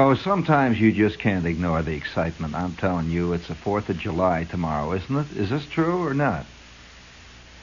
Oh, 0.00 0.14
sometimes 0.14 0.78
you 0.78 0.92
just 0.92 1.18
can't 1.18 1.44
ignore 1.44 1.82
the 1.82 1.96
excitement. 1.96 2.54
I'm 2.54 2.76
telling 2.76 3.10
you, 3.10 3.32
it's 3.32 3.48
the 3.48 3.54
4th 3.54 3.88
of 3.88 3.98
July 3.98 4.44
tomorrow, 4.44 4.92
isn't 4.92 5.16
it? 5.16 5.36
Is 5.36 5.50
this 5.50 5.66
true 5.66 6.06
or 6.06 6.14
not? 6.14 6.46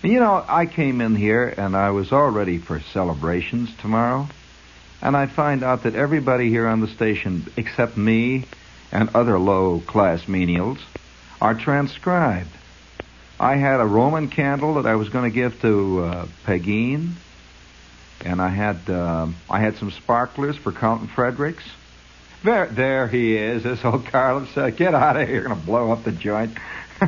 You 0.03 0.19
know, 0.19 0.43
I 0.45 0.65
came 0.65 0.99
in 0.99 1.15
here 1.15 1.47
and 1.47 1.77
I 1.77 1.91
was 1.91 2.11
all 2.11 2.29
ready 2.29 2.57
for 2.57 2.81
celebrations 2.81 3.69
tomorrow. 3.77 4.27
And 5.01 5.15
I 5.15 5.27
find 5.27 5.63
out 5.63 5.83
that 5.83 5.95
everybody 5.95 6.49
here 6.49 6.67
on 6.67 6.81
the 6.81 6.89
station, 6.89 7.49
except 7.55 7.95
me 7.95 8.43
and 8.91 9.15
other 9.15 9.39
low 9.39 9.79
class 9.79 10.23
menials, 10.25 10.79
are 11.41 11.55
transcribed. 11.55 12.51
I 13.39 13.55
had 13.55 13.79
a 13.79 13.85
Roman 13.85 14.27
candle 14.27 14.73
that 14.73 14.85
I 14.85 14.95
was 14.95 15.07
going 15.07 15.31
to 15.31 15.33
give 15.33 15.61
to 15.61 15.99
uh, 16.03 16.27
and 18.25 18.41
I 18.41 18.49
had 18.49 18.89
uh, 18.89 19.27
I 19.49 19.61
had 19.61 19.77
some 19.77 19.91
sparklers 19.91 20.57
for 20.57 20.73
Carlton 20.73 21.07
Fredericks. 21.07 21.63
There, 22.45 22.67
there 22.67 23.07
he 23.07 23.35
is. 23.35 23.63
This 23.63 23.83
old 23.83 24.07
said, 24.53 24.77
"Get 24.77 24.93
out 24.93 25.19
of 25.19 25.27
here! 25.27 25.37
You're 25.37 25.47
going 25.47 25.59
to 25.59 25.65
blow 25.65 25.91
up 25.91 26.03
the 26.03 26.11
joint." 26.11 26.55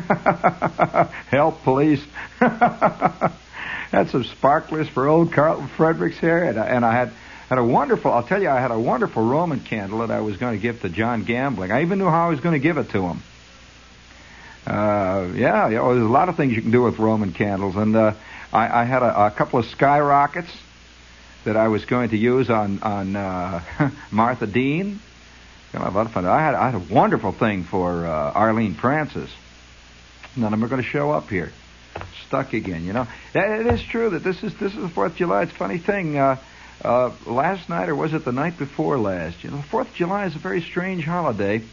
Help, 1.30 1.62
police! 1.62 2.04
had 2.40 4.10
some 4.10 4.24
sparklers 4.24 4.90
for 4.90 5.08
old 5.08 5.32
Carlton 5.32 5.68
Fredericks 5.68 6.18
here, 6.18 6.44
and 6.44 6.60
I, 6.60 6.66
and 6.66 6.84
I 6.84 6.92
had 6.92 7.14
had 7.50 7.60
a 7.60 7.64
wonderful. 7.64 8.12
I'll 8.12 8.24
tell 8.24 8.42
you, 8.42 8.50
I 8.50 8.60
had 8.60 8.72
a 8.72 8.80
wonderful 8.80 9.24
Roman 9.24 9.60
candle 9.60 10.00
that 10.00 10.10
I 10.10 10.22
was 10.22 10.38
going 10.38 10.58
to 10.58 10.62
give 10.62 10.82
to 10.82 10.90
John 10.90 11.24
Gambling. 11.24 11.72
I 11.72 11.84
even 11.84 12.00
knew 12.00 12.10
how 12.10 12.26
I 12.26 12.30
was 12.30 12.40
going 12.40 12.54
to 12.54 12.60
give 12.60 12.78
it 12.78 12.90
to 12.90 13.04
him. 13.04 13.22
Uh, 14.66 15.30
yeah, 15.36 15.70
you 15.70 15.76
know, 15.76 15.94
there's 15.94 16.04
a 16.04 16.12
lot 16.12 16.30
of 16.30 16.36
things 16.36 16.54
you 16.54 16.64
can 16.64 16.72
do 16.72 16.82
with 16.82 16.98
Roman 16.98 17.32
candles, 17.32 17.76
and 17.76 17.96
uh, 17.96 18.14
I, 18.52 18.82
I 18.82 18.86
had 18.86 19.04
a, 19.04 19.28
a 19.28 19.32
couple 19.32 19.60
of 19.60 19.68
skyrockets 19.68 20.50
that 21.44 21.56
I 21.56 21.68
was 21.68 21.86
going 21.86 22.10
to 22.10 22.18
use 22.18 22.50
on 22.50 22.82
on 22.82 23.16
uh, 23.16 23.92
Martha 24.12 24.48
Dean. 24.48 25.00
Know, 25.74 25.82
a 25.82 25.92
lot 25.92 26.06
of 26.06 26.12
fun. 26.12 26.26
I 26.26 26.40
had 26.40 26.56
I 26.56 26.70
had 26.70 26.76
a 26.76 26.94
wonderful 26.94 27.32
thing 27.32 27.64
for 27.64 28.06
uh, 28.06 28.32
Arlene 28.34 28.74
Francis. 28.74 29.30
None 30.36 30.54
of 30.54 30.60
them 30.60 30.64
are 30.64 30.70
going 30.70 30.82
to 30.82 30.88
show 30.88 31.12
up 31.12 31.30
here. 31.30 31.52
Stuck 32.28 32.54
again, 32.54 32.86
you 32.86 32.94
know. 32.94 33.08
It 33.34 33.68
is 33.68 33.82
true 33.84 34.12
that 34.12 34.24
this 34.24 34.44
is 34.44 34.54
this 34.56 34.74
is 34.74 34.82
the 34.82 34.90
Fourth 34.90 35.14
of 35.14 35.18
July. 35.18 35.44
It's 35.44 35.52
a 35.52 35.56
funny 35.56 35.78
thing. 35.78 36.18
Uh, 36.18 36.38
uh, 36.84 37.12
last 37.26 37.70
night, 37.70 37.90
or 37.90 37.96
was 37.96 38.14
it 38.14 38.24
the 38.24 38.32
night 38.32 38.58
before 38.58 38.98
last? 39.00 39.44
You 39.44 39.50
know, 39.50 39.62
Fourth 39.62 39.90
of 39.90 39.96
July 39.96 40.26
is 40.26 40.36
a 40.36 40.40
very 40.40 40.62
strange 40.62 41.04
holiday, 41.06 41.64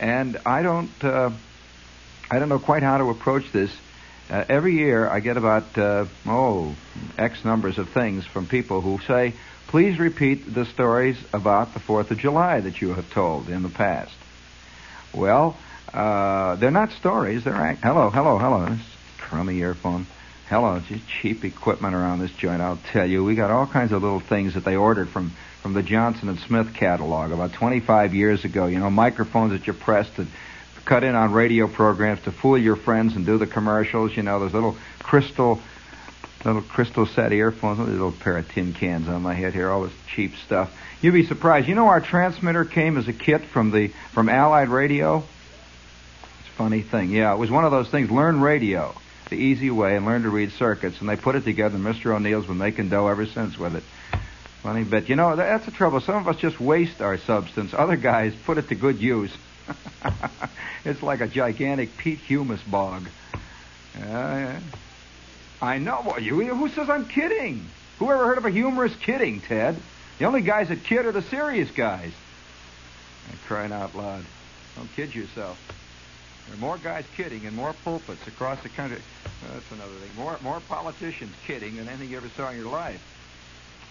and 0.00 0.36
I 0.44 0.62
don't. 0.62 0.90
Uh, 1.02 1.30
I 2.30 2.38
don't 2.38 2.50
know 2.50 2.58
quite 2.58 2.82
how 2.82 2.98
to 2.98 3.08
approach 3.08 3.50
this. 3.52 3.70
Uh, 4.28 4.44
every 4.50 4.74
year 4.74 5.08
I 5.08 5.20
get 5.20 5.38
about, 5.38 5.78
uh, 5.78 6.04
oh, 6.26 6.74
X 7.16 7.42
numbers 7.44 7.78
of 7.78 7.88
things 7.88 8.26
from 8.26 8.46
people 8.46 8.82
who 8.82 8.98
say, 9.06 9.32
please 9.68 9.98
repeat 9.98 10.52
the 10.52 10.64
stories 10.64 11.16
about 11.32 11.74
the 11.74 11.80
4th 11.80 12.10
of 12.10 12.18
July 12.18 12.60
that 12.60 12.80
you 12.80 12.94
have 12.94 13.10
told 13.12 13.48
in 13.48 13.62
the 13.62 13.68
past. 13.68 14.14
Well, 15.14 15.56
uh, 15.92 16.56
they're 16.56 16.70
not 16.70 16.92
stories. 16.92 17.44
They're 17.44 17.54
act- 17.54 17.82
hello, 17.82 18.10
hello, 18.10 18.38
hello. 18.38 18.66
This 18.66 18.80
crummy 19.18 19.58
earphone. 19.58 20.06
Hello, 20.48 20.80
just 20.80 21.04
cheap 21.06 21.44
equipment 21.44 21.94
around 21.94 22.20
this 22.20 22.30
joint. 22.32 22.62
I'll 22.62 22.78
tell 22.92 23.06
you, 23.06 23.22
we 23.22 23.34
got 23.34 23.50
all 23.50 23.66
kinds 23.66 23.92
of 23.92 24.02
little 24.02 24.20
things 24.20 24.54
that 24.54 24.64
they 24.64 24.76
ordered 24.76 25.08
from 25.08 25.32
from 25.62 25.74
the 25.74 25.82
Johnson 25.82 26.28
and 26.28 26.38
Smith 26.38 26.72
catalog 26.72 27.32
about 27.32 27.52
25 27.52 28.14
years 28.14 28.44
ago. 28.44 28.66
You 28.66 28.78
know, 28.78 28.90
microphones 28.90 29.52
that 29.52 29.66
you 29.66 29.72
press 29.72 30.08
to 30.16 30.26
cut 30.84 31.04
in 31.04 31.14
on 31.14 31.32
radio 31.32 31.66
programs 31.66 32.22
to 32.22 32.32
fool 32.32 32.56
your 32.56 32.76
friends 32.76 33.16
and 33.16 33.26
do 33.26 33.36
the 33.36 33.46
commercials. 33.46 34.16
You 34.16 34.22
know, 34.22 34.38
those 34.40 34.54
little 34.54 34.76
crystal, 35.00 35.60
little 36.44 36.62
crystal 36.62 37.06
set 37.06 37.32
earphones, 37.32 37.78
a 37.80 37.82
little 37.82 38.12
pair 38.12 38.38
of 38.38 38.48
tin 38.50 38.72
cans 38.72 39.08
on 39.08 39.22
my 39.22 39.34
head 39.34 39.54
here, 39.54 39.70
all 39.70 39.82
this 39.82 39.92
cheap 40.14 40.32
stuff. 40.46 40.72
You'd 41.00 41.12
be 41.12 41.26
surprised. 41.26 41.68
You 41.68 41.74
know, 41.74 41.86
our 41.86 42.00
transmitter 42.00 42.64
came 42.64 42.96
as 42.96 43.08
a 43.08 43.12
kit 43.12 43.44
from 43.46 43.70
the 43.70 43.88
from 44.12 44.28
Allied 44.28 44.68
Radio. 44.68 45.18
It's 45.18 46.48
a 46.48 46.56
funny 46.56 46.82
thing. 46.82 47.10
Yeah, 47.10 47.32
it 47.34 47.38
was 47.38 47.50
one 47.50 47.64
of 47.64 47.70
those 47.70 47.88
things. 47.88 48.10
Learn 48.10 48.40
radio 48.40 48.94
the 49.28 49.36
easy 49.36 49.70
way 49.70 49.96
and 49.96 50.06
learn 50.06 50.22
to 50.22 50.30
read 50.30 50.52
circuits, 50.52 51.00
and 51.00 51.08
they 51.08 51.16
put 51.16 51.34
it 51.34 51.44
together. 51.44 51.76
And 51.76 51.84
Mr. 51.84 52.14
O'Neill's 52.14 52.46
been 52.46 52.58
making 52.58 52.88
dough 52.88 53.08
ever 53.08 53.26
since 53.26 53.58
with 53.58 53.76
it. 53.76 53.84
Funny 54.62 54.84
bit. 54.84 55.08
You 55.08 55.16
know, 55.16 55.36
that's 55.36 55.66
the 55.66 55.70
trouble. 55.70 56.00
Some 56.00 56.16
of 56.16 56.28
us 56.28 56.36
just 56.36 56.60
waste 56.60 57.00
our 57.00 57.16
substance. 57.18 57.72
Other 57.74 57.96
guys 57.96 58.34
put 58.44 58.58
it 58.58 58.68
to 58.68 58.74
good 58.74 58.98
use. 58.98 59.32
it's 60.84 61.02
like 61.02 61.20
a 61.20 61.28
gigantic 61.28 61.96
peat 61.96 62.18
humus 62.18 62.62
bog. 62.62 63.08
Uh, 64.00 64.58
I 65.60 65.78
know. 65.78 66.16
You, 66.18 66.54
who 66.54 66.68
says 66.68 66.88
I'm 66.88 67.06
kidding? 67.06 67.66
Who 67.98 68.10
ever 68.10 68.26
heard 68.26 68.38
of 68.38 68.44
a 68.44 68.50
humorous 68.50 68.94
kidding, 68.96 69.40
Ted? 69.40 69.76
The 70.18 70.24
only 70.24 70.42
guys 70.42 70.68
that 70.68 70.84
kid 70.84 71.06
are 71.06 71.12
the 71.12 71.22
serious 71.22 71.70
guys. 71.70 72.12
I'm 73.30 73.38
crying 73.46 73.72
out 73.72 73.94
loud. 73.94 74.24
Don't 74.76 74.88
kid 74.94 75.14
yourself. 75.14 75.58
There 76.46 76.56
are 76.56 76.60
more 76.60 76.78
guys 76.78 77.04
kidding 77.16 77.44
in 77.44 77.54
more 77.54 77.74
pulpits 77.84 78.26
across 78.26 78.62
the 78.62 78.68
country. 78.68 79.00
that's 79.52 79.70
another 79.70 79.92
thing. 79.92 80.10
More 80.16 80.38
more 80.42 80.60
politicians 80.60 81.34
kidding 81.46 81.76
than 81.76 81.88
anything 81.88 82.10
you 82.10 82.16
ever 82.16 82.28
saw 82.30 82.50
in 82.50 82.56
your 82.56 82.70
life. 82.70 83.02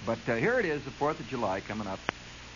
But 0.06 0.20
uh, 0.28 0.36
here 0.36 0.60
it 0.60 0.66
is, 0.66 0.84
the 0.84 0.92
Fourth 0.92 1.20
of 1.20 1.28
July 1.28 1.62
coming 1.62 1.88
up. 1.88 2.00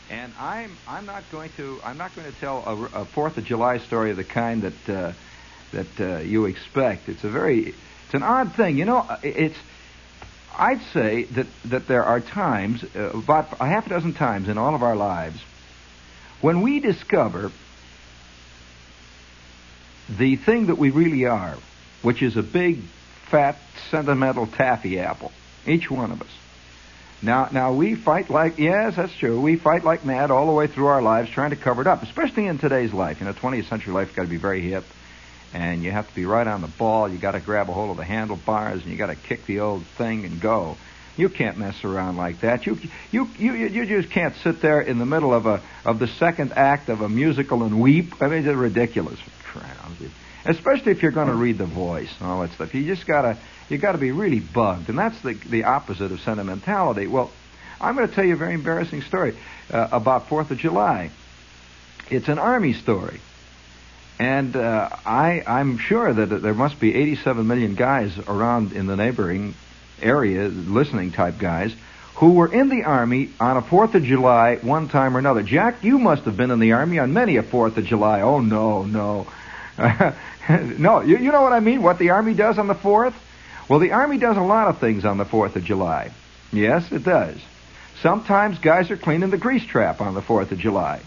And 0.09 0.33
I'm 0.39 0.71
I'm 0.87 1.05
not 1.05 1.23
going 1.31 1.51
to 1.57 1.79
I'm 1.83 1.97
not 1.97 2.15
going 2.15 2.31
to 2.31 2.39
tell 2.39 2.63
a, 2.65 3.01
a 3.01 3.05
Fourth 3.05 3.37
of 3.37 3.45
July 3.45 3.77
story 3.77 4.11
of 4.11 4.17
the 4.17 4.23
kind 4.23 4.63
that 4.63 4.89
uh, 4.89 5.13
that 5.71 5.99
uh, 5.99 6.19
you 6.19 6.45
expect. 6.45 7.07
It's 7.07 7.23
a 7.23 7.29
very 7.29 7.75
it's 8.11 8.15
an 8.15 8.23
odd 8.23 8.55
thing. 8.55 8.77
You 8.77 8.83
know, 8.83 8.97
uh, 8.97 9.19
it's 9.23 9.57
I'd 10.53 10.81
say 10.93 11.23
that 11.23 11.47
that 11.63 11.87
there 11.87 12.03
are 12.03 12.19
times 12.19 12.83
uh, 12.93 13.11
about 13.11 13.53
a 13.61 13.65
half 13.65 13.85
a 13.85 13.89
dozen 13.89 14.13
times 14.13 14.49
in 14.49 14.57
all 14.57 14.75
of 14.75 14.83
our 14.83 14.97
lives 14.97 15.39
when 16.41 16.61
we 16.61 16.81
discover 16.81 17.53
the 20.09 20.35
thing 20.35 20.65
that 20.65 20.77
we 20.77 20.89
really 20.89 21.23
are, 21.25 21.57
which 22.01 22.21
is 22.21 22.35
a 22.35 22.43
big, 22.43 22.81
fat, 23.29 23.57
sentimental 23.91 24.45
taffy 24.45 24.99
apple. 24.99 25.31
Each 25.65 25.89
one 25.89 26.11
of 26.11 26.21
us. 26.21 26.27
Now, 27.21 27.47
now 27.53 27.71
we 27.71 27.95
fight 27.95 28.29
like 28.29 28.57
yes, 28.57 28.97
that's 28.97 29.13
true. 29.13 29.39
We 29.39 29.55
fight 29.55 29.85
like 29.85 30.03
mad 30.03 30.31
all 30.31 30.47
the 30.47 30.51
way 30.51 30.67
through 30.67 30.87
our 30.87 31.01
lives, 31.01 31.29
trying 31.29 31.51
to 31.51 31.55
cover 31.55 31.79
it 31.79 31.87
up. 31.87 32.03
Especially 32.03 32.45
in 32.47 32.57
today's 32.57 32.91
life, 32.91 33.21
you 33.21 33.25
know, 33.25 33.31
20th 33.31 33.69
century 33.69 33.93
life, 33.93 34.13
got 34.13 34.23
to 34.23 34.27
be 34.27 34.35
very 34.35 34.59
hip, 34.59 34.83
and 35.53 35.83
you 35.83 35.91
have 35.91 36.07
to 36.07 36.15
be 36.15 36.25
right 36.25 36.47
on 36.47 36.61
the 36.61 36.67
ball. 36.67 37.09
You 37.09 37.17
got 37.17 37.31
to 37.31 37.39
grab 37.39 37.69
a 37.69 37.73
hold 37.73 37.91
of 37.91 37.97
the 37.97 38.03
handlebars, 38.03 38.81
and 38.81 38.91
you 38.91 38.97
got 38.97 39.07
to 39.07 39.15
kick 39.15 39.45
the 39.45 39.59
old 39.59 39.85
thing 39.97 40.25
and 40.25 40.41
go. 40.41 40.77
You 41.17 41.29
can't 41.29 41.57
mess 41.57 41.83
around 41.83 42.17
like 42.17 42.41
that. 42.41 42.65
You, 42.65 42.77
you, 43.11 43.27
you, 43.37 43.53
you 43.53 43.85
just 43.85 44.11
can't 44.13 44.33
sit 44.43 44.61
there 44.61 44.81
in 44.81 44.97
the 44.97 45.05
middle 45.05 45.33
of 45.33 45.45
a 45.45 45.61
of 45.83 45.99
the 45.99 46.07
second 46.07 46.53
act 46.53 46.89
of 46.89 47.01
a 47.01 47.09
musical 47.09 47.63
and 47.63 47.81
weep. 47.81 48.21
I 48.21 48.27
mean, 48.27 48.47
it's 48.47 48.55
ridiculous. 48.55 49.19
Especially 50.45 50.93
if 50.93 51.03
you're 51.03 51.11
going 51.11 51.27
to 51.27 51.35
read 51.35 51.57
the 51.57 51.65
voice 51.65 52.11
and 52.19 52.29
all 52.29 52.41
that 52.41 52.51
stuff. 52.53 52.73
You 52.73 52.85
just 52.85 53.05
gotta 53.05 53.37
you 53.69 53.77
got 53.77 53.91
to 53.91 53.97
be 53.97 54.11
really 54.11 54.39
bugged, 54.39 54.89
and 54.89 54.97
that's 54.97 55.21
the 55.21 55.33
the 55.33 55.65
opposite 55.65 56.11
of 56.11 56.21
sentimentality. 56.21 57.07
Well, 57.07 57.29
I'm 57.79 57.95
going 57.95 58.07
to 58.07 58.13
tell 58.13 58.25
you 58.25 58.33
a 58.33 58.37
very 58.37 58.53
embarrassing 58.53 59.01
story 59.01 59.35
uh, 59.71 59.89
about 59.91 60.29
Fourth 60.29 60.51
of 60.51 60.57
July. 60.57 61.11
It's 62.09 62.27
an 62.27 62.39
army 62.39 62.73
story, 62.73 63.19
and 64.21 64.55
uh, 64.55 64.87
I 65.03 65.41
I'm 65.47 65.79
sure 65.79 66.13
that 66.13 66.27
there 66.27 66.53
must 66.53 66.79
be 66.79 66.93
87 66.93 67.47
million 67.47 67.73
guys 67.73 68.15
around 68.27 68.71
in 68.71 68.85
the 68.85 68.95
neighboring 68.95 69.55
area, 69.99 70.47
listening 70.47 71.11
type 71.11 71.39
guys, 71.39 71.73
who 72.15 72.33
were 72.33 72.53
in 72.53 72.69
the 72.69 72.83
army 72.83 73.31
on 73.39 73.57
a 73.57 73.63
Fourth 73.63 73.95
of 73.95 74.03
July 74.03 74.57
one 74.57 74.89
time 74.89 75.15
or 75.15 75.19
another. 75.19 75.41
Jack, 75.41 75.83
you 75.83 75.97
must 75.97 76.25
have 76.25 76.37
been 76.37 76.51
in 76.51 76.59
the 76.59 76.73
army 76.73 76.99
on 76.99 77.13
many 77.13 77.37
a 77.37 77.41
Fourth 77.41 77.77
of 77.77 77.85
July. 77.85 78.21
Oh 78.21 78.41
no, 78.41 78.83
no. 78.83 79.25
no, 80.77 81.01
you, 81.01 81.17
you 81.17 81.31
know 81.31 81.41
what 81.41 81.53
I 81.53 81.59
mean? 81.59 81.81
What 81.81 81.97
the 81.97 82.11
Army 82.11 82.35
does 82.35 82.59
on 82.59 82.67
the 82.67 82.75
4th? 82.75 83.15
Well, 83.67 83.79
the 83.79 83.93
Army 83.93 84.19
does 84.19 84.37
a 84.37 84.41
lot 84.41 84.67
of 84.67 84.77
things 84.77 85.03
on 85.03 85.17
the 85.17 85.25
4th 85.25 85.55
of 85.55 85.63
July. 85.63 86.11
Yes, 86.51 86.91
it 86.91 87.03
does. 87.03 87.39
Sometimes 88.01 88.59
guys 88.59 88.91
are 88.91 88.97
cleaning 88.97 89.31
the 89.31 89.37
grease 89.37 89.65
trap 89.65 89.99
on 90.01 90.13
the 90.13 90.21
4th 90.21 90.51
of 90.51 90.59
July, 90.59 91.01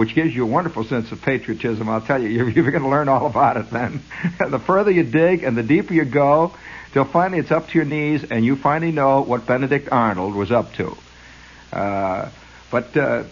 which 0.00 0.14
gives 0.14 0.34
you 0.34 0.44
a 0.44 0.46
wonderful 0.46 0.82
sense 0.82 1.12
of 1.12 1.20
patriotism. 1.20 1.86
I'll 1.86 2.00
tell 2.00 2.22
you, 2.22 2.28
you're, 2.30 2.48
you're 2.48 2.70
going 2.70 2.84
to 2.84 2.88
learn 2.88 3.10
all 3.10 3.26
about 3.26 3.58
it 3.58 3.68
then. 3.68 4.00
the 4.38 4.58
further 4.58 4.90
you 4.90 5.02
dig 5.02 5.42
and 5.42 5.58
the 5.58 5.62
deeper 5.62 5.92
you 5.92 6.06
go, 6.06 6.54
till 6.94 7.04
finally 7.04 7.38
it's 7.38 7.50
up 7.50 7.68
to 7.68 7.74
your 7.74 7.84
knees 7.84 8.24
and 8.24 8.42
you 8.42 8.56
finally 8.56 8.92
know 8.92 9.20
what 9.20 9.44
Benedict 9.44 9.90
Arnold 9.92 10.34
was 10.34 10.50
up 10.50 10.72
to. 10.76 10.96
Uh, 11.70 12.30
but 12.70 12.96
uh, 12.96 13.24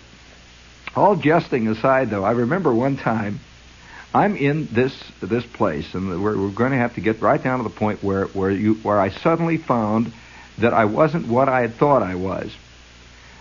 all 0.95 1.17
jesting 1.17 1.69
aside, 1.69 2.11
though, 2.11 2.23
I 2.23 2.33
remember 2.33 2.75
one 2.75 2.99
time 2.99 3.41
I'm 4.13 4.37
in 4.37 4.69
this 4.71 4.93
this 5.23 5.47
place, 5.47 5.95
and 5.95 6.23
we're, 6.23 6.37
we're 6.37 6.53
going 6.53 6.73
to 6.73 6.77
have 6.77 6.97
to 6.97 7.01
get 7.01 7.23
right 7.23 7.43
down 7.43 7.61
to 7.61 7.65
the 7.65 7.75
point 7.75 8.05
where 8.05 8.27
where 8.27 8.51
you 8.51 8.75
where 8.75 9.01
I 9.01 9.09
suddenly 9.09 9.57
found 9.57 10.13
that 10.59 10.75
I 10.75 10.85
wasn't 10.85 11.29
what 11.29 11.49
I 11.49 11.63
had 11.63 11.77
thought 11.77 12.03
I 12.03 12.17
was. 12.17 12.55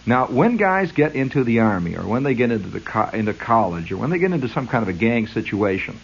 Now, 0.07 0.25
when 0.27 0.55
guys 0.55 0.93
get 0.93 1.15
into 1.15 1.43
the 1.43 1.59
army, 1.59 1.97
or 1.97 2.07
when 2.07 2.23
they 2.23 2.33
get 2.33 2.49
into 2.49 2.69
the 2.69 2.79
co- 2.79 3.09
into 3.11 3.33
college, 3.33 3.91
or 3.91 3.97
when 3.97 4.09
they 4.09 4.19
get 4.19 4.31
into 4.31 4.47
some 4.47 4.67
kind 4.67 4.81
of 4.81 4.87
a 4.87 4.97
gang 4.97 5.27
situation, 5.27 5.99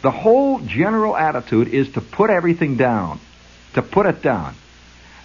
the 0.00 0.10
whole 0.10 0.58
general 0.60 1.14
attitude 1.14 1.68
is 1.68 1.92
to 1.92 2.00
put 2.00 2.30
everything 2.30 2.76
down, 2.78 3.20
to 3.74 3.82
put 3.82 4.06
it 4.06 4.22
down. 4.22 4.54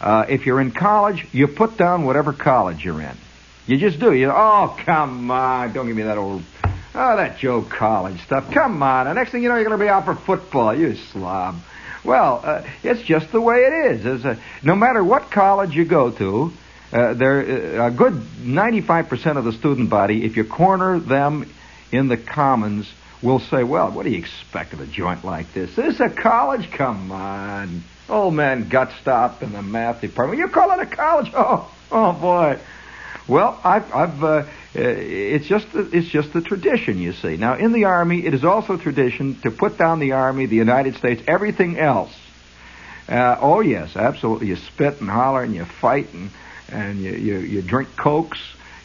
Uh, 0.02 0.26
if 0.28 0.46
you're 0.46 0.60
in 0.60 0.72
college, 0.72 1.26
you 1.32 1.48
put 1.48 1.78
down 1.78 2.06
whatever 2.06 2.34
college 2.34 2.84
you're 2.84 3.02
in. 3.02 3.18
You 3.66 3.78
just 3.78 4.00
do. 4.00 4.14
You 4.14 4.30
oh 4.30 4.78
come 4.86 5.32
on, 5.32 5.74
don't 5.74 5.88
give 5.88 5.96
me 5.96 6.04
that 6.04 6.18
old 6.18 6.44
oh 6.98 7.16
that 7.16 7.38
Joe 7.38 7.62
College 7.62 8.22
stuff. 8.24 8.52
Come 8.52 8.84
on. 8.84 9.06
The 9.06 9.14
next 9.14 9.32
thing 9.32 9.42
you 9.42 9.50
know, 9.50 9.56
you're 9.56 9.66
going 9.66 9.80
to 9.80 9.84
be 9.84 9.90
out 9.90 10.06
for 10.06 10.16
football. 10.16 10.76
You 10.76 10.96
slob. 10.96 11.56
Well, 12.04 12.42
uh, 12.44 12.64
it's 12.84 13.02
just 13.02 13.32
the 13.32 13.42
way 13.42 13.58
it 13.58 13.92
is. 13.92 14.26
A, 14.26 14.38
no 14.64 14.76
matter 14.76 15.04
what 15.04 15.32
college 15.32 15.76
you 15.76 15.86
go 15.86 16.12
to, 16.12 16.52
uh, 16.92 17.14
there 17.14 17.82
uh, 17.82 17.88
a 17.88 17.92
good 17.92 18.14
95% 18.14 19.38
of 19.38 19.44
the 19.44 19.54
student 19.54 19.90
body, 19.90 20.26
if 20.26 20.38
you 20.38 20.44
corner 20.44 21.00
them 21.00 21.52
in 21.92 22.08
the 22.08 22.18
commons, 22.18 22.92
will 23.22 23.40
say, 23.40 23.64
"Well, 23.64 23.92
what 23.92 24.04
do 24.04 24.12
you 24.12 24.18
expect 24.18 24.74
of 24.74 24.80
a 24.80 24.86
joint 24.86 25.26
like 25.26 25.54
this? 25.54 25.76
This 25.76 25.96
is 25.96 26.02
a 26.02 26.10
college? 26.10 26.70
Come 26.72 27.12
on." 27.12 27.84
Old 28.10 28.34
man 28.34 28.70
gut 28.70 28.92
stop 29.02 29.44
in 29.44 29.52
the 29.52 29.62
math 29.62 30.00
department. 30.00 30.40
You 30.40 30.48
call 30.48 30.72
it 30.72 30.80
a 30.80 30.86
college? 30.86 31.32
Oh, 31.36 31.70
oh 31.92 32.14
boy. 32.14 32.60
Well, 33.28 33.60
I've, 33.64 33.94
I've 33.94 34.24
uh, 34.24 34.28
uh, 34.28 34.46
it's 34.76 35.48
just 35.48 35.72
the, 35.74 35.90
it's 35.92 36.08
just 36.08 36.32
the 36.34 36.42
tradition, 36.42 37.00
you 37.00 37.12
see. 37.14 37.36
Now, 37.36 37.56
in 37.56 37.74
the 37.74 37.86
army, 37.86 38.26
it 38.26 38.34
is 38.34 38.46
also 38.46 38.78
tradition 38.78 39.40
to 39.42 39.52
put 39.52 39.78
down 39.78 40.00
the 40.00 40.14
army, 40.14 40.46
the 40.46 40.56
United 40.56 40.96
States, 40.96 41.22
everything 41.28 41.78
else. 41.78 42.14
Uh, 43.10 43.38
oh 43.42 43.62
yes, 43.62 43.96
absolutely. 43.96 44.48
You 44.48 44.56
spit 44.56 45.02
and 45.02 45.10
holler 45.10 45.44
and 45.44 45.56
you 45.56 45.66
fight 45.66 46.14
and 46.14 46.30
and 46.72 47.00
you 47.00 47.12
you, 47.12 47.38
you 47.40 47.62
drink 47.62 47.96
cokes. 47.96 48.40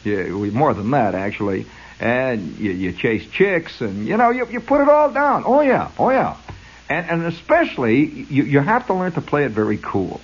You, 0.05 0.51
more 0.53 0.75
than 0.75 0.91
that, 0.91 1.15
actually. 1.15 1.67
And 2.01 2.59
you, 2.59 2.73
you 2.73 2.93
chase 2.93 3.25
chicks 3.31 3.81
and 3.81 4.07
you 4.07 4.17
know 4.17 4.31
you 4.31 4.47
you 4.49 4.61
put 4.61 4.81
it 4.81 4.89
all 4.89 5.13
down. 5.13 5.45
Oh 5.47 5.61
yeah, 5.61 5.91
oh 5.99 6.11
yeah. 6.11 6.37
And, 6.89 7.09
and 7.09 7.23
especially, 7.25 8.05
you, 8.05 8.43
you 8.43 8.61
have 8.61 8.87
to 8.89 8.95
learn 8.95 9.13
to 9.13 9.21
play 9.21 9.45
it 9.45 9.53
very 9.53 9.79
cool. 9.79 10.21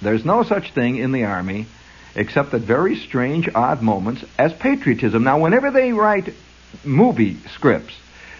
There's 0.00 0.24
no 0.24 0.44
such 0.44 0.72
thing 0.72 0.96
in 0.96 1.10
the 1.10 1.24
Army 1.24 1.66
except 2.14 2.52
at 2.54 2.60
very 2.60 2.96
strange, 2.96 3.48
odd 3.54 3.82
moments 3.82 4.24
as 4.38 4.52
patriotism. 4.52 5.24
Now, 5.24 5.40
whenever 5.40 5.70
they 5.70 5.92
write 5.92 6.34
movie 6.84 7.38
scripts, 7.54 7.94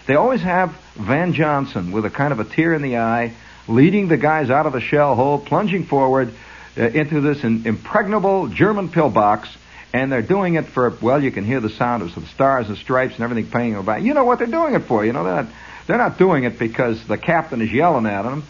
they 0.05 0.15
always 0.15 0.41
have 0.41 0.75
Van 0.95 1.33
Johnson 1.33 1.91
with 1.91 2.05
a 2.05 2.09
kind 2.09 2.33
of 2.33 2.39
a 2.39 2.43
tear 2.43 2.73
in 2.73 2.81
the 2.81 2.97
eye, 2.97 3.33
leading 3.67 4.07
the 4.07 4.17
guys 4.17 4.49
out 4.49 4.65
of 4.65 4.73
the 4.73 4.81
shell 4.81 5.15
hole, 5.15 5.39
plunging 5.39 5.85
forward 5.85 6.33
uh, 6.77 6.83
into 6.83 7.21
this 7.21 7.43
impregnable 7.43 8.47
German 8.47 8.89
pillbox, 8.89 9.49
and 9.93 10.11
they're 10.11 10.21
doing 10.21 10.55
it 10.55 10.65
for, 10.67 10.95
well, 11.01 11.21
you 11.21 11.31
can 11.31 11.43
hear 11.43 11.59
the 11.59 11.69
sound 11.69 12.03
of 12.03 12.13
the 12.13 12.25
stars 12.27 12.67
and 12.67 12.77
stripes 12.77 13.15
and 13.15 13.23
everything 13.23 13.49
playing 13.49 13.75
about. 13.75 14.01
You 14.01 14.13
know 14.13 14.23
what 14.25 14.39
they're 14.39 14.47
doing 14.47 14.75
it 14.75 14.83
for. 14.83 15.05
You 15.05 15.13
know, 15.13 15.23
they're 15.23 15.43
not 15.43 15.53
they're 15.87 15.97
not 15.97 16.19
doing 16.19 16.43
it 16.43 16.59
because 16.59 17.03
the 17.07 17.17
captain 17.17 17.61
is 17.61 17.71
yelling 17.71 18.05
at 18.05 18.21
them, 18.21 18.43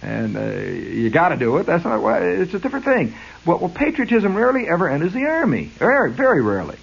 and 0.00 0.36
uh, 0.36 0.60
you 0.60 1.10
got 1.10 1.30
to 1.30 1.36
do 1.36 1.56
it. 1.56 1.66
That's 1.66 1.84
not. 1.84 2.00
Well, 2.00 2.22
it's 2.22 2.54
a 2.54 2.60
different 2.60 2.84
thing. 2.84 3.14
Well, 3.44 3.58
well, 3.58 3.68
patriotism 3.68 4.36
rarely 4.36 4.68
ever 4.68 4.88
enters 4.88 5.12
the 5.12 5.24
army. 5.24 5.64
Very, 5.64 6.12
very 6.12 6.40
rarely. 6.40 6.78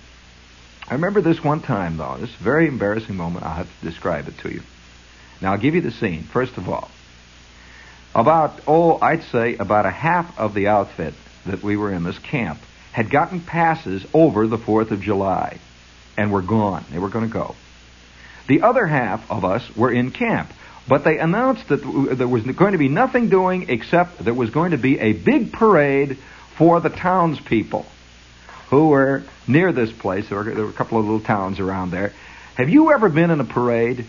I 0.89 0.95
remember 0.95 1.21
this 1.21 1.41
one 1.41 1.61
time 1.61 1.95
though. 1.95 2.17
This 2.19 2.31
very 2.35 2.67
embarrassing 2.67 3.15
moment. 3.15 3.45
I'll 3.45 3.55
have 3.55 3.79
to 3.79 3.85
describe 3.85 4.27
it 4.27 4.37
to 4.39 4.51
you. 4.51 4.61
Now 5.41 5.53
I'll 5.53 5.57
give 5.57 5.75
you 5.75 5.81
the 5.81 5.91
scene. 5.91 6.23
First 6.23 6.57
of 6.57 6.67
all, 6.67 6.91
about 8.13 8.59
oh, 8.67 8.99
I'd 9.01 9.23
say 9.23 9.55
about 9.55 9.85
a 9.85 9.91
half 9.91 10.37
of 10.39 10.53
the 10.53 10.67
outfit 10.67 11.13
that 11.45 11.63
we 11.63 11.77
were 11.77 11.91
in 11.91 12.03
this 12.03 12.19
camp 12.19 12.59
had 12.91 13.09
gotten 13.09 13.39
passes 13.39 14.05
over 14.13 14.47
the 14.47 14.57
Fourth 14.57 14.91
of 14.91 15.01
July, 15.01 15.57
and 16.17 16.31
were 16.31 16.41
gone. 16.41 16.85
They 16.91 16.99
were 16.99 17.09
going 17.09 17.27
to 17.27 17.33
go. 17.33 17.55
The 18.47 18.63
other 18.63 18.85
half 18.85 19.29
of 19.31 19.45
us 19.45 19.63
were 19.75 19.91
in 19.91 20.11
camp. 20.11 20.51
But 20.87 21.03
they 21.03 21.19
announced 21.19 21.69
that 21.69 21.77
there 22.17 22.27
was 22.27 22.43
going 22.43 22.73
to 22.73 22.77
be 22.77 22.89
nothing 22.89 23.29
doing 23.29 23.69
except 23.69 24.23
there 24.23 24.33
was 24.33 24.49
going 24.49 24.71
to 24.71 24.77
be 24.77 24.99
a 24.99 25.13
big 25.13 25.53
parade 25.53 26.17
for 26.57 26.81
the 26.81 26.89
townspeople 26.89 27.85
who 28.69 28.89
were 28.89 29.23
near 29.47 29.71
this 29.71 29.91
place. 29.91 30.27
There 30.29 30.39
were, 30.39 30.43
there 30.43 30.63
were 30.65 30.69
a 30.71 30.73
couple 30.73 30.97
of 30.97 31.05
little 31.05 31.21
towns 31.21 31.59
around 31.59 31.91
there. 31.91 32.13
Have 32.55 32.69
you 32.69 32.91
ever 32.91 33.09
been 33.09 33.29
in 33.29 33.39
a 33.39 33.45
parade? 33.45 34.05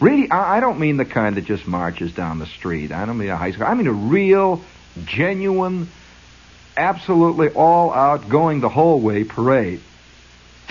Really, 0.00 0.30
I, 0.30 0.58
I 0.58 0.60
don't 0.60 0.78
mean 0.78 0.96
the 0.96 1.04
kind 1.04 1.36
that 1.36 1.44
just 1.44 1.66
marches 1.66 2.12
down 2.12 2.38
the 2.38 2.46
street. 2.46 2.92
I 2.92 3.06
don't 3.06 3.16
mean 3.16 3.30
a 3.30 3.36
high 3.36 3.52
school. 3.52 3.66
I 3.66 3.74
mean 3.74 3.86
a 3.86 3.92
real, 3.92 4.62
genuine, 5.04 5.88
absolutely 6.76 7.48
all 7.48 7.92
out, 7.92 8.28
going 8.28 8.60
the 8.60 8.68
whole 8.68 9.00
way 9.00 9.24
parade. 9.24 9.80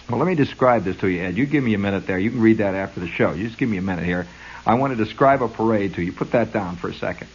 Well, 0.10 0.20
let 0.20 0.28
me 0.28 0.36
describe 0.36 0.84
this 0.84 0.98
to 0.98 1.08
you, 1.08 1.24
Ed. 1.24 1.38
You 1.38 1.48
give 1.48 1.64
me 1.64 1.74
a 1.74 1.80
minute 1.80 2.06
there. 2.06 2.20
You 2.20 2.30
can 2.30 2.42
read 2.42 2.60
that 2.60 2.76
after 2.76 3.00
the 3.00 3.08
show. 3.08 3.34
You 3.34 3.48
just 3.48 3.58
give 3.58 3.68
me 3.70 3.78
a 3.78 3.82
minute 3.82 4.06
here. 4.06 4.28
I 4.66 4.76
want 4.76 4.96
to 4.96 5.04
describe 5.04 5.42
a 5.42 5.48
parade 5.48 5.96
to 5.96 6.04
you. 6.04 6.12
Put 6.12 6.32
that 6.32 6.54
down 6.54 6.76
for 6.76 6.90
a 6.90 6.94
second. 6.94 7.28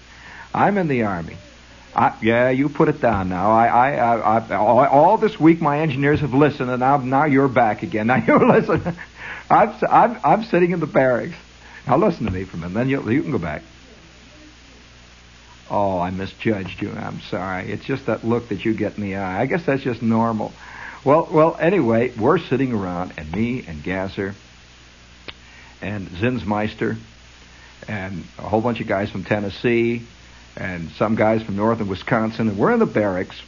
I'm 0.54 0.78
in 0.78 0.86
the 0.86 1.02
Army. 1.02 1.36
I, 1.94 2.16
yeah, 2.22 2.50
you 2.50 2.68
put 2.68 2.88
it 2.88 3.00
down 3.00 3.28
now. 3.28 3.50
I, 3.50 3.66
I, 3.66 3.90
I, 3.94 4.38
I 4.38 4.54
all, 4.54 4.78
all, 4.86 5.16
this 5.16 5.40
week 5.40 5.60
my 5.60 5.80
engineers 5.80 6.20
have 6.20 6.34
listened, 6.34 6.70
and 6.70 6.78
now, 6.78 6.98
now 6.98 7.24
you're 7.24 7.48
back 7.48 7.82
again. 7.82 8.06
Now 8.10 8.16
you 8.16 8.38
listen. 8.38 8.96
I'm, 9.50 9.74
I'm, 9.90 10.20
I'm 10.22 10.44
sitting 10.44 10.70
in 10.70 10.78
the 10.78 10.86
barracks. 10.86 11.34
Now 11.86 11.96
listen 11.96 12.26
to 12.26 12.32
me 12.32 12.44
for 12.44 12.56
a 12.56 12.60
minute. 12.60 12.74
Then 12.74 12.88
you, 12.88 13.10
you 13.10 13.22
can 13.22 13.32
go 13.32 13.38
back. 13.38 13.62
Oh, 15.70 16.00
I 16.00 16.10
misjudged 16.10 16.82
you. 16.82 16.90
I'm 16.92 17.20
sorry. 17.20 17.70
It's 17.70 17.84
just 17.84 18.06
that 18.06 18.24
look 18.24 18.48
that 18.48 18.64
you 18.64 18.74
get 18.74 18.96
in 18.96 19.04
the 19.04 19.16
eye. 19.16 19.40
I 19.40 19.46
guess 19.46 19.64
that's 19.64 19.82
just 19.82 20.02
normal. 20.02 20.52
Well, 21.04 21.28
well. 21.30 21.56
Anyway, 21.58 22.12
we're 22.18 22.38
sitting 22.38 22.72
around, 22.72 23.12
and 23.16 23.30
me 23.32 23.64
and 23.66 23.82
Gasser 23.82 24.34
and 25.80 26.08
Zinsmeister 26.08 26.98
and 27.88 28.24
a 28.38 28.48
whole 28.48 28.60
bunch 28.60 28.80
of 28.80 28.86
guys 28.86 29.10
from 29.10 29.24
Tennessee 29.24 30.02
and 30.56 30.90
some 30.92 31.14
guys 31.14 31.42
from 31.42 31.56
northern 31.56 31.88
Wisconsin, 31.88 32.48
and 32.48 32.58
we're 32.58 32.72
in 32.72 32.78
the 32.78 32.86
barracks. 32.86 33.40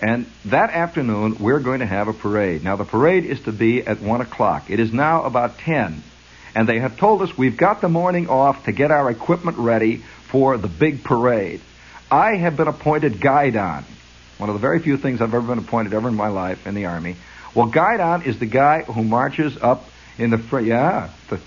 And 0.00 0.26
that 0.44 0.70
afternoon, 0.70 1.38
we're 1.40 1.60
going 1.60 1.80
to 1.80 1.86
have 1.86 2.08
a 2.08 2.12
parade. 2.12 2.62
Now, 2.62 2.76
the 2.76 2.84
parade 2.84 3.24
is 3.24 3.40
to 3.42 3.52
be 3.52 3.84
at 3.86 4.02
1 4.02 4.20
o'clock. 4.20 4.70
It 4.70 4.78
is 4.78 4.92
now 4.92 5.24
about 5.24 5.58
10. 5.58 6.02
And 6.56 6.66
they 6.66 6.78
have 6.78 6.96
told 6.96 7.20
us 7.20 7.36
we've 7.36 7.58
got 7.58 7.82
the 7.82 7.88
morning 7.90 8.30
off 8.30 8.64
to 8.64 8.72
get 8.72 8.90
our 8.90 9.10
equipment 9.10 9.58
ready 9.58 9.98
for 9.98 10.56
the 10.56 10.68
big 10.68 11.04
parade. 11.04 11.60
I 12.10 12.36
have 12.36 12.56
been 12.56 12.66
appointed 12.66 13.20
guidon, 13.20 13.84
One 14.38 14.48
of 14.48 14.54
the 14.54 14.60
very 14.60 14.78
few 14.78 14.96
things 14.96 15.20
I've 15.20 15.34
ever 15.34 15.46
been 15.46 15.58
appointed 15.58 15.92
ever 15.92 16.08
in 16.08 16.14
my 16.14 16.28
life 16.28 16.66
in 16.66 16.74
the 16.74 16.86
Army. 16.86 17.16
Well, 17.54 17.66
guidon 17.66 18.22
is 18.22 18.38
the 18.38 18.46
guy 18.46 18.84
who 18.84 19.04
marches 19.04 19.58
up 19.58 19.84
in 20.16 20.30
the 20.30 20.38
front. 20.38 20.64
Yeah. 20.64 21.10
The, 21.28 21.40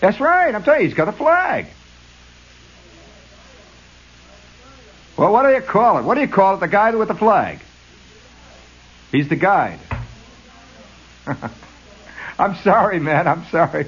that's 0.00 0.18
right. 0.18 0.54
I'm 0.54 0.62
telling 0.62 0.80
you, 0.80 0.86
he's 0.86 0.96
got 0.96 1.08
a 1.08 1.12
flag. 1.12 1.66
Well, 5.18 5.30
what 5.30 5.42
do 5.42 5.52
you 5.52 5.60
call 5.60 5.98
it? 5.98 6.04
What 6.04 6.14
do 6.14 6.22
you 6.22 6.28
call 6.28 6.54
it? 6.54 6.60
The 6.60 6.68
guy 6.68 6.94
with 6.94 7.08
the 7.08 7.14
flag. 7.14 7.60
He's 9.12 9.28
the 9.28 9.36
guide. 9.36 9.78
I'm 12.38 12.56
sorry, 12.56 13.00
man. 13.00 13.26
I'm 13.26 13.44
sorry. 13.46 13.86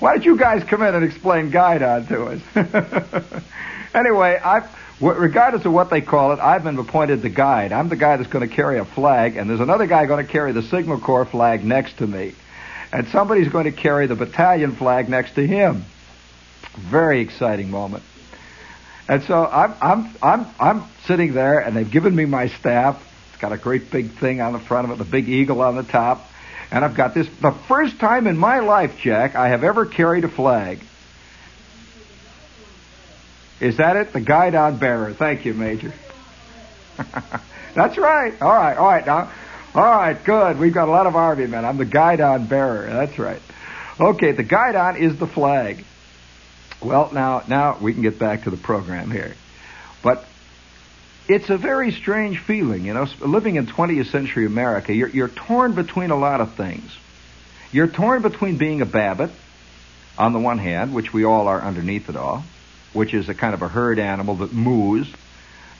Why 0.00 0.14
don't 0.14 0.24
you 0.24 0.36
guys 0.38 0.62
come 0.64 0.82
in 0.82 0.94
and 0.94 1.04
explain 1.04 1.50
guidon 1.50 2.06
to 2.08 2.40
us? 2.54 3.42
Anyway, 3.94 4.38
I've, 4.42 4.68
regardless 5.00 5.64
of 5.64 5.72
what 5.72 5.90
they 5.90 6.00
call 6.00 6.32
it, 6.32 6.38
I've 6.38 6.62
been 6.62 6.78
appointed 6.78 7.22
the 7.22 7.30
guide. 7.30 7.72
I'm 7.72 7.88
the 7.88 7.96
guy 7.96 8.16
that's 8.16 8.28
going 8.28 8.48
to 8.48 8.54
carry 8.54 8.78
a 8.78 8.84
flag, 8.84 9.36
and 9.36 9.48
there's 9.48 9.60
another 9.60 9.86
guy 9.86 10.06
going 10.06 10.24
to 10.24 10.30
carry 10.30 10.52
the 10.52 10.62
Signal 10.62 11.00
Corps 11.00 11.24
flag 11.24 11.64
next 11.64 11.98
to 11.98 12.06
me. 12.06 12.34
And 12.92 13.08
somebody's 13.08 13.48
going 13.48 13.64
to 13.64 13.72
carry 13.72 14.06
the 14.06 14.14
battalion 14.14 14.76
flag 14.76 15.08
next 15.08 15.34
to 15.34 15.46
him. 15.46 15.84
Very 16.76 17.20
exciting 17.20 17.70
moment. 17.70 18.02
And 19.08 19.22
so 19.24 19.44
I'm, 19.46 19.74
I'm, 19.80 20.16
I'm, 20.22 20.46
I'm 20.60 20.84
sitting 21.06 21.32
there, 21.32 21.58
and 21.60 21.76
they've 21.76 21.90
given 21.90 22.14
me 22.14 22.26
my 22.26 22.48
staff. 22.48 23.02
Got 23.40 23.52
a 23.52 23.58
great 23.58 23.90
big 23.90 24.10
thing 24.12 24.40
on 24.40 24.52
the 24.52 24.58
front 24.58 24.90
of 24.90 24.92
it, 24.92 25.02
the 25.02 25.10
big 25.10 25.28
eagle 25.28 25.62
on 25.62 25.76
the 25.76 25.82
top. 25.82 26.28
And 26.70 26.84
I've 26.84 26.94
got 26.94 27.14
this, 27.14 27.28
the 27.40 27.52
first 27.52 27.98
time 27.98 28.26
in 28.26 28.36
my 28.36 28.58
life, 28.58 28.98
Jack, 29.00 29.34
I 29.34 29.48
have 29.48 29.64
ever 29.64 29.86
carried 29.86 30.24
a 30.24 30.28
flag. 30.28 30.80
Is 33.60 33.78
that 33.78 33.96
it? 33.96 34.12
The 34.12 34.20
guide 34.20 34.52
guidon 34.52 34.78
bearer. 34.78 35.12
Thank 35.12 35.44
you, 35.44 35.54
Major. 35.54 35.92
That's 37.74 37.96
right. 37.96 38.40
All 38.40 38.52
right. 38.52 38.76
All 38.76 38.86
right. 38.86 39.06
Now, 39.06 39.32
all 39.74 39.82
right. 39.82 40.22
Good. 40.22 40.58
We've 40.58 40.74
got 40.74 40.88
a 40.88 40.90
lot 40.90 41.06
of 41.06 41.16
army 41.16 41.46
men. 41.46 41.64
I'm 41.64 41.76
the 41.76 41.84
guide 41.84 42.18
guidon 42.18 42.46
bearer. 42.46 42.86
That's 42.86 43.18
right. 43.18 43.42
Okay. 43.98 44.32
The 44.32 44.42
guide 44.42 44.74
guidon 44.74 45.02
is 45.02 45.18
the 45.18 45.26
flag. 45.26 45.84
Well, 46.80 47.10
now, 47.12 47.42
now 47.48 47.78
we 47.80 47.92
can 47.92 48.02
get 48.02 48.18
back 48.18 48.44
to 48.44 48.50
the 48.50 48.56
program 48.56 49.10
here. 49.10 49.34
But 50.02 50.24
it's 51.28 51.50
a 51.50 51.58
very 51.58 51.92
strange 51.92 52.38
feeling, 52.38 52.84
you 52.84 52.94
know, 52.94 53.06
living 53.20 53.56
in 53.56 53.66
20th 53.66 54.10
century 54.10 54.46
America. 54.46 54.94
You're, 54.94 55.08
you're 55.08 55.28
torn 55.28 55.74
between 55.74 56.10
a 56.10 56.16
lot 56.16 56.40
of 56.40 56.54
things. 56.54 56.90
You're 57.70 57.88
torn 57.88 58.22
between 58.22 58.56
being 58.56 58.80
a 58.80 58.86
Babbitt, 58.86 59.30
on 60.18 60.32
the 60.32 60.38
one 60.38 60.58
hand, 60.58 60.92
which 60.92 61.12
we 61.12 61.24
all 61.24 61.46
are 61.46 61.60
underneath 61.60 62.08
it 62.08 62.16
all, 62.16 62.42
which 62.92 63.14
is 63.14 63.28
a 63.28 63.34
kind 63.34 63.54
of 63.54 63.62
a 63.62 63.68
herd 63.68 63.98
animal 63.98 64.34
that 64.36 64.52
moos, 64.52 65.08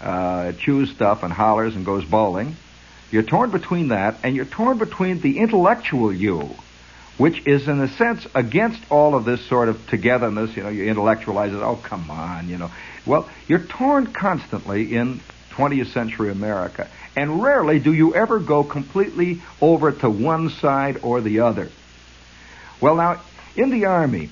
uh, 0.00 0.52
chews 0.52 0.90
stuff 0.90 1.24
and 1.24 1.32
hollers 1.32 1.74
and 1.74 1.84
goes 1.84 2.04
bowling. 2.04 2.54
You're 3.10 3.24
torn 3.24 3.50
between 3.50 3.88
that, 3.88 4.18
and 4.22 4.36
you're 4.36 4.44
torn 4.44 4.78
between 4.78 5.20
the 5.20 5.38
intellectual 5.38 6.12
you, 6.12 6.50
which 7.16 7.44
is 7.46 7.66
in 7.66 7.80
a 7.80 7.88
sense 7.88 8.26
against 8.34 8.80
all 8.90 9.16
of 9.16 9.24
this 9.24 9.44
sort 9.48 9.68
of 9.68 9.84
togetherness. 9.88 10.56
You 10.56 10.62
know, 10.62 10.68
you 10.68 10.84
intellectualize 10.84 11.52
it. 11.52 11.56
Oh, 11.56 11.80
come 11.82 12.10
on, 12.10 12.48
you 12.48 12.58
know. 12.58 12.70
Well, 13.06 13.28
you're 13.48 13.64
torn 13.64 14.12
constantly 14.12 14.94
in 14.94 15.20
20th 15.58 15.92
century 15.92 16.30
America. 16.30 16.88
And 17.16 17.42
rarely 17.42 17.80
do 17.80 17.92
you 17.92 18.14
ever 18.14 18.38
go 18.38 18.62
completely 18.62 19.42
over 19.60 19.90
to 19.90 20.08
one 20.08 20.50
side 20.50 21.00
or 21.02 21.20
the 21.20 21.40
other. 21.40 21.68
Well, 22.80 22.94
now, 22.94 23.20
in 23.56 23.70
the 23.70 23.86
Army, 23.86 24.30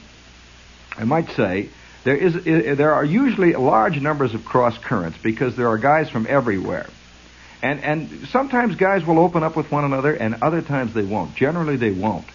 I 0.97 1.05
might 1.05 1.31
say, 1.31 1.69
there, 2.05 2.17
is, 2.17 2.45
there 2.45 2.95
are 2.95 3.05
usually 3.05 3.55
large 3.55 4.01
numbers 4.01 4.35
of 4.35 4.45
cross 4.45 4.79
currents 4.79 5.19
because 5.21 5.57
there 5.57 5.69
are 5.69 5.79
guys 5.79 6.09
from 6.09 6.27
everywhere. 6.29 6.87
And, 7.61 7.81
and 7.81 8.29
sometimes 8.29 8.77
guys 8.77 9.05
will 9.05 9.19
open 9.19 9.43
up 9.43 9.57
with 9.57 9.73
one 9.73 9.85
another 9.85 10.15
and 10.15 10.37
other 10.43 10.63
times 10.63 10.95
they 10.95 11.05
won't. 11.05 11.35
Generally 11.35 11.79
they 11.79 11.91
won't. 11.91 12.27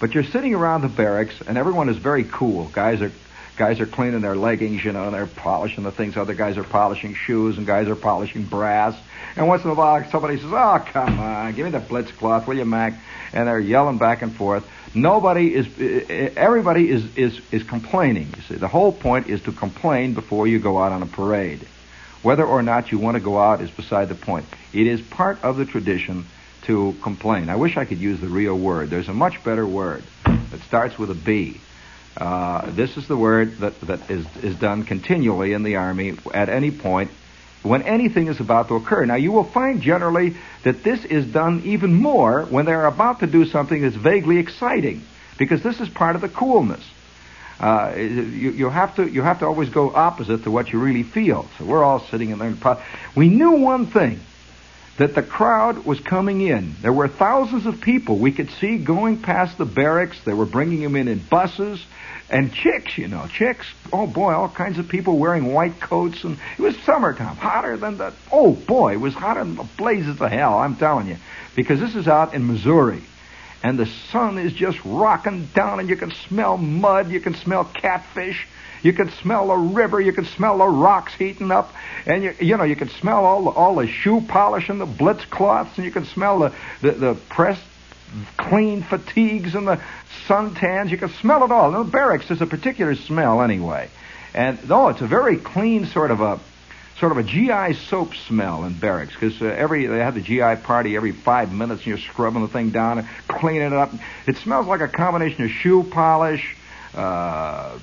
But 0.00 0.14
you're 0.14 0.24
sitting 0.24 0.54
around 0.54 0.80
the 0.80 0.88
barracks 0.88 1.40
and 1.46 1.56
everyone 1.56 1.88
is 1.88 1.96
very 1.98 2.24
cool. 2.24 2.68
Guys 2.74 3.00
are 3.00 3.12
guys 3.62 3.78
are 3.78 3.86
cleaning 3.86 4.22
their 4.22 4.34
leggings, 4.34 4.84
you 4.84 4.90
know, 4.90 5.04
and 5.04 5.14
they're 5.14 5.24
polishing 5.24 5.84
the 5.84 5.92
things. 5.92 6.16
Other 6.16 6.34
guys 6.34 6.58
are 6.58 6.64
polishing 6.64 7.14
shoes 7.14 7.58
and 7.58 7.64
guys 7.64 7.86
are 7.86 7.94
polishing 7.94 8.42
brass. 8.42 8.96
And 9.36 9.46
once 9.46 9.62
in 9.62 9.70
a 9.70 9.74
while 9.74 10.04
somebody 10.10 10.38
says, 10.38 10.52
"Oh, 10.52 10.84
come 10.84 11.20
on, 11.20 11.54
give 11.54 11.66
me 11.66 11.70
the 11.70 11.78
blitz 11.78 12.10
cloth, 12.10 12.48
will 12.48 12.56
you, 12.56 12.64
Mac?" 12.64 12.94
And 13.32 13.46
they're 13.46 13.60
yelling 13.60 13.98
back 13.98 14.22
and 14.22 14.34
forth. 14.34 14.64
Nobody 14.96 15.54
is, 15.54 15.68
eh, 15.78 16.04
eh, 16.10 16.30
everybody 16.36 16.90
is, 16.90 17.16
is, 17.16 17.40
is 17.52 17.62
complaining. 17.62 18.34
You 18.36 18.42
see, 18.48 18.54
the 18.56 18.66
whole 18.66 18.90
point 18.90 19.28
is 19.28 19.40
to 19.42 19.52
complain 19.52 20.14
before 20.14 20.48
you 20.48 20.58
go 20.58 20.82
out 20.82 20.90
on 20.90 21.04
a 21.04 21.06
parade. 21.06 21.60
Whether 22.22 22.44
or 22.44 22.64
not 22.64 22.90
you 22.90 22.98
want 22.98 23.14
to 23.16 23.22
go 23.22 23.38
out 23.38 23.60
is 23.60 23.70
beside 23.70 24.08
the 24.08 24.16
point. 24.16 24.46
It 24.72 24.88
is 24.88 25.00
part 25.00 25.44
of 25.44 25.56
the 25.56 25.66
tradition 25.66 26.26
to 26.62 26.96
complain. 27.00 27.48
I 27.48 27.54
wish 27.54 27.76
I 27.76 27.84
could 27.84 27.98
use 27.98 28.18
the 28.20 28.28
real 28.28 28.58
word. 28.58 28.90
There's 28.90 29.08
a 29.08 29.14
much 29.14 29.44
better 29.44 29.64
word 29.64 30.02
that 30.24 30.60
starts 30.62 30.98
with 30.98 31.12
a 31.12 31.14
B. 31.14 31.60
Uh, 32.16 32.70
this 32.70 32.96
is 32.96 33.08
the 33.08 33.16
word 33.16 33.58
that, 33.58 33.80
that 33.82 34.10
is, 34.10 34.26
is 34.42 34.56
done 34.56 34.84
continually 34.84 35.52
in 35.52 35.62
the 35.62 35.76
Army 35.76 36.16
at 36.34 36.48
any 36.48 36.70
point 36.70 37.10
when 37.62 37.82
anything 37.82 38.26
is 38.26 38.40
about 38.40 38.68
to 38.68 38.74
occur. 38.74 39.04
Now, 39.06 39.14
you 39.14 39.32
will 39.32 39.44
find 39.44 39.80
generally 39.80 40.36
that 40.64 40.82
this 40.82 41.04
is 41.04 41.26
done 41.26 41.62
even 41.64 41.94
more 41.94 42.42
when 42.44 42.66
they're 42.66 42.86
about 42.86 43.20
to 43.20 43.26
do 43.26 43.46
something 43.46 43.82
that's 43.82 43.96
vaguely 43.96 44.38
exciting, 44.38 45.02
because 45.38 45.62
this 45.62 45.80
is 45.80 45.88
part 45.88 46.16
of 46.16 46.22
the 46.22 46.28
coolness. 46.28 46.84
Uh, 47.60 47.94
you, 47.96 48.50
you, 48.50 48.68
have 48.68 48.96
to 48.96 49.08
you 49.08 49.22
have 49.22 49.38
to 49.38 49.46
always 49.46 49.68
go 49.68 49.94
opposite 49.94 50.42
to 50.42 50.50
what 50.50 50.72
you 50.72 50.80
really 50.80 51.04
feel. 51.04 51.48
So 51.58 51.64
we're 51.64 51.84
all 51.84 52.00
sitting 52.00 52.30
in 52.30 52.38
there. 52.38 52.54
We 53.14 53.28
knew 53.28 53.52
one 53.52 53.86
thing 53.86 54.18
that 54.98 55.14
the 55.14 55.22
crowd 55.22 55.84
was 55.84 56.00
coming 56.00 56.42
in. 56.42 56.76
There 56.82 56.92
were 56.92 57.08
thousands 57.08 57.66
of 57.66 57.80
people 57.80 58.18
we 58.18 58.32
could 58.32 58.50
see 58.60 58.78
going 58.78 59.22
past 59.22 59.56
the 59.58 59.64
barracks. 59.64 60.20
They 60.24 60.34
were 60.34 60.46
bringing 60.46 60.82
them 60.82 60.96
in 60.96 61.08
in 61.08 61.18
buses. 61.18 61.84
And 62.28 62.52
chicks, 62.52 62.96
you 62.96 63.08
know, 63.08 63.26
chicks, 63.26 63.66
oh 63.92 64.06
boy, 64.06 64.32
all 64.32 64.48
kinds 64.48 64.78
of 64.78 64.88
people 64.88 65.18
wearing 65.18 65.52
white 65.52 65.80
coats, 65.80 66.24
and 66.24 66.38
it 66.56 66.62
was 66.62 66.78
summertime, 66.78 67.36
hotter 67.36 67.76
than 67.76 67.98
the, 67.98 68.14
oh 68.30 68.52
boy, 68.52 68.94
it 68.94 69.00
was 69.00 69.12
hotter 69.12 69.44
than 69.44 69.56
the 69.56 69.68
blazes 69.76 70.18
of 70.18 70.30
hell, 70.30 70.56
I'm 70.56 70.76
telling 70.76 71.08
you. 71.08 71.18
Because 71.54 71.78
this 71.78 71.94
is 71.94 72.08
out 72.08 72.32
in 72.32 72.46
Missouri, 72.46 73.02
and 73.62 73.78
the 73.78 73.84
sun 73.84 74.38
is 74.38 74.54
just 74.54 74.82
rocking 74.82 75.44
down, 75.54 75.78
and 75.78 75.90
you 75.90 75.96
can 75.96 76.10
smell 76.10 76.56
mud, 76.56 77.10
you 77.10 77.20
can 77.20 77.34
smell 77.34 77.64
catfish, 77.64 78.48
you 78.82 78.92
can 78.92 79.10
smell 79.10 79.48
the 79.48 79.56
river, 79.56 80.00
you 80.00 80.12
can 80.12 80.24
smell 80.24 80.58
the 80.58 80.66
rocks 80.66 81.14
heating 81.14 81.50
up, 81.50 81.72
and 82.06 82.22
you, 82.22 82.34
you 82.40 82.56
know, 82.56 82.64
you 82.64 82.76
can 82.76 82.88
smell 82.88 83.24
all 83.24 83.44
the, 83.44 83.50
all 83.50 83.74
the 83.76 83.86
shoe 83.86 84.20
polish 84.20 84.68
and 84.68 84.80
the 84.80 84.86
blitz 84.86 85.24
cloths, 85.26 85.76
and 85.76 85.84
you 85.84 85.92
can 85.92 86.04
smell 86.06 86.40
the, 86.40 86.52
the, 86.80 86.92
the 86.92 87.14
pressed 87.14 87.62
clean 88.36 88.82
fatigues 88.82 89.54
and 89.54 89.66
the 89.66 89.80
suntans. 90.26 90.90
You 90.90 90.98
can 90.98 91.10
smell 91.10 91.44
it 91.44 91.50
all. 91.50 91.70
The 91.70 91.90
barracks 91.90 92.30
is 92.30 92.40
a 92.40 92.46
particular 92.46 92.94
smell 92.94 93.42
anyway. 93.42 93.88
And 94.34 94.58
oh, 94.70 94.88
it's 94.88 95.00
a 95.00 95.06
very 95.06 95.36
clean 95.36 95.86
sort 95.86 96.10
of 96.10 96.20
a 96.20 96.40
sort 96.98 97.12
of 97.12 97.18
a 97.18 97.22
GI 97.22 97.74
soap 97.88 98.14
smell 98.14 98.64
in 98.64 98.78
barracks 98.78 99.12
because 99.12 99.40
uh, 99.42 99.46
every 99.46 99.86
they 99.86 99.98
have 99.98 100.14
the 100.14 100.20
GI 100.20 100.62
party 100.62 100.94
every 100.94 101.12
five 101.12 101.52
minutes 101.52 101.80
and 101.80 101.88
you're 101.88 101.98
scrubbing 101.98 102.42
the 102.42 102.48
thing 102.48 102.70
down 102.70 102.98
and 102.98 103.08
cleaning 103.28 103.62
it 103.62 103.72
up. 103.72 103.90
It 104.26 104.36
smells 104.36 104.66
like 104.66 104.80
a 104.80 104.88
combination 104.88 105.44
of 105.44 105.50
shoe 105.50 105.82
polish, 105.82 106.56
uh, 106.94 107.78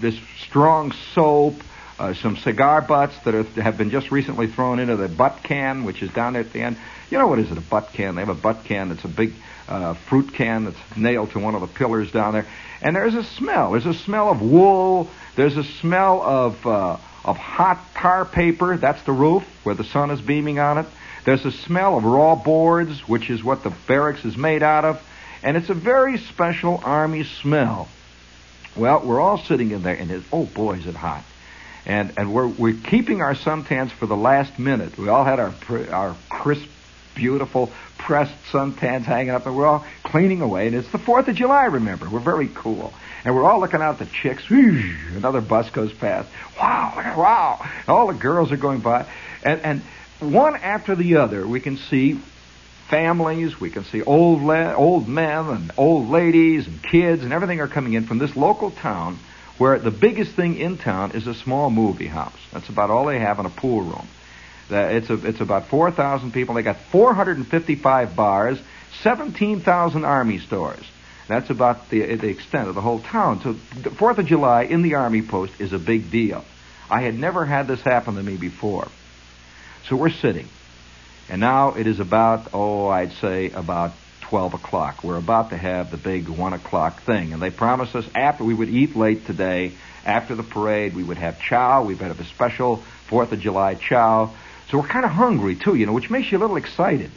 this 0.00 0.18
strong 0.40 0.92
soap, 1.14 1.54
uh, 1.98 2.14
some 2.14 2.36
cigar 2.36 2.80
butts 2.80 3.18
that 3.24 3.34
are, 3.34 3.42
have 3.60 3.76
been 3.76 3.90
just 3.90 4.10
recently 4.10 4.46
thrown 4.46 4.78
into 4.78 4.96
the 4.96 5.08
butt 5.08 5.40
can, 5.42 5.84
which 5.84 6.02
is 6.02 6.10
down 6.12 6.34
there 6.34 6.42
at 6.42 6.52
the 6.52 6.60
end. 6.60 6.76
You 7.10 7.18
know 7.18 7.26
what 7.26 7.38
is 7.38 7.50
it? 7.50 7.58
A 7.58 7.62
butt 7.62 7.92
can? 7.92 8.14
They 8.14 8.22
have 8.22 8.28
a 8.28 8.40
butt 8.40 8.64
can 8.64 8.90
that's 8.90 9.04
a 9.04 9.08
big 9.08 9.32
uh, 9.68 9.94
fruit 9.94 10.32
can 10.32 10.64
that's 10.64 10.96
nailed 10.96 11.32
to 11.32 11.38
one 11.38 11.54
of 11.54 11.60
the 11.60 11.66
pillars 11.66 12.10
down 12.12 12.32
there. 12.32 12.46
And 12.80 12.94
there's 12.94 13.14
a 13.14 13.24
smell. 13.24 13.72
There's 13.72 13.86
a 13.86 13.94
smell 13.94 14.30
of 14.30 14.40
wool. 14.40 15.10
There's 15.36 15.56
a 15.56 15.64
smell 15.64 16.22
of 16.22 16.66
uh, 16.66 16.98
of 17.24 17.36
hot 17.36 17.78
tar 17.94 18.24
paper. 18.24 18.76
That's 18.76 19.02
the 19.02 19.12
roof 19.12 19.44
where 19.64 19.74
the 19.74 19.84
sun 19.84 20.10
is 20.10 20.20
beaming 20.20 20.58
on 20.58 20.78
it. 20.78 20.86
There's 21.24 21.44
a 21.44 21.52
smell 21.52 21.98
of 21.98 22.04
raw 22.04 22.36
boards, 22.36 23.06
which 23.08 23.28
is 23.28 23.42
what 23.42 23.62
the 23.62 23.72
barracks 23.86 24.24
is 24.24 24.36
made 24.36 24.62
out 24.62 24.84
of. 24.84 25.02
And 25.42 25.56
it's 25.56 25.68
a 25.68 25.74
very 25.74 26.18
special 26.18 26.80
army 26.82 27.24
smell. 27.24 27.88
Well, 28.78 29.00
we're 29.00 29.20
all 29.20 29.38
sitting 29.38 29.72
in 29.72 29.82
there, 29.82 29.94
and 29.94 30.10
it's, 30.10 30.26
oh 30.32 30.44
boy, 30.46 30.74
is 30.74 30.86
it 30.86 30.94
hot. 30.94 31.24
And, 31.84 32.12
and 32.16 32.32
we're, 32.32 32.46
we're 32.46 32.74
keeping 32.74 33.22
our 33.22 33.34
suntans 33.34 33.90
for 33.90 34.06
the 34.06 34.16
last 34.16 34.58
minute. 34.58 34.96
We 34.96 35.08
all 35.08 35.24
had 35.24 35.40
our, 35.40 35.52
our 35.90 36.16
crisp, 36.28 36.68
beautiful 37.14 37.72
pressed 37.96 38.34
suntans 38.52 39.02
hanging 39.02 39.30
up, 39.30 39.46
and 39.46 39.56
we're 39.56 39.66
all 39.66 39.84
cleaning 40.04 40.40
away. 40.40 40.68
And 40.68 40.76
it's 40.76 40.90
the 40.90 40.98
4th 40.98 41.28
of 41.28 41.34
July, 41.34 41.64
remember. 41.64 42.08
We're 42.08 42.20
very 42.20 42.48
cool. 42.54 42.92
And 43.24 43.34
we're 43.34 43.44
all 43.44 43.58
looking 43.58 43.82
out 43.82 43.98
the 43.98 44.06
chicks. 44.06 44.48
Another 44.48 45.40
bus 45.40 45.70
goes 45.70 45.92
past. 45.92 46.28
Wow, 46.58 47.14
wow. 47.18 47.68
All 47.88 48.06
the 48.06 48.14
girls 48.14 48.52
are 48.52 48.56
going 48.56 48.80
by. 48.80 49.06
And, 49.42 49.60
and 49.62 49.82
one 50.20 50.56
after 50.56 50.94
the 50.94 51.16
other, 51.16 51.46
we 51.46 51.60
can 51.60 51.76
see 51.76 52.20
families, 52.88 53.60
we 53.60 53.70
can 53.70 53.84
see 53.84 54.02
old, 54.02 54.42
la- 54.42 54.74
old 54.74 55.08
men 55.08 55.46
and 55.46 55.72
old 55.76 56.08
ladies 56.08 56.66
and 56.66 56.82
kids 56.82 57.22
and 57.22 57.32
everything 57.32 57.60
are 57.60 57.68
coming 57.68 57.92
in 57.92 58.06
from 58.06 58.18
this 58.18 58.34
local 58.36 58.70
town 58.70 59.18
where 59.58 59.78
the 59.78 59.90
biggest 59.90 60.32
thing 60.32 60.56
in 60.56 60.78
town 60.78 61.12
is 61.12 61.26
a 61.26 61.34
small 61.34 61.70
movie 61.70 62.06
house. 62.06 62.38
That's 62.52 62.68
about 62.68 62.90
all 62.90 63.06
they 63.06 63.18
have 63.18 63.38
in 63.38 63.46
a 63.46 63.50
pool 63.50 63.82
room. 63.82 64.08
Uh, 64.70 64.76
it's, 64.76 65.10
a, 65.10 65.26
it's 65.26 65.40
about 65.40 65.66
4,000 65.66 66.32
people. 66.32 66.54
They 66.54 66.62
got 66.62 66.76
455 66.92 68.14
bars, 68.14 68.58
17,000 69.02 70.04
Army 70.04 70.38
stores. 70.38 70.84
That's 71.26 71.50
about 71.50 71.90
the, 71.90 72.14
the 72.16 72.28
extent 72.28 72.68
of 72.68 72.74
the 72.74 72.80
whole 72.80 73.00
town. 73.00 73.40
So, 73.42 73.52
the 73.52 73.90
4th 73.90 74.18
of 74.18 74.26
July 74.26 74.62
in 74.62 74.82
the 74.82 74.94
Army 74.94 75.22
post 75.22 75.52
is 75.58 75.72
a 75.72 75.78
big 75.78 76.10
deal. 76.10 76.44
I 76.90 77.02
had 77.02 77.14
never 77.14 77.44
had 77.44 77.66
this 77.66 77.80
happen 77.82 78.14
to 78.14 78.22
me 78.22 78.36
before. 78.36 78.88
So 79.88 79.96
we're 79.96 80.10
sitting. 80.10 80.48
And 81.28 81.40
now 81.40 81.74
it 81.74 81.86
is 81.86 82.00
about, 82.00 82.48
oh, 82.54 82.88
I'd 82.88 83.12
say 83.14 83.50
about 83.50 83.92
12 84.22 84.54
o'clock. 84.54 85.04
We're 85.04 85.18
about 85.18 85.50
to 85.50 85.56
have 85.56 85.90
the 85.90 85.96
big 85.96 86.28
1 86.28 86.52
o'clock 86.52 87.02
thing. 87.02 87.32
And 87.32 87.40
they 87.40 87.50
promised 87.50 87.94
us 87.94 88.06
after 88.14 88.44
we 88.44 88.54
would 88.54 88.68
eat 88.68 88.96
late 88.96 89.26
today, 89.26 89.72
after 90.04 90.34
the 90.34 90.42
parade, 90.42 90.94
we 90.94 91.02
would 91.02 91.18
have 91.18 91.40
chow. 91.40 91.82
We 91.82 91.94
would 91.94 92.06
have 92.06 92.20
a 92.20 92.24
special 92.24 92.82
4th 93.08 93.32
of 93.32 93.40
July 93.40 93.74
chow. 93.74 94.34
So 94.70 94.78
we're 94.78 94.86
kind 94.86 95.04
of 95.04 95.10
hungry 95.10 95.56
too, 95.56 95.74
you 95.74 95.86
know, 95.86 95.92
which 95.92 96.10
makes 96.10 96.30
you 96.30 96.38
a 96.38 96.40
little 96.40 96.56
excited. 96.56 97.10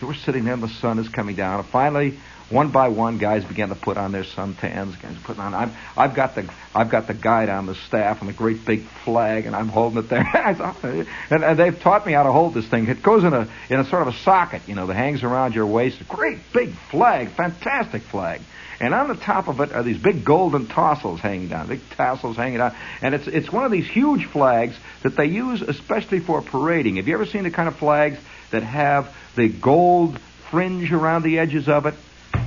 So 0.00 0.06
we're 0.06 0.14
sitting 0.14 0.44
there 0.44 0.54
and 0.54 0.62
the 0.62 0.68
sun 0.68 0.98
is 0.98 1.08
coming 1.08 1.34
down. 1.34 1.60
And 1.60 1.68
finally, 1.68 2.18
one 2.50 2.70
by 2.70 2.88
one, 2.88 3.18
guys 3.18 3.44
began 3.44 3.68
to 3.68 3.74
put 3.74 3.98
on 3.98 4.10
their 4.12 4.24
suntans. 4.24 5.00
Guys 5.00 5.16
putting 5.22 5.42
on. 5.42 5.54
I've, 5.54 5.76
I've 5.96 6.14
got 6.14 6.34
the 6.34 6.50
I've 6.74 6.90
got 6.90 7.06
the 7.06 7.14
guidon 7.14 7.66
the 7.66 7.74
staff 7.74 8.20
and 8.22 8.30
a 8.30 8.32
great 8.32 8.64
big 8.64 8.82
flag, 9.04 9.46
and 9.46 9.54
I'm 9.54 9.68
holding 9.68 9.98
it 9.98 10.08
there. 10.08 10.26
and, 11.30 11.44
and 11.44 11.58
they've 11.58 11.78
taught 11.78 12.06
me 12.06 12.12
how 12.12 12.22
to 12.22 12.32
hold 12.32 12.54
this 12.54 12.66
thing. 12.66 12.88
It 12.88 13.02
goes 13.02 13.24
in 13.24 13.34
a 13.34 13.48
in 13.68 13.80
a 13.80 13.84
sort 13.84 14.02
of 14.02 14.08
a 14.08 14.16
socket, 14.18 14.62
you 14.66 14.74
know, 14.74 14.86
that 14.86 14.94
hangs 14.94 15.22
around 15.22 15.54
your 15.54 15.66
waist. 15.66 16.06
Great 16.08 16.38
big 16.52 16.70
flag, 16.90 17.28
fantastic 17.30 18.02
flag. 18.02 18.40
And 18.80 18.94
on 18.94 19.08
the 19.08 19.16
top 19.16 19.48
of 19.48 19.60
it 19.60 19.72
are 19.72 19.82
these 19.82 19.98
big 19.98 20.24
golden 20.24 20.66
tassels 20.66 21.20
hanging 21.20 21.48
down, 21.48 21.66
big 21.66 21.80
tassels 21.90 22.36
hanging 22.36 22.58
down. 22.58 22.74
And 23.02 23.14
it's, 23.14 23.26
it's 23.26 23.52
one 23.52 23.64
of 23.64 23.72
these 23.72 23.88
huge 23.88 24.26
flags 24.26 24.76
that 25.02 25.16
they 25.16 25.26
use 25.26 25.62
especially 25.62 26.20
for 26.20 26.42
parading. 26.42 26.96
Have 26.96 27.08
you 27.08 27.14
ever 27.14 27.26
seen 27.26 27.42
the 27.42 27.50
kind 27.50 27.68
of 27.68 27.76
flags 27.76 28.18
that 28.52 28.62
have 28.62 29.12
the 29.34 29.48
gold 29.48 30.18
fringe 30.50 30.92
around 30.92 31.24
the 31.24 31.40
edges 31.40 31.68
of 31.68 31.86
it? 31.86 31.94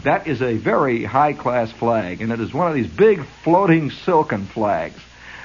That 0.03 0.27
is 0.27 0.41
a 0.41 0.57
very 0.57 1.03
high 1.03 1.33
class 1.33 1.71
flag, 1.71 2.21
and 2.21 2.31
it 2.31 2.39
is 2.39 2.53
one 2.53 2.67
of 2.67 2.73
these 2.73 2.87
big 2.87 3.23
floating 3.43 3.91
silken 3.91 4.47
flags. 4.47 4.99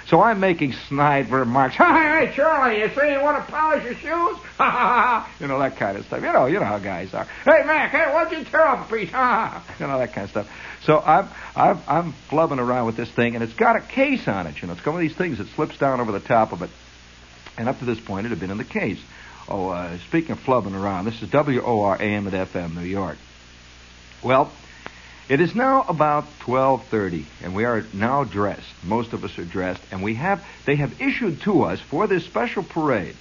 So 0.06 0.20
I'm 0.20 0.38
making 0.38 0.72
snide 0.88 1.30
remarks. 1.30 1.75
Hey, 2.16 2.32
Charlie, 2.34 2.78
you 2.80 2.88
say 2.94 3.12
you 3.12 3.20
want 3.20 3.44
to 3.44 3.52
polish 3.52 3.84
your 3.84 3.94
shoes? 3.94 4.38
Ha 4.56 4.70
ha 4.70 4.70
ha! 4.70 5.36
You 5.38 5.48
know 5.48 5.58
that 5.58 5.76
kind 5.76 5.98
of 5.98 6.06
stuff. 6.06 6.22
You 6.22 6.32
know, 6.32 6.46
you 6.46 6.58
know 6.58 6.64
how 6.64 6.78
guys 6.78 7.12
are. 7.12 7.26
Hey, 7.44 7.62
Mac, 7.66 7.90
hey, 7.90 8.10
why'd 8.10 8.32
you 8.32 8.42
tear 8.44 8.66
off 8.66 8.90
a 8.90 8.96
piece? 8.96 9.10
Ha 9.12 9.62
ha! 9.66 9.75
You 9.78 9.86
know 9.86 9.98
that 9.98 10.14
kind 10.14 10.25
of 10.25 10.30
stuff. 10.30 10.48
So 10.84 10.98
I'm 10.98 11.28
I'm 11.54 11.82
I'm 11.86 12.14
flubbing 12.30 12.58
around 12.58 12.86
with 12.86 12.96
this 12.96 13.10
thing, 13.10 13.34
and 13.34 13.44
it's 13.44 13.52
got 13.52 13.76
a 13.76 13.80
case 13.82 14.26
on 14.26 14.46
it. 14.46 14.62
You 14.62 14.68
know, 14.68 14.72
it's 14.72 14.86
one 14.86 14.94
of 14.94 15.02
these 15.02 15.14
things 15.14 15.36
that 15.38 15.48
slips 15.48 15.76
down 15.76 16.00
over 16.00 16.10
the 16.10 16.20
top 16.20 16.52
of 16.52 16.62
it. 16.62 16.70
And 17.58 17.68
up 17.68 17.78
to 17.80 17.84
this 17.84 18.00
point, 18.00 18.25
it 18.25 18.30
had 18.30 18.40
been 18.40 18.50
in 18.50 18.58
the 18.58 18.64
case. 18.64 19.00
Oh, 19.48 19.68
uh, 19.68 19.98
speaking 20.08 20.30
of 20.30 20.38
flubbing 20.38 20.75
around, 20.75 21.04
this 21.04 21.20
is 21.20 21.30
WOR 21.30 22.00
AM 22.00 22.26
at 22.28 22.48
FM, 22.48 22.75
New 22.75 22.82
York. 22.82 23.18
Well, 24.26 24.50
it 25.28 25.40
is 25.40 25.54
now 25.54 25.85
about 25.88 26.25
12:30 26.40 27.26
and 27.45 27.54
we 27.54 27.64
are 27.64 27.85
now 27.92 28.25
dressed. 28.25 28.66
Most 28.83 29.12
of 29.12 29.23
us 29.23 29.38
are 29.38 29.45
dressed 29.45 29.80
and 29.92 30.02
we 30.02 30.16
have 30.16 30.45
they 30.64 30.75
have 30.75 31.00
issued 31.00 31.42
to 31.42 31.62
us 31.62 31.78
for 31.80 32.09
this 32.09 32.25
special 32.25 32.64
parade 32.64 33.14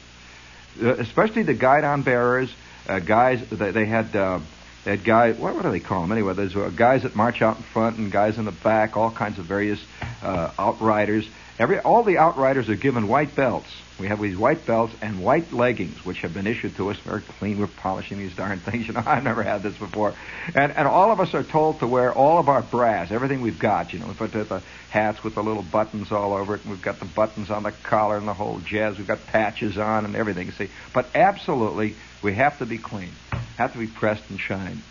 uh, 0.81 0.95
especially 0.95 1.43
the 1.43 1.53
guidon 1.53 2.01
bearers, 2.01 2.51
uh, 2.89 2.97
guys. 2.97 3.39
They, 3.51 3.69
they 3.69 3.85
had 3.85 4.15
uh, 4.15 4.39
they 4.83 4.97
had 4.97 5.03
guys. 5.05 5.38
What, 5.38 5.53
what 5.53 5.62
do 5.62 5.69
they 5.69 5.79
call 5.79 6.01
them 6.01 6.12
anyway? 6.12 6.33
There's 6.33 6.55
uh, 6.55 6.71
guys 6.75 7.03
that 7.03 7.15
march 7.15 7.39
out 7.43 7.57
in 7.57 7.63
front 7.63 8.00
and 8.00 8.12
guys 8.12 8.39
in 8.39 8.45
the 8.45 8.51
back. 8.51 8.97
All 8.97 9.12
kinds 9.12 9.38
of 9.38 9.45
various 9.45 9.79
uh, 10.24 10.51
outriders. 10.57 11.29
Every 11.57 11.79
all 11.79 12.03
the 12.03 12.17
outriders 12.17 12.67
are 12.67 12.75
given 12.75 13.07
white 13.07 13.33
belts. 13.33 13.69
We 13.97 14.07
have 14.07 14.21
these 14.21 14.35
white 14.35 14.65
belts 14.65 14.93
and 15.01 15.24
white 15.24 15.53
leggings, 15.53 16.03
which 16.03 16.19
have 16.19 16.33
been 16.33 16.47
issued 16.47 16.75
to 16.75 16.91
us. 16.91 16.97
Very 16.97 17.21
clean. 17.21 17.59
We're 17.59 17.67
polishing 17.67 18.17
these 18.17 18.35
darn 18.35 18.59
things. 18.59 18.88
You 18.88 18.93
know, 18.93 19.03
I've 19.05 19.24
never 19.24 19.41
had 19.41 19.63
this 19.63 19.77
before. 19.77 20.13
And 20.53 20.74
and 20.74 20.85
all 20.85 21.12
of 21.12 21.21
us 21.21 21.33
are 21.33 21.43
told 21.43 21.79
to 21.79 21.88
wear 21.88 22.12
all 22.13 22.39
of 22.39 22.50
our 22.50 22.62
brass, 22.62 23.09
everything 23.09 23.39
we've 23.39 23.57
got. 23.57 23.93
You 23.93 24.00
know, 24.00 24.07
we 24.07 24.13
put 24.13 24.33
the, 24.33 24.43
the 24.43 24.62
hats 24.89 25.24
with 25.24 25.35
the 25.35 25.43
little 25.43 25.63
buttons 25.63 26.12
all 26.12 26.33
over 26.33 26.55
it. 26.55 26.62
And 26.63 26.71
we've 26.71 26.81
got 26.81 27.00
the 27.00 27.05
buttons 27.05 27.50
on 27.50 27.63
the 27.63 27.71
collar 27.71 28.17
and 28.17 28.27
the 28.27 28.33
whole 28.33 28.59
jazz. 28.59 28.97
We've 28.97 29.07
got 29.07 29.25
patches 29.27 29.77
on 29.77 30.03
and 30.03 30.15
everything. 30.15 30.51
See, 30.51 30.69
but 30.93 31.07
absolutely, 31.15 31.95
we 32.21 32.33
have 32.33 32.57
to 32.59 32.65
be 32.65 32.77
clean. 32.77 33.12
Have 33.57 33.71
to 33.71 33.79
be 33.79 33.88
pressed 33.88 34.29
and 34.29 34.38
shined. 34.38 34.81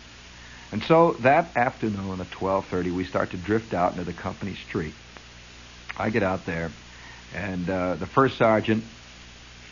And 0.71 0.83
so 0.83 1.11
that 1.19 1.55
afternoon 1.55 2.21
at 2.21 2.31
12:30, 2.31 2.91
we 2.91 3.05
start 3.05 3.31
to 3.31 3.37
drift 3.37 3.75
out 3.75 3.91
into 3.91 4.03
the 4.03 4.13
company 4.13 4.55
street. 4.67 4.95
I 5.97 6.09
get 6.09 6.23
out 6.23 6.45
there, 6.45 6.71
and 7.33 7.69
uh, 7.69 7.95
the 7.95 8.05
first 8.05 8.37
sergeant 8.37 8.83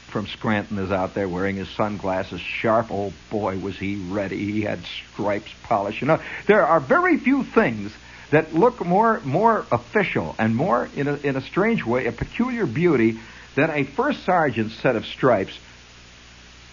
from 0.08 0.28
Scranton 0.28 0.78
is 0.78 0.92
out 0.92 1.16
there 1.16 1.28
wearing 1.28 1.56
his 1.56 1.70
sunglasses. 1.70 2.40
Sharp 2.40 2.92
old 2.92 3.14
boy 3.30 3.58
was 3.58 3.78
he 3.78 3.96
ready. 3.96 4.38
He 4.38 4.62
had 4.62 4.80
stripes 5.14 5.52
polished. 5.64 6.02
You 6.02 6.08
know, 6.08 6.22
there 6.46 6.66
are 6.66 6.80
very 6.80 7.18
few 7.18 7.44
things 7.44 7.92
that 8.30 8.54
look 8.54 8.86
more 8.86 9.20
more 9.22 9.66
official 9.72 10.36
and 10.38 10.56
more 10.56 10.90
in 10.96 11.08
a, 11.08 11.16
in 11.16 11.36
a 11.36 11.42
strange 11.42 11.86
way 11.86 12.06
a 12.06 12.12
peculiar 12.12 12.66
beauty 12.66 13.20
than 13.56 13.70
a 13.70 13.84
first 13.84 14.24
sergeant's 14.24 14.76
set 14.76 14.96
of 14.96 15.06
stripes 15.06 15.58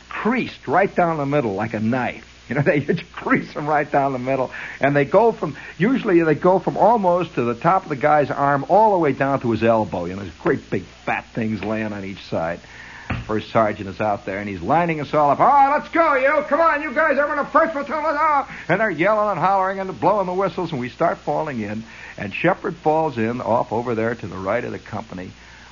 creased 0.08 0.68
right 0.68 0.94
down 0.94 1.16
the 1.16 1.26
middle 1.26 1.54
like 1.54 1.74
a 1.74 1.80
knife. 1.80 2.29
You 2.50 2.56
know, 2.56 2.62
they 2.66 2.80
crease 3.12 3.54
them 3.54 3.66
right 3.66 3.90
down 3.90 4.12
the 4.12 4.18
middle, 4.18 4.50
and 4.80 4.94
they 4.94 5.06
go 5.06 5.32
from 5.32 5.56
usually 5.78 6.22
they 6.22 6.34
go 6.34 6.58
from 6.58 6.76
almost 6.76 7.34
to 7.36 7.44
the 7.44 7.54
top 7.54 7.84
of 7.84 7.88
the 7.88 7.96
guy's 7.96 8.30
arm 8.30 8.66
all 8.68 8.92
the 8.92 8.98
way 8.98 9.12
down 9.12 9.40
to 9.40 9.52
his 9.52 9.62
elbow. 9.62 10.04
You 10.04 10.16
know, 10.16 10.22
there's 10.22 10.34
great 10.34 10.68
big 10.68 10.82
fat 11.06 11.26
things 11.34 11.62
laying 11.62 11.92
on 11.92 12.04
each 12.04 12.22
side. 12.24 12.60
First 13.26 13.50
sergeant 13.50 13.88
is 13.88 14.00
out 14.00 14.24
there 14.24 14.38
and 14.38 14.48
he's 14.48 14.60
lining 14.60 15.00
us 15.00 15.12
all 15.12 15.30
up. 15.30 15.40
All 15.40 15.46
right, 15.46 15.76
let's 15.76 15.92
go, 15.92 16.14
you. 16.14 16.44
Come 16.48 16.60
on, 16.60 16.82
you 16.82 16.92
guys 16.94 17.18
in 17.18 17.46
first 17.46 17.72
platoon. 17.72 18.04
And 18.68 18.80
they're 18.80 18.90
yelling 18.90 19.30
and 19.30 19.38
hollering 19.38 19.80
and 19.80 20.00
blowing 20.00 20.26
the 20.26 20.34
whistles, 20.34 20.70
and 20.70 20.80
we 20.80 20.88
start 20.88 21.18
falling 21.18 21.60
in. 21.60 21.84
And 22.16 22.32
Shepherd 22.32 22.76
falls 22.76 23.18
in 23.18 23.40
off 23.40 23.72
over 23.72 23.94
there 23.94 24.14
to 24.14 24.26
the 24.26 24.36
right 24.36 24.64
of 24.64 24.72
the 24.72 24.78
company 24.78 25.30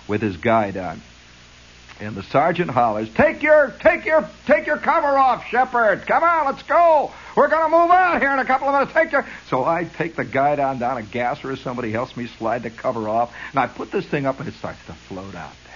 with 0.08 0.20
his 0.20 0.36
guidon. 0.36 1.00
And 2.00 2.14
the 2.14 2.22
sergeant 2.22 2.70
hollers, 2.70 3.08
"Take 3.16 3.42
your, 3.42 3.74
take 3.80 4.04
your, 4.04 4.28
take 4.46 4.66
your 4.66 4.76
cover 4.78 5.18
off, 5.18 5.44
Shepherd! 5.48 6.06
Come 6.06 6.22
on, 6.22 6.46
let's 6.46 6.62
go. 6.62 7.12
We're 7.34 7.48
gonna 7.48 7.76
move 7.76 7.90
out 7.90 8.20
here 8.20 8.30
in 8.30 8.38
a 8.38 8.44
couple 8.44 8.68
of 8.68 8.74
minutes. 8.74 8.92
Take 8.92 9.10
your." 9.10 9.26
So 9.50 9.64
I 9.64 9.82
take 9.84 10.14
the 10.14 10.24
guidon 10.24 10.78
down 10.78 10.98
a 10.98 11.02
gasser. 11.02 11.50
or 11.50 11.56
Somebody 11.56 11.90
helps 11.90 12.16
me 12.16 12.28
slide 12.38 12.62
the 12.62 12.70
cover 12.70 13.08
off, 13.08 13.34
and 13.50 13.58
I 13.58 13.66
put 13.66 13.90
this 13.90 14.06
thing 14.06 14.26
up, 14.26 14.38
and 14.38 14.48
it 14.48 14.54
starts 14.54 14.78
to 14.86 14.92
float 14.92 15.34
out 15.34 15.52
there. 15.64 15.74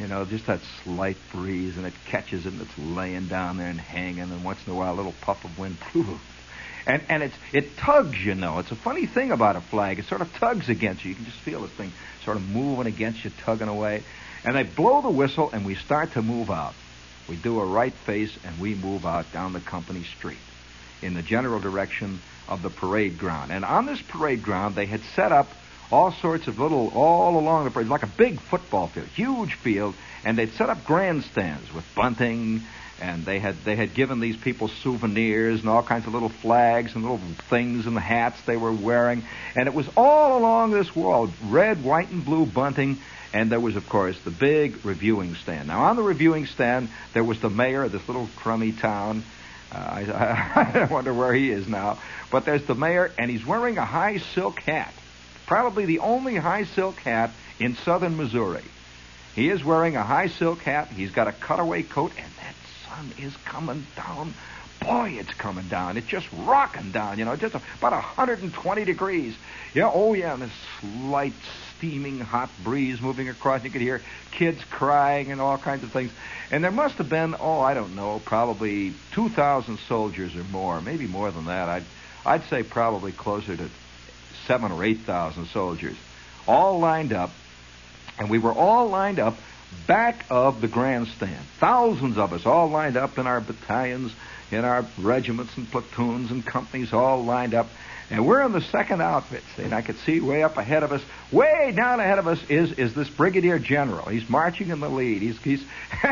you 0.00 0.06
know, 0.06 0.24
just 0.24 0.46
that 0.46 0.60
slight 0.84 1.16
breeze, 1.32 1.76
and 1.76 1.84
it 1.84 1.92
catches 2.06 2.46
it, 2.46 2.52
and 2.52 2.62
it's 2.62 2.78
laying 2.78 3.26
down 3.26 3.58
there 3.58 3.68
and 3.68 3.80
hanging, 3.80 4.20
and 4.20 4.44
once 4.44 4.60
in 4.66 4.72
a 4.72 4.76
while 4.76 4.94
a 4.94 4.96
little 4.96 5.14
puff 5.20 5.44
of 5.44 5.58
wind, 5.58 5.76
and 6.86 7.02
and 7.10 7.22
it's 7.22 7.36
it 7.52 7.76
tugs, 7.76 8.16
you 8.24 8.34
know. 8.34 8.58
It's 8.58 8.70
a 8.70 8.76
funny 8.76 9.04
thing 9.04 9.32
about 9.32 9.56
a 9.56 9.60
flag; 9.60 9.98
it 9.98 10.06
sort 10.06 10.22
of 10.22 10.32
tugs 10.34 10.70
against 10.70 11.04
you. 11.04 11.10
You 11.10 11.16
can 11.16 11.24
just 11.26 11.38
feel 11.40 11.60
this 11.60 11.72
thing 11.72 11.92
sort 12.24 12.38
of 12.38 12.48
moving 12.48 12.86
against 12.86 13.22
you, 13.24 13.30
tugging 13.44 13.68
away. 13.68 14.02
And 14.44 14.56
they 14.56 14.62
blow 14.62 15.02
the 15.02 15.10
whistle, 15.10 15.50
and 15.52 15.64
we 15.64 15.74
start 15.74 16.12
to 16.12 16.22
move 16.22 16.50
out. 16.50 16.74
We 17.28 17.36
do 17.36 17.60
a 17.60 17.66
right 17.66 17.92
face, 17.92 18.36
and 18.44 18.58
we 18.58 18.74
move 18.74 19.04
out 19.04 19.32
down 19.32 19.52
the 19.52 19.60
company 19.60 20.04
street 20.04 20.38
in 21.02 21.14
the 21.14 21.22
general 21.22 21.60
direction 21.60 22.20
of 22.48 22.62
the 22.62 22.70
parade 22.70 23.18
ground. 23.18 23.52
And 23.52 23.64
on 23.64 23.86
this 23.86 24.00
parade 24.00 24.42
ground, 24.42 24.74
they 24.74 24.86
had 24.86 25.02
set 25.14 25.32
up 25.32 25.48
all 25.90 26.12
sorts 26.12 26.46
of 26.46 26.58
little, 26.58 26.88
all 26.94 27.38
along 27.38 27.64
the 27.64 27.70
parade, 27.70 27.88
like 27.88 28.02
a 28.02 28.10
big 28.18 28.40
football 28.40 28.88
field, 28.88 29.06
huge 29.08 29.54
field, 29.54 29.94
and 30.24 30.36
they'd 30.36 30.52
set 30.52 30.68
up 30.68 30.84
grandstands 30.84 31.72
with 31.72 31.84
bunting, 31.94 32.62
and 33.00 33.24
they 33.24 33.38
had 33.38 33.56
they 33.64 33.76
had 33.76 33.94
given 33.94 34.20
these 34.20 34.36
people 34.36 34.68
souvenirs 34.68 35.60
and 35.60 35.68
all 35.68 35.82
kinds 35.82 36.06
of 36.06 36.12
little 36.12 36.28
flags 36.28 36.94
and 36.94 37.02
little 37.02 37.20
things 37.48 37.86
and 37.86 37.96
the 37.96 38.00
hats 38.00 38.40
they 38.42 38.56
were 38.56 38.72
wearing, 38.72 39.22
and 39.54 39.66
it 39.66 39.74
was 39.74 39.88
all 39.96 40.38
along 40.38 40.72
this 40.72 40.94
wall, 40.94 41.30
red, 41.46 41.82
white, 41.82 42.10
and 42.10 42.24
blue 42.24 42.44
bunting. 42.44 42.98
And 43.32 43.50
there 43.52 43.60
was, 43.60 43.76
of 43.76 43.88
course, 43.88 44.18
the 44.24 44.30
big 44.30 44.84
reviewing 44.84 45.34
stand. 45.34 45.68
Now, 45.68 45.84
on 45.84 45.96
the 45.96 46.02
reviewing 46.02 46.46
stand, 46.46 46.88
there 47.12 47.24
was 47.24 47.40
the 47.40 47.50
mayor 47.50 47.84
of 47.84 47.92
this 47.92 48.06
little 48.08 48.28
crummy 48.36 48.72
town. 48.72 49.22
Uh, 49.70 49.76
I, 49.76 50.80
I 50.80 50.84
wonder 50.90 51.12
where 51.12 51.34
he 51.34 51.50
is 51.50 51.68
now. 51.68 51.98
But 52.30 52.46
there's 52.46 52.64
the 52.64 52.74
mayor, 52.74 53.12
and 53.18 53.30
he's 53.30 53.44
wearing 53.44 53.76
a 53.76 53.84
high 53.84 54.18
silk 54.18 54.60
hat 54.60 54.94
probably 55.48 55.86
the 55.86 55.98
only 56.00 56.36
high 56.36 56.64
silk 56.64 56.96
hat 56.98 57.30
in 57.58 57.74
southern 57.74 58.16
Missouri. 58.16 58.62
He 59.34 59.48
is 59.48 59.64
wearing 59.64 59.96
a 59.96 60.04
high 60.04 60.28
silk 60.28 60.60
hat. 60.60 60.88
He's 60.88 61.10
got 61.10 61.26
a 61.26 61.32
cutaway 61.32 61.82
coat, 61.82 62.12
and 62.16 62.32
that 62.34 62.54
sun 62.86 63.12
is 63.18 63.34
coming 63.46 63.86
down. 63.96 64.34
Boy, 64.80 65.16
it's 65.18 65.32
coming 65.34 65.66
down. 65.68 65.96
It's 65.96 66.06
just 66.06 66.28
rocking 66.32 66.92
down, 66.92 67.18
you 67.18 67.24
know, 67.24 67.34
just 67.34 67.54
about 67.54 67.92
120 67.92 68.84
degrees. 68.84 69.34
Yeah, 69.74 69.90
oh 69.92 70.12
yeah, 70.12 70.34
and 70.34 70.42
this 70.42 70.52
slight 70.80 71.32
steaming 71.78 72.18
hot 72.20 72.50
breeze 72.62 73.00
moving 73.00 73.28
across. 73.28 73.64
You 73.64 73.70
could 73.70 73.80
hear 73.80 74.02
kids 74.32 74.62
crying 74.64 75.32
and 75.32 75.40
all 75.40 75.56
kinds 75.58 75.84
of 75.84 75.92
things. 75.92 76.10
And 76.50 76.62
there 76.62 76.70
must 76.70 76.96
have 76.96 77.08
been, 77.08 77.34
oh, 77.38 77.60
I 77.60 77.74
don't 77.74 77.94
know, 77.96 78.20
probably 78.24 78.92
2,000 79.12 79.78
soldiers 79.88 80.36
or 80.36 80.44
more, 80.44 80.80
maybe 80.80 81.06
more 81.06 81.30
than 81.30 81.46
that. 81.46 81.68
I'd, 81.68 81.84
I'd 82.26 82.44
say 82.44 82.62
probably 82.62 83.12
closer 83.12 83.56
to 83.56 83.68
seven 84.46 84.72
or 84.72 84.82
eight 84.82 85.00
thousand 85.00 85.46
soldiers, 85.46 85.96
all 86.46 86.78
lined 86.78 87.12
up, 87.12 87.30
and 88.18 88.30
we 88.30 88.38
were 88.38 88.52
all 88.52 88.88
lined 88.88 89.18
up 89.18 89.36
back 89.86 90.24
of 90.30 90.60
the 90.60 90.68
grandstand. 90.68 91.44
Thousands 91.58 92.16
of 92.16 92.32
us 92.32 92.46
all 92.46 92.68
lined 92.68 92.96
up 92.96 93.18
in 93.18 93.26
our 93.26 93.40
battalions, 93.40 94.12
in 94.50 94.64
our 94.64 94.86
regiments 94.98 95.56
and 95.56 95.70
platoons 95.70 96.30
and 96.30 96.44
companies, 96.44 96.92
all 96.92 97.24
lined 97.24 97.54
up. 97.54 97.68
And 98.10 98.26
we're 98.26 98.42
in 98.42 98.52
the 98.52 98.62
second 98.62 99.02
outfit, 99.02 99.42
and 99.58 99.74
I 99.74 99.82
could 99.82 99.98
see 99.98 100.18
way 100.20 100.42
up 100.42 100.56
ahead 100.56 100.82
of 100.82 100.92
us, 100.92 101.02
way 101.30 101.74
down 101.76 102.00
ahead 102.00 102.18
of 102.18 102.26
us 102.26 102.38
is 102.48 102.72
is 102.72 102.94
this 102.94 103.08
brigadier 103.10 103.58
general. 103.58 104.06
He's 104.06 104.26
marching 104.30 104.70
in 104.70 104.80
the 104.80 104.88
lead. 104.88 105.20
He's 105.20 105.36
he's 105.42 105.62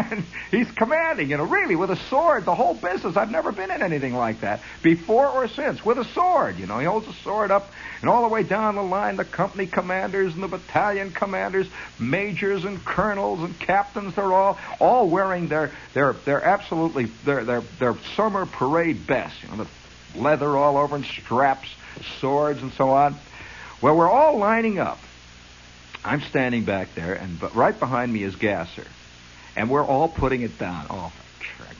he's 0.51 0.71
commanding, 0.73 1.31
you 1.31 1.39
know, 1.39 1.45
really 1.45 1.75
with 1.75 1.91
a 1.91 1.97
sword. 1.97 2.45
The 2.45 2.55
whole 2.55 2.75
business. 2.75 3.17
I've 3.17 3.31
never 3.31 3.51
been 3.51 3.71
in 3.71 3.83
anything 3.83 4.15
like 4.15 4.43
that 4.43 4.61
before 4.83 5.27
or 5.27 5.49
since. 5.49 5.87
With 5.87 5.97
a 5.97 6.05
sword, 6.05 6.59
you 6.59 6.67
know, 6.67 6.79
he 6.79 6.85
holds 6.85 7.09
a 7.09 7.15
sword 7.15 7.51
up, 7.51 7.71
and 8.03 8.11
all 8.11 8.21
the 8.21 8.29
way 8.29 8.43
down 8.43 8.75
the 8.75 8.83
line, 8.83 9.17
the 9.17 9.25
company 9.25 9.67
commanders 9.67 10.35
and 10.35 10.43
the 10.43 10.49
battalion 10.49 11.13
commanders, 11.13 11.67
majors 11.99 12.67
and 12.67 12.85
colonels 12.85 13.41
and 13.41 13.59
captains, 13.59 14.15
they're 14.15 14.35
all 14.35 14.59
all 14.81 15.09
wearing 15.09 15.49
their 15.49 15.73
their 15.95 16.13
their 16.13 16.45
absolutely 16.45 17.07
their 17.25 17.43
their 17.43 17.63
their 17.79 17.95
summer 18.17 18.45
parade 18.45 19.07
best, 19.07 19.43
you 19.43 19.49
know, 19.49 19.65
the 19.65 20.21
leather 20.21 20.57
all 20.57 20.77
over 20.77 20.97
and 20.97 21.05
straps 21.05 21.69
swords 22.21 22.63
and 22.63 22.73
so 22.73 22.91
on. 22.91 23.17
Well, 23.81 23.97
we're 23.97 24.11
all 24.11 24.39
lining 24.39 24.79
up. 24.79 24.99
I'm 26.05 26.21
standing 26.23 26.65
back 26.65 26.95
there, 26.95 27.15
and 27.15 27.39
but 27.39 27.55
right 27.55 27.79
behind 27.79 28.13
me 28.13 28.23
is 28.23 28.37
Gasser, 28.37 28.87
and 29.57 29.69
we're 29.69 29.85
all 29.85 30.09
putting 30.09 30.43
it 30.43 30.57
down. 30.59 30.87
Oh, 30.89 31.13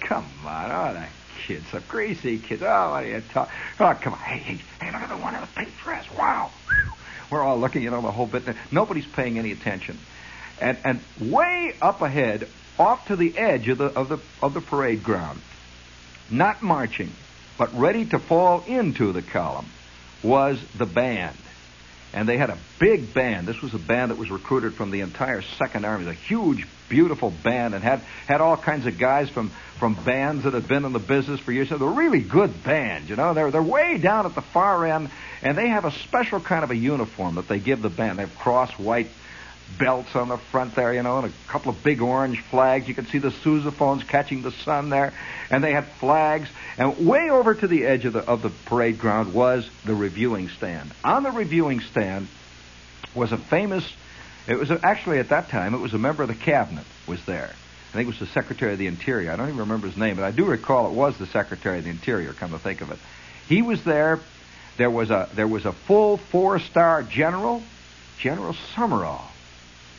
come 0.01 0.27
on! 0.45 0.71
Oh, 0.71 0.95
that 0.95 1.11
kid's 1.47 1.69
so 1.69 1.81
greasy, 1.89 2.39
kids. 2.39 2.63
Oh, 2.63 2.91
what 2.91 3.05
are 3.05 3.07
you 3.07 3.23
talking? 3.33 3.55
Oh, 3.79 3.97
come 4.01 4.15
on! 4.15 4.19
Hey, 4.19 4.39
hey, 4.39 4.59
hey! 4.81 4.91
Look 4.91 5.03
at 5.03 5.09
the 5.09 5.17
one 5.17 5.35
in 5.37 5.41
the 5.41 5.47
pink 5.55 5.69
dress! 5.83 6.05
Wow! 6.19 6.51
We're 7.31 7.43
all 7.43 7.59
looking, 7.59 7.83
you 7.83 7.91
know, 7.91 8.03
the 8.03 8.11
whole 8.11 8.27
bit. 8.27 8.43
Nobody's 8.73 9.07
paying 9.07 9.39
any 9.39 9.53
attention, 9.53 9.99
and 10.61 10.77
and 10.85 11.01
way 11.21 11.75
up 11.81 12.03
ahead, 12.03 12.49
off 12.79 13.07
to 13.07 13.17
the 13.17 13.39
edge 13.39 13.69
of 13.69 13.79
the 13.79 13.87
of 13.87 14.09
the 14.09 14.19
of 14.43 14.55
the 14.55 14.61
parade 14.61 15.05
ground, 15.05 15.41
not 16.31 16.63
marching, 16.63 17.13
but 17.59 17.73
ready 17.75 18.05
to 18.07 18.19
fall 18.19 18.65
into 18.67 19.13
the 19.13 19.23
column 19.23 19.67
was 20.27 20.61
the 20.77 20.87
band. 20.87 21.37
And 22.13 22.29
they 22.29 22.39
had 22.39 22.51
a 22.51 22.59
big 22.79 23.13
band. 23.13 23.47
This 23.47 23.61
was 23.61 23.75
a 23.75 23.79
band 23.79 24.11
that 24.11 24.19
was 24.19 24.31
recruited 24.31 24.75
from 24.75 24.91
the 24.91 25.01
entire 25.01 25.43
Second 25.43 25.85
Army. 25.85 26.05
It 26.05 26.09
was 26.09 26.17
a 26.17 26.21
huge, 26.21 26.67
beautiful 26.89 27.31
band 27.31 27.75
and 27.75 27.85
had, 27.85 28.01
had 28.27 28.41
all 28.41 28.57
kinds 28.57 28.87
of 28.87 28.99
guys 28.99 29.29
from, 29.29 29.51
from 29.79 29.95
bands 29.95 30.45
that 30.45 30.55
had 30.55 30.67
been 30.67 30.85
in 30.85 30.93
the 30.93 30.99
business 30.99 31.41
for 31.41 31.53
years. 31.53 31.69
So 31.69 31.79
they're 31.79 31.89
a 31.89 31.93
really 31.93 32.21
good 32.21 32.65
band, 32.65 33.11
you 33.11 33.17
know. 33.17 33.35
They're, 33.35 33.51
they're 33.51 33.63
way 33.63 33.99
down 33.99 34.25
at 34.25 34.35
the 34.35 34.41
far 34.41 34.87
end, 34.87 35.11
and 35.43 35.59
they 35.59 35.69
have 35.69 35.85
a 35.85 35.93
special 35.93 36.41
kind 36.41 36.65
of 36.65 36.71
a 36.71 36.77
uniform 36.77 37.35
that 37.35 37.49
they 37.49 37.59
give 37.59 37.83
the 37.83 37.91
band. 37.91 38.19
They 38.19 38.23
have 38.23 38.39
cross 38.39 38.73
white 38.79 39.09
belts 39.79 40.15
on 40.15 40.29
the 40.29 40.39
front 40.39 40.75
there, 40.75 40.93
you 40.93 41.03
know, 41.03 41.19
and 41.19 41.27
a 41.27 41.51
couple 41.51 41.71
of 41.71 41.83
big 41.83 42.01
orange 42.01 42.41
flags. 42.41 42.89
You 42.89 42.95
could 42.95 43.09
see 43.09 43.19
the 43.19 43.31
sousaphones 43.31 44.07
catching 44.07 44.43
the 44.43 44.53
sun 44.53 44.91
there, 44.91 45.13
and 45.51 45.63
they 45.63 45.73
had 45.73 45.87
flags. 46.01 46.49
And 46.79 47.07
way 47.07 47.31
over 47.31 47.55
to 47.55 47.67
the 47.67 47.85
edge 47.85 48.05
of 48.05 48.13
the 48.13 48.21
of 48.21 48.43
the 48.43 48.51
parade 48.67 48.99
ground 48.99 49.35
was 49.35 49.69
the 49.85 49.95
reviewing 49.95 50.49
stand. 50.49 50.93
On 51.05 51.23
the 51.23 51.31
reviewing 51.31 51.81
stand 51.81 52.29
was 53.15 53.33
a 53.33 53.39
famous. 53.39 53.85
It 54.47 54.59
was 54.59 54.71
a, 54.71 54.81
actually 54.83 55.19
at 55.19 55.31
that 55.31 55.49
time 55.49 55.75
it 55.75 55.81
was 55.81 55.95
a 55.95 55.99
member 55.99 56.23
of 56.23 56.29
the 56.29 56.35
cabinet 56.35 56.85
was 57.07 57.25
there. 57.25 57.51
I 57.51 57.93
think 57.93 58.09
it 58.09 58.11
was 58.11 58.19
the 58.19 58.27
Secretary 58.27 58.73
of 58.73 58.79
the 58.79 58.87
Interior. 58.87 59.33
I 59.33 59.37
don't 59.37 59.49
even 59.49 59.61
remember 59.61 59.87
his 59.87 59.97
name, 59.97 60.17
but 60.17 60.25
I 60.25 60.31
do 60.31 60.45
recall 60.45 60.87
it 60.87 60.93
was 60.93 61.17
the 61.19 61.27
Secretary 61.27 61.79
of 61.79 61.85
the 61.85 61.91
Interior. 61.91 62.33
Come 62.33 62.51
to 62.51 62.59
think 62.59 62.81
of 62.81 62.91
it, 62.91 62.99
he 63.49 63.63
was 63.63 63.83
there. 63.85 64.21
There 64.77 64.91
was 64.91 65.11
a 65.11 65.29
there 65.35 65.49
was 65.49 65.65
a 65.65 65.73
full 65.73 66.19
four-star 66.19 67.03
general, 67.05 67.63
General 68.19 68.55
Summerall. 68.75 69.31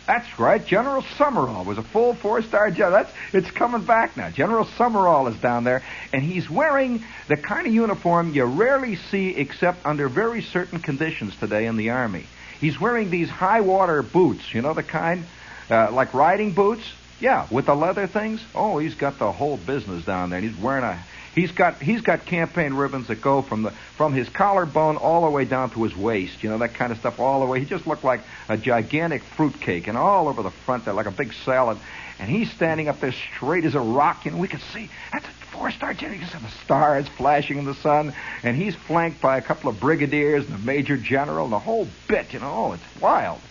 That's 0.07 0.39
right, 0.39 0.65
General 0.65 1.03
Summerall 1.17 1.65
was 1.65 1.77
a 1.77 1.83
full 1.83 2.13
four-star 2.13 2.71
general. 2.71 3.03
That's 3.03 3.11
it's 3.33 3.51
coming 3.51 3.85
back 3.85 4.15
now. 4.15 4.29
General 4.29 4.63
Summerall 4.77 5.27
is 5.27 5.35
down 5.41 5.65
there, 5.65 5.83
and 6.13 6.23
he's 6.23 6.49
wearing 6.49 7.03
the 7.27 7.35
kind 7.35 7.67
of 7.67 7.73
uniform 7.73 8.33
you 8.33 8.45
rarely 8.45 8.95
see 8.95 9.35
except 9.35 9.85
under 9.85 10.07
very 10.07 10.41
certain 10.41 10.79
conditions 10.79 11.35
today 11.35 11.65
in 11.65 11.75
the 11.75 11.89
army. 11.89 12.25
He's 12.61 12.79
wearing 12.79 13.09
these 13.09 13.29
high 13.29 13.59
water 13.59 14.01
boots, 14.01 14.53
you 14.53 14.61
know 14.61 14.73
the 14.73 14.81
kind, 14.81 15.25
uh, 15.69 15.91
like 15.91 16.13
riding 16.13 16.53
boots. 16.53 16.83
Yeah, 17.19 17.47
with 17.49 17.65
the 17.65 17.75
leather 17.75 18.05
things. 18.05 18.41
Oh, 18.53 18.77
he's 18.77 18.93
got 18.93 19.17
the 19.17 19.31
whole 19.31 19.57
business 19.57 20.05
down 20.05 20.29
there. 20.29 20.37
And 20.37 20.47
he's 20.47 20.63
wearing 20.63 20.83
a 20.83 21.03
He's 21.37 21.51
got 21.51 21.79
he's 21.79 22.01
got 22.01 22.25
campaign 22.25 22.73
ribbons 22.73 23.09
that 23.09 23.21
go 23.21 23.43
from 23.43 23.61
the 23.61 23.69
from 23.95 24.11
his 24.11 24.27
collarbone 24.27 24.97
all 24.97 25.21
the 25.21 25.29
way 25.29 25.45
down 25.45 25.69
to 25.69 25.83
his 25.83 25.95
waist. 25.95 26.41
You 26.41 26.49
know 26.49 26.57
that 26.57 26.73
kind 26.73 26.91
of 26.91 26.97
stuff 26.97 27.19
all 27.19 27.41
the 27.41 27.45
way. 27.45 27.59
He 27.59 27.67
just 27.67 27.85
looked 27.85 28.03
like 28.03 28.21
a 28.49 28.57
gigantic 28.57 29.21
fruitcake, 29.21 29.85
and 29.87 29.95
all 29.95 30.29
over 30.29 30.41
the 30.41 30.49
front 30.49 30.85
there 30.85 30.95
like 30.95 31.05
a 31.05 31.11
big 31.11 31.31
salad. 31.45 31.77
And 32.17 32.27
he's 32.27 32.49
standing 32.53 32.87
up 32.87 32.99
there 32.99 33.11
straight 33.11 33.65
as 33.65 33.75
a 33.75 33.79
rock. 33.79 34.25
You 34.25 34.31
know 34.31 34.37
we 34.37 34.47
can 34.47 34.61
see 34.73 34.89
that's 35.13 35.25
a 35.25 35.31
four-star 35.51 35.93
general. 35.93 36.19
You 36.19 36.25
can 36.25 36.39
see 36.39 36.43
the 36.43 36.63
stars 36.63 37.07
flashing 37.07 37.59
in 37.59 37.65
the 37.65 37.75
sun, 37.75 38.15
and 38.41 38.57
he's 38.57 38.73
flanked 38.73 39.21
by 39.21 39.37
a 39.37 39.41
couple 39.43 39.69
of 39.69 39.79
brigadiers 39.79 40.43
and 40.43 40.55
a 40.55 40.65
major 40.65 40.97
general 40.97 41.43
and 41.43 41.53
the 41.53 41.59
whole 41.59 41.87
bit. 42.07 42.33
You 42.33 42.39
know, 42.39 42.51
oh, 42.51 42.71
it's 42.71 42.99
wild. 42.99 43.41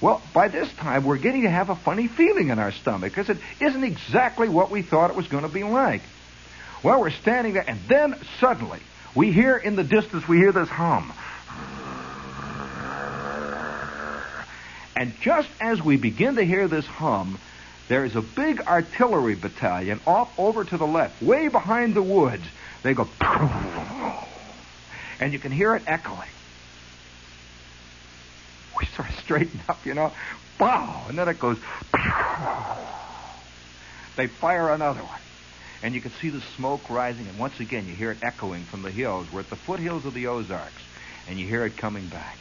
Well, 0.00 0.22
by 0.32 0.46
this 0.46 0.72
time, 0.74 1.02
we're 1.02 1.16
getting 1.16 1.42
to 1.42 1.50
have 1.50 1.70
a 1.70 1.76
funny 1.76 2.06
feeling 2.06 2.50
in 2.50 2.60
our 2.60 2.70
stomach 2.70 3.10
because 3.10 3.30
it 3.30 3.38
isn't 3.60 3.82
exactly 3.82 4.48
what 4.48 4.70
we 4.70 4.82
thought 4.82 5.10
it 5.10 5.16
was 5.16 5.26
going 5.26 5.42
to 5.42 5.52
be 5.52 5.64
like. 5.64 6.02
Well, 6.82 7.00
we're 7.00 7.10
standing 7.10 7.54
there, 7.54 7.64
and 7.66 7.78
then 7.86 8.16
suddenly 8.40 8.80
we 9.14 9.30
hear 9.30 9.56
in 9.56 9.76
the 9.76 9.84
distance, 9.84 10.26
we 10.26 10.38
hear 10.38 10.50
this 10.50 10.68
hum. 10.68 11.12
And 14.96 15.14
just 15.20 15.48
as 15.60 15.80
we 15.80 15.96
begin 15.96 16.36
to 16.36 16.44
hear 16.44 16.66
this 16.66 16.86
hum, 16.86 17.38
there 17.88 18.04
is 18.04 18.16
a 18.16 18.22
big 18.22 18.60
artillery 18.62 19.34
battalion 19.36 20.00
off 20.06 20.36
over 20.38 20.64
to 20.64 20.76
the 20.76 20.86
left, 20.86 21.22
way 21.22 21.48
behind 21.48 21.94
the 21.94 22.02
woods. 22.02 22.44
They 22.82 22.94
go, 22.94 23.08
and 25.20 25.32
you 25.32 25.38
can 25.38 25.52
hear 25.52 25.76
it 25.76 25.84
echoing. 25.86 26.28
We 28.78 28.86
sort 28.86 29.08
of 29.08 29.14
straighten 29.20 29.60
up, 29.68 29.86
you 29.86 29.94
know, 29.94 30.12
wow, 30.58 31.04
and 31.08 31.16
then 31.16 31.28
it 31.28 31.38
goes. 31.38 31.58
They 34.16 34.26
fire 34.26 34.70
another 34.70 35.00
one 35.00 35.20
and 35.82 35.94
you 35.94 36.00
can 36.00 36.12
see 36.20 36.30
the 36.30 36.40
smoke 36.56 36.88
rising, 36.88 37.26
and 37.26 37.38
once 37.38 37.58
again 37.58 37.86
you 37.86 37.94
hear 37.94 38.12
it 38.12 38.18
echoing 38.22 38.64
from 38.64 38.82
the 38.82 38.90
hills. 38.90 39.26
We're 39.32 39.40
at 39.40 39.50
the 39.50 39.56
foothills 39.56 40.04
of 40.04 40.14
the 40.14 40.28
Ozarks, 40.28 40.82
and 41.28 41.38
you 41.38 41.46
hear 41.46 41.64
it 41.64 41.76
coming 41.76 42.06
back. 42.06 42.38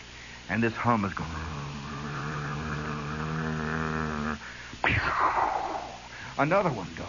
And 0.48 0.62
this 0.62 0.74
hum 0.74 1.06
is 1.06 1.14
going. 1.14 1.30
Another 6.38 6.70
one 6.70 6.88
goes. 6.96 7.08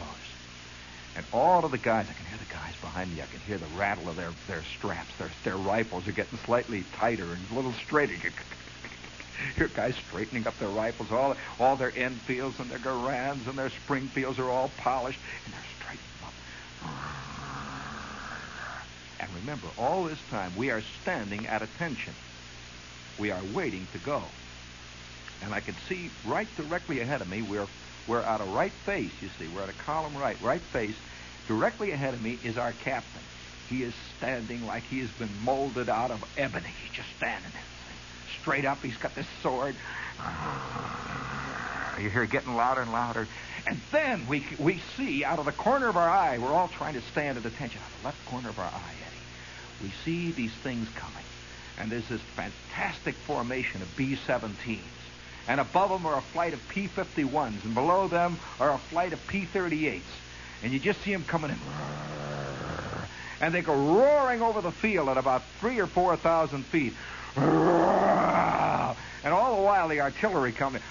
And 1.15 1.27
all 1.33 1.65
of 1.65 1.71
the 1.71 1.79
guys, 1.79 2.07
I 2.09 2.15
can 2.15 2.25
hear 2.27 2.39
the 2.39 2.53
guys 2.53 2.75
behind 2.81 3.15
me, 3.15 3.21
I 3.21 3.27
can 3.27 3.41
hear 3.41 3.59
the 3.59 3.67
rattle 3.79 4.09
of 4.09 4.17
their, 4.17 4.33
their 4.49 4.63
straps. 4.79 5.11
Their, 5.19 5.31
their 5.45 5.57
rifles 5.57 6.09
are 6.09 6.13
getting 6.13 6.39
slightly 6.39 6.85
tighter 6.95 7.25
and 7.25 7.41
a 7.51 7.55
little 7.55 7.75
straighter. 7.85 8.15
Your 9.57 9.69
guys 9.69 9.95
straightening 10.09 10.47
up 10.47 10.59
their 10.59 10.69
rifles, 10.69 11.11
all 11.11 11.37
all 11.59 11.77
their 11.77 11.93
Enfields 11.95 12.59
and 12.61 12.71
their 12.71 12.79
Garands 12.79 13.47
and 13.47 13.59
their 13.59 13.71
Springfields 13.71 14.39
are 14.39 14.49
all 14.49 14.71
polished, 14.79 15.19
and 15.45 15.53
they're 15.53 15.61
and 19.23 19.31
remember, 19.37 19.69
all 19.79 20.05
this 20.05 20.19
time 20.31 20.53
we 20.57 20.71
are 20.71 20.83
standing 21.03 21.47
at 21.47 21.63
attention. 21.63 22.13
We 23.19 23.31
are 23.31 23.41
waiting 23.55 23.87
to 23.93 23.99
go. 23.99 24.23
And 25.43 25.55
I 25.55 25.61
can 25.61 25.75
see 25.89 26.11
right 26.27 26.49
directly 26.57 27.01
ahead 27.01 27.21
of 27.21 27.31
me, 27.31 27.43
we're, 27.43 27.67
we're 28.09 28.21
at 28.21 28.41
a 28.41 28.45
right 28.45 28.73
face, 28.73 29.13
you 29.21 29.29
see. 29.39 29.47
We're 29.55 29.63
at 29.63 29.69
a 29.69 29.85
column 29.85 30.17
right, 30.17 30.41
right 30.43 30.61
face. 30.61 30.97
Directly 31.47 31.93
ahead 31.93 32.15
of 32.15 32.23
me 32.23 32.39
is 32.43 32.59
our 32.59 32.73
captain. 32.73 33.23
He 33.69 33.85
is 33.85 33.95
standing 34.19 34.67
like 34.67 34.83
he 34.83 35.01
has 35.01 35.11
been 35.11 35.31
molded 35.45 35.89
out 35.89 36.11
of 36.11 36.25
ebony. 36.37 36.69
He's 36.83 36.97
just 36.97 37.09
standing 37.17 37.51
there. 37.53 37.63
Straight 38.41 38.65
up, 38.65 38.83
he's 38.83 38.97
got 38.97 39.15
this 39.15 39.27
sword. 39.41 39.77
Ah, 40.19 41.97
you 42.01 42.11
hear 42.11 42.25
it 42.25 42.31
getting 42.31 42.57
louder 42.57 42.81
and 42.81 42.93
louder. 42.93 43.29
And 43.67 43.81
then 43.93 44.27
we, 44.27 44.45
we 44.59 44.83
see 44.97 45.25
out 45.25 45.39
of 45.39 45.45
the 45.45 45.53
corner 45.53 45.89
of 45.89 45.97
our 45.97 46.09
eye, 46.09 46.39
we're 46.39 46.53
all 46.53 46.69
trying 46.69 46.95
to 46.95 47.01
stand 47.13 47.39
at 47.39 47.47
attention, 47.47 47.81
out 47.81 47.91
of 47.91 48.01
the 48.01 48.07
left 48.07 48.27
corner 48.27 48.49
of 48.49 48.59
our 48.59 48.67
eye, 48.67 49.02
we 49.83 49.91
see 50.05 50.31
these 50.33 50.53
things 50.53 50.89
coming. 50.97 51.25
And 51.79 51.91
there's 51.91 52.09
this 52.09 52.21
fantastic 52.21 53.15
formation 53.15 53.83
of 53.83 53.97
B 53.97 54.19
17s. 54.27 54.79
And 55.49 55.61
above 55.61 55.91
them 55.91 56.07
are 56.07 56.19
a 56.19 56.23
flight 56.23 56.53
of 56.53 56.69
P 56.69 56.87
51s. 56.89 57.65
And 57.65 57.75
below 57.75 58.09
them 58.09 58.39
are 58.61 58.71
a 58.71 58.79
flight 58.79 59.13
of 59.13 59.27
P 59.27 59.47
38s. 59.53 60.01
And 60.63 60.73
you 60.73 60.79
just 60.79 61.01
see 61.03 61.13
them 61.13 61.25
coming 61.25 61.51
in. 61.51 61.59
And 63.41 63.53
they 63.53 63.63
go 63.63 63.75
roaring 63.75 64.41
over 64.43 64.61
the 64.61 64.71
field 64.71 65.09
at 65.09 65.17
about 65.17 65.43
three 65.59 65.81
or 65.81 65.89
four 65.89 66.15
thousand 66.17 66.65
feet. 66.67 66.95
And 69.25 69.33
all 69.33 69.57
the 69.57 69.63
while 69.63 69.89
the 69.89 70.01
artillery 70.01 70.53
coming. 70.53 70.83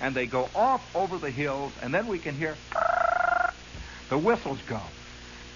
And 0.00 0.14
they 0.14 0.26
go 0.26 0.48
off 0.54 0.82
over 0.94 1.18
the 1.18 1.30
hills, 1.30 1.72
and 1.82 1.92
then 1.92 2.06
we 2.06 2.18
can 2.18 2.34
hear 2.34 2.56
the 4.08 4.18
whistles 4.18 4.58
go. 4.68 4.80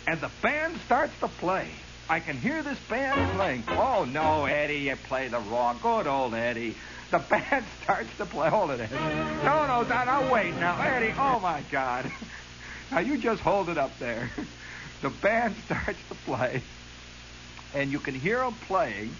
And 0.06 0.20
the 0.20 0.30
band 0.42 0.78
starts 0.84 1.18
to 1.20 1.28
play. 1.28 1.68
I 2.08 2.20
can 2.20 2.36
hear 2.36 2.62
this 2.62 2.78
band 2.90 3.36
playing. 3.36 3.64
Oh, 3.68 4.04
no, 4.04 4.44
Eddie, 4.44 4.80
you 4.80 4.96
play 4.96 5.28
the 5.28 5.40
wrong. 5.40 5.78
Good 5.82 6.06
old 6.06 6.34
Eddie. 6.34 6.76
The 7.10 7.18
band 7.30 7.64
starts 7.82 8.14
to 8.18 8.26
play. 8.26 8.50
Hold 8.50 8.70
it, 8.72 8.80
Eddie. 8.80 8.94
No, 9.44 9.66
no, 9.66 9.82
no, 9.82 10.04
no, 10.04 10.32
wait 10.32 10.54
now. 10.56 10.80
Eddie, 10.80 11.14
oh, 11.18 11.40
my 11.40 11.62
God. 11.70 12.10
Now, 12.90 13.00
you 13.00 13.16
just 13.16 13.40
hold 13.40 13.70
it 13.70 13.78
up 13.78 13.98
there. 13.98 14.30
The 15.00 15.08
band 15.08 15.56
starts 15.64 15.98
to 16.10 16.14
play, 16.26 16.62
and 17.74 17.90
you 17.90 17.98
can 17.98 18.14
hear 18.14 18.38
them 18.38 18.54
playing 18.68 19.16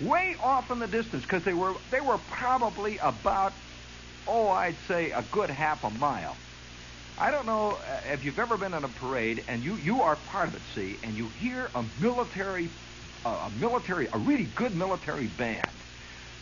way 0.00 0.36
off 0.42 0.70
in 0.70 0.78
the 0.78 0.86
distance 0.86 1.22
because 1.22 1.44
they 1.44 1.54
were 1.54 1.74
they 1.90 2.00
were 2.00 2.18
probably 2.18 2.98
about 2.98 3.52
oh, 4.26 4.48
I'd 4.48 4.76
say 4.88 5.10
a 5.10 5.22
good 5.32 5.50
half 5.50 5.84
a 5.84 5.90
mile. 5.90 6.36
I 7.18 7.30
don't 7.30 7.46
know 7.46 7.70
uh, 7.70 8.12
if 8.12 8.24
you've 8.24 8.38
ever 8.38 8.56
been 8.56 8.74
in 8.74 8.82
a 8.82 8.88
parade 8.88 9.44
and 9.46 9.62
you, 9.62 9.76
you 9.76 10.02
are 10.02 10.16
part 10.16 10.48
of 10.48 10.56
it, 10.56 10.62
see, 10.74 10.96
and 11.04 11.14
you 11.14 11.28
hear 11.40 11.70
a 11.74 11.84
military, 12.00 12.68
uh, 13.24 13.48
a 13.48 13.60
military, 13.60 14.08
a 14.12 14.18
really 14.18 14.48
good 14.56 14.74
military 14.74 15.26
band 15.26 15.68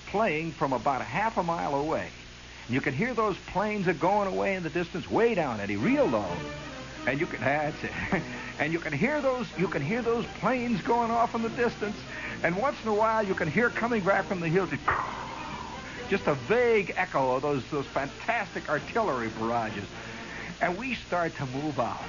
playing 0.07 0.53
from 0.53 0.73
about 0.73 1.01
a 1.01 1.05
half 1.05 1.37
a 1.37 1.43
mile 1.43 1.75
away. 1.75 2.09
And 2.67 2.75
you 2.75 2.81
can 2.81 2.95
hear 2.95 3.13
those 3.13 3.37
planes 3.53 3.87
are 3.89 3.93
going 3.93 4.29
away 4.29 4.55
in 4.55 4.63
the 4.63 4.71
distance, 4.71 5.11
way 5.11 5.35
down, 5.35 5.61
Eddie, 5.61 5.77
real 5.77 6.07
low. 6.07 6.27
And 7.07 7.21
you 7.21 7.27
can, 7.27 7.41
that's 7.45 7.85
it. 7.85 7.91
and 8.59 8.73
you 8.73 8.79
can 8.79 8.93
hear 8.93 9.21
those, 9.21 9.47
you 9.59 9.69
can 9.69 9.83
hear 9.83 10.01
those 10.01 10.25
planes 10.41 10.81
going 10.83 11.11
off 11.11 11.35
in 11.35 11.43
the 11.43 11.51
distance. 11.51 11.97
And 12.43 12.57
once 12.57 12.77
in 12.83 12.89
a 12.89 12.95
while, 12.95 13.23
you 13.23 13.35
can 13.35 13.51
hear 13.51 13.69
coming 13.69 14.03
back 14.03 14.25
from 14.25 14.41
the 14.41 14.49
hills 14.49 14.73
just 16.13 16.27
a 16.27 16.35
vague 16.35 16.93
echo 16.99 17.37
of 17.37 17.41
those, 17.41 17.65
those 17.71 17.87
fantastic 17.87 18.69
artillery 18.69 19.31
barrages. 19.39 19.87
And 20.61 20.77
we 20.77 20.95
start 20.95 21.35
to 21.37 21.47
move 21.47 21.81
out. 21.81 22.05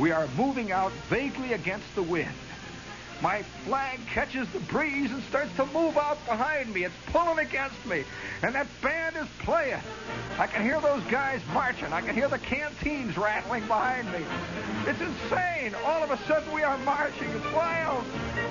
We 0.00 0.10
are 0.10 0.26
moving 0.36 0.72
out 0.72 0.90
vaguely 1.08 1.52
against 1.52 1.94
the 1.94 2.02
wind. 2.02 2.34
My 3.22 3.42
flag 3.66 4.00
catches 4.12 4.48
the 4.48 4.58
breeze 4.58 5.12
and 5.12 5.22
starts 5.24 5.54
to 5.56 5.66
move 5.66 5.96
out 5.96 6.18
behind 6.26 6.74
me. 6.74 6.82
It's 6.82 6.94
pulling 7.06 7.38
against 7.38 7.86
me. 7.86 8.02
And 8.42 8.52
that 8.56 8.66
band 8.82 9.14
is 9.16 9.28
playing. 9.44 9.80
I 10.36 10.48
can 10.48 10.62
hear 10.62 10.80
those 10.80 11.04
guys 11.04 11.40
marching. 11.54 11.92
I 11.92 12.00
can 12.00 12.16
hear 12.16 12.28
the 12.28 12.38
canteens 12.38 13.16
rattling 13.16 13.66
behind 13.68 14.10
me. 14.10 14.24
It's 14.86 15.00
insane. 15.00 15.76
All 15.84 16.02
of 16.02 16.10
a 16.10 16.18
sudden 16.26 16.52
we 16.52 16.64
are 16.64 16.78
marching. 16.78 17.30
It's 17.30 17.52
wild. 17.52 18.04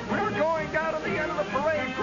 We're 0.10 0.38
going 0.40 0.72
down 0.72 0.94
to 0.94 1.10
the 1.10 1.18
end 1.18 1.32
of 1.32 1.38
the 1.38 1.52
parade 1.52 1.96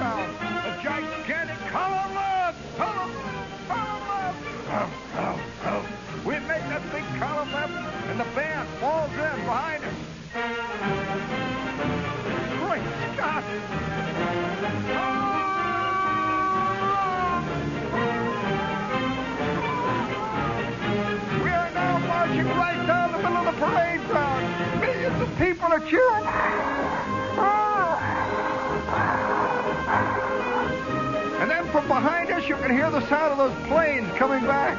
up 31.85 32.03
behind 32.03 32.31
us, 32.31 32.49
you 32.49 32.57
can 32.57 32.71
hear 32.71 32.91
the 32.91 33.07
sound 33.09 33.33
of 33.33 33.39
those 33.39 33.69
planes 33.69 34.11
coming 34.17 34.45
back. 34.47 34.77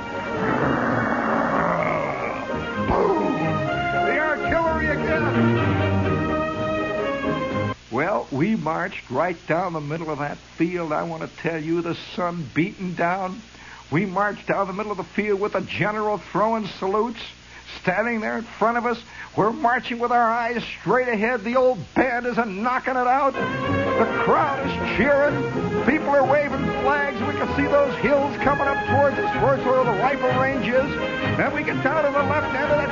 Boom! 2.87 3.33
The 4.05 4.19
artillery 4.19 4.87
again. 4.87 5.25
Well, 7.91 8.27
we 8.31 8.55
marched 8.55 9.09
right 9.11 9.37
down 9.47 9.73
the 9.73 9.81
middle 9.81 10.09
of 10.09 10.19
that 10.19 10.37
field. 10.57 10.91
I 10.91 11.03
want 11.03 11.21
to 11.21 11.29
tell 11.37 11.61
you, 11.61 11.81
the 11.81 11.95
sun 12.15 12.49
beating 12.53 12.93
down. 12.93 13.41
We 13.91 14.05
marched 14.05 14.47
down 14.47 14.67
the 14.67 14.73
middle 14.73 14.91
of 14.91 14.97
the 14.97 15.03
field 15.03 15.39
with 15.39 15.53
the 15.53 15.61
general 15.61 16.17
throwing 16.17 16.65
salutes 16.65 17.21
standing 17.81 18.19
there 18.19 18.37
in 18.37 18.43
front 18.43 18.77
of 18.77 18.85
us. 18.85 18.99
We're 19.37 19.51
marching 19.51 19.99
with 19.99 20.11
our 20.11 20.31
eyes 20.31 20.63
straight 20.79 21.07
ahead. 21.07 21.43
The 21.43 21.55
old 21.55 21.77
band 21.93 22.25
is 22.25 22.37
a 22.37 22.45
knocking 22.45 22.95
it 22.95 23.07
out. 23.07 23.33
The 23.33 24.23
crowd 24.23 24.65
is 24.65 24.97
cheering. 24.97 25.64
People 25.85 26.09
are 26.09 26.25
waving 26.25 26.63
flags. 26.81 27.19
We 27.21 27.33
can 27.33 27.55
see 27.55 27.67
those 27.67 27.95
hills 27.99 28.35
coming 28.37 28.67
up 28.67 28.85
towards 28.87 29.17
us, 29.17 29.31
towards 29.39 29.63
where 29.63 29.83
the 29.83 29.91
rifle 29.91 30.29
range 30.41 30.67
is. 30.67 30.89
Then 31.37 31.53
we 31.53 31.63
get 31.63 31.81
down 31.83 32.03
to 32.03 32.11
the 32.11 32.23
left 32.23 32.55
end 32.55 32.71
of 32.71 32.79
it. 32.83 32.89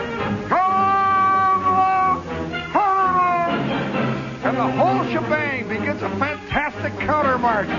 And 4.46 4.58
the 4.58 4.72
whole 4.72 5.04
shebang 5.12 5.68
begins 5.68 6.02
a 6.04 6.10
fantastic 6.10 6.94
counter 7.00 7.38
march. 7.40 7.70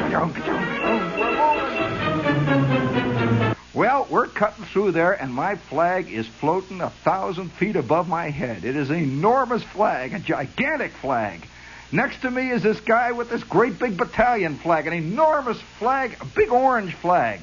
Well, 3.72 4.06
we're 4.10 4.26
cutting 4.28 4.64
through 4.64 4.92
there, 4.92 5.12
and 5.12 5.32
my 5.32 5.56
flag 5.56 6.10
is 6.10 6.26
floating 6.26 6.80
a 6.80 6.90
thousand 6.90 7.52
feet 7.52 7.76
above 7.76 8.08
my 8.08 8.30
head. 8.30 8.64
It 8.64 8.76
is 8.76 8.90
an 8.90 8.96
enormous 8.96 9.62
flag, 9.62 10.14
a 10.14 10.18
gigantic 10.18 10.92
flag. 10.92 11.46
Next 11.94 12.22
to 12.22 12.30
me 12.30 12.50
is 12.50 12.60
this 12.60 12.80
guy 12.80 13.12
with 13.12 13.30
this 13.30 13.44
great 13.44 13.78
big 13.78 13.96
battalion 13.96 14.56
flag, 14.56 14.88
an 14.88 14.92
enormous 14.92 15.60
flag, 15.78 16.16
a 16.20 16.24
big 16.24 16.50
orange 16.50 16.92
flag, 16.92 17.40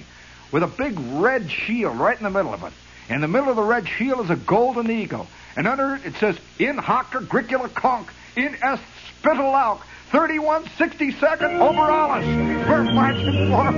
with 0.51 0.61
a 0.61 0.67
big 0.67 0.99
red 0.99 1.49
shield 1.49 1.97
right 1.97 2.17
in 2.17 2.25
the 2.25 2.29
middle 2.29 2.53
of 2.53 2.61
it. 2.63 2.73
In 3.07 3.21
the 3.21 3.29
middle 3.29 3.49
of 3.49 3.55
the 3.55 3.63
red 3.63 3.87
shield 3.87 4.25
is 4.25 4.29
a 4.29 4.35
golden 4.35 4.91
eagle, 4.91 5.27
and 5.55 5.69
under 5.69 5.95
it 5.95 6.05
it 6.05 6.15
says, 6.15 6.37
In 6.59 6.77
hoc 6.77 7.13
agricula 7.13 7.73
conch, 7.73 8.09
in 8.35 8.55
est 8.55 8.83
spitalauk, 9.23 9.79
3162nd 10.11 11.57
Overalis. 11.57 12.67
We're 12.67 12.91
marching 12.91 13.47
for 13.47 13.71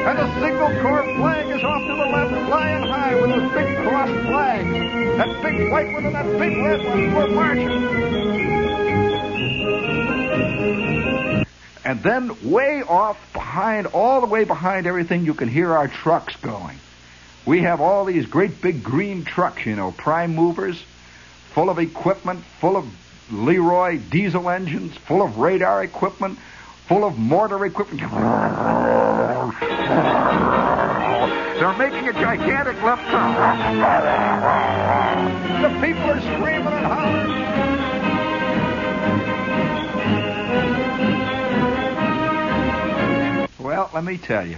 and 0.00 0.18
the 0.18 0.34
signal 0.40 0.82
corps 0.82 1.14
flag 1.16 1.46
is 1.48 1.64
off 1.64 1.82
to 1.82 1.94
the 1.96 2.06
left, 2.06 2.46
flying 2.46 2.82
high 2.84 3.14
with 3.16 3.30
a 3.32 3.40
big 3.52 3.88
cross 3.88 4.08
flag. 4.26 4.64
That 5.18 5.42
big 5.42 5.70
white 5.72 5.92
one 5.92 6.06
and 6.06 6.14
that 6.14 6.38
big 6.38 6.56
red 6.56 6.84
one. 6.86 7.14
We're 7.14 7.28
marching. 7.28 8.49
And 11.84 12.02
then 12.02 12.50
way 12.50 12.82
off 12.82 13.18
behind, 13.32 13.86
all 13.86 14.20
the 14.20 14.26
way 14.26 14.44
behind 14.44 14.86
everything, 14.86 15.24
you 15.24 15.34
can 15.34 15.48
hear 15.48 15.72
our 15.72 15.88
trucks 15.88 16.36
going. 16.36 16.78
We 17.46 17.62
have 17.62 17.80
all 17.80 18.04
these 18.04 18.26
great 18.26 18.60
big 18.60 18.82
green 18.82 19.24
trucks, 19.24 19.64
you 19.64 19.74
know, 19.76 19.92
prime 19.92 20.34
movers, 20.34 20.82
full 21.54 21.70
of 21.70 21.78
equipment, 21.78 22.44
full 22.60 22.76
of 22.76 22.86
Leroy 23.32 23.98
diesel 24.10 24.50
engines, 24.50 24.94
full 24.96 25.22
of 25.22 25.38
radar 25.38 25.82
equipment, 25.82 26.38
full 26.86 27.04
of 27.04 27.18
mortar 27.18 27.64
equipment. 27.64 28.00
They're 31.60 31.72
making 31.78 32.08
a 32.08 32.12
gigantic 32.12 32.82
left 32.82 33.02
turn. 33.10 33.34
The 35.62 35.68
people 35.86 36.10
are 36.10 36.20
screaming 36.20 36.72
and 36.72 36.86
hollering. 36.86 37.39
Let 44.00 44.06
me 44.12 44.16
tell 44.16 44.46
you. 44.46 44.56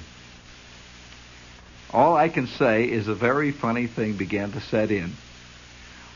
All 1.93 2.17
I 2.17 2.29
can 2.29 2.47
say 2.47 2.85
is 2.85 3.09
a 3.09 3.15
very 3.15 3.51
funny 3.51 3.89
thing 3.89 4.13
began 4.13 4.53
to 4.53 4.61
set 4.61 4.93
in. 4.93 5.15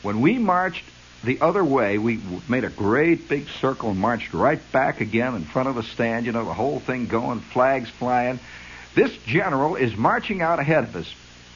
When 0.02 0.20
we 0.20 0.38
marched 0.38 0.84
the 1.24 1.40
other 1.40 1.64
way, 1.64 1.98
we 1.98 2.20
made 2.48 2.62
a 2.62 2.70
great 2.70 3.28
big 3.28 3.48
circle 3.60 3.90
and 3.90 3.98
marched 3.98 4.32
right 4.32 4.60
back 4.70 5.00
again 5.00 5.34
in 5.34 5.42
front 5.42 5.68
of 5.68 5.74
the 5.74 5.82
stand, 5.82 6.26
you 6.26 6.30
know, 6.30 6.44
the 6.44 6.54
whole 6.54 6.78
thing 6.78 7.06
going, 7.06 7.40
flags 7.40 7.90
flying. 7.90 8.38
This 8.94 9.16
general 9.26 9.74
is 9.74 9.96
marching 9.96 10.40
out 10.40 10.60
ahead 10.60 10.84
of 10.84 10.94
us. 10.94 11.12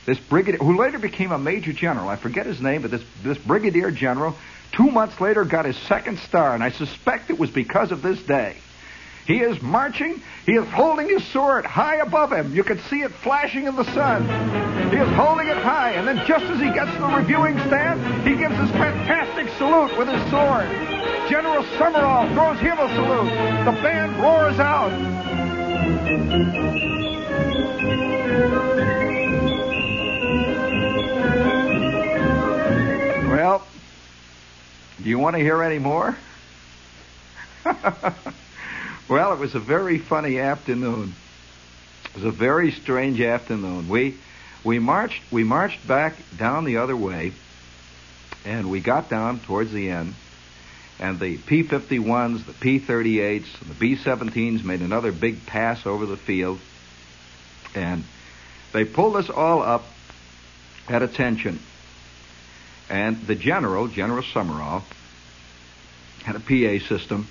This 0.07 0.19
brigadier, 0.19 0.59
who 0.59 0.77
later 0.77 0.99
became 0.99 1.31
a 1.31 1.39
major 1.39 1.73
general, 1.73 2.09
I 2.09 2.17
forget 2.17 2.47
his 2.47 2.61
name, 2.61 2.83
but 2.83 2.91
this, 2.91 3.05
this 3.23 3.39
brigadier 3.39 3.93
general, 3.93 4.37
two 4.73 4.91
months 4.91 5.21
later 5.21 5.45
got 5.45 5.67
his 5.67 5.77
second 5.77 6.19
star, 6.19 6.53
and 6.53 6.65
I 6.65 6.71
suspect 6.71 7.31
it 7.31 7.39
was 7.39 7.51
because 7.51 7.93
of 7.93 8.03
this 8.03 8.21
day. 8.25 8.57
He 9.31 9.39
is 9.39 9.63
marching. 9.63 10.21
He 10.45 10.57
is 10.57 10.67
holding 10.71 11.09
his 11.09 11.25
sword 11.25 11.65
high 11.65 11.99
above 11.99 12.33
him. 12.33 12.53
You 12.53 12.65
can 12.65 12.81
see 12.81 13.03
it 13.03 13.13
flashing 13.13 13.69
in 13.69 13.77
the 13.77 13.85
sun. 13.95 14.25
He 14.91 14.97
is 14.97 15.09
holding 15.11 15.47
it 15.47 15.57
high, 15.57 15.93
and 15.93 16.09
then 16.09 16.27
just 16.27 16.47
as 16.47 16.59
he 16.59 16.69
gets 16.73 16.93
to 16.95 16.99
the 16.99 17.07
reviewing 17.07 17.57
stand, 17.61 18.27
he 18.27 18.35
gives 18.35 18.57
his 18.57 18.69
fantastic 18.73 19.47
salute 19.57 19.97
with 19.97 20.09
his 20.09 20.21
sword. 20.33 20.67
General 21.31 21.63
Summerall 21.79 22.27
throws 22.35 22.59
him 22.59 22.77
a 22.77 22.89
salute. 22.97 23.31
The 23.67 23.81
band 23.81 24.21
roars 24.21 24.59
out. 24.59 24.91
Well, 33.31 33.65
do 35.01 35.09
you 35.09 35.21
want 35.21 35.37
to 35.37 35.41
hear 35.41 35.63
any 35.63 35.79
more? 35.79 36.17
well, 39.11 39.33
it 39.33 39.41
was 39.41 39.57
a 39.57 39.61
very 39.61 39.99
funny 39.99 40.39
afternoon. 40.39 41.15
It 42.05 42.15
was 42.15 42.25
a 42.25 42.31
very 42.31 42.71
strange 42.71 43.21
afternoon. 43.21 43.89
We 43.89 44.17
we 44.63 44.79
marched 44.79 45.21
we 45.33 45.43
marched 45.43 45.87
back 45.87 46.15
down 46.39 46.65
the 46.65 46.77
other 46.77 46.97
way, 46.97 47.33
and 48.45 48.71
we 48.71 48.81
got 48.81 49.11
down 49.11 49.41
towards 49.41 49.73
the 49.73 49.91
end, 49.91 50.15
and 51.01 51.19
the 51.19 51.39
P-51s, 51.39 52.47
the 52.47 52.53
P-38s, 52.53 53.61
and 53.61 53.71
the 53.71 53.75
B-17s 53.75 54.63
made 54.63 54.81
another 54.81 55.11
big 55.11 55.45
pass 55.45 55.87
over 55.87 56.07
the 56.07 56.17
field, 56.17 56.61
and 57.75 58.05
they 58.73 58.85
pulled 58.85 59.17
us 59.17 59.29
all 59.29 59.61
up 59.61 59.87
at 60.89 61.03
attention. 61.03 61.59
And 62.89 63.27
the 63.27 63.35
general, 63.35 63.89
General 63.89 64.23
Summerall, 64.23 64.85
had 66.25 66.37
a 66.37 66.41
PA 66.41 66.85
system. 66.87 67.27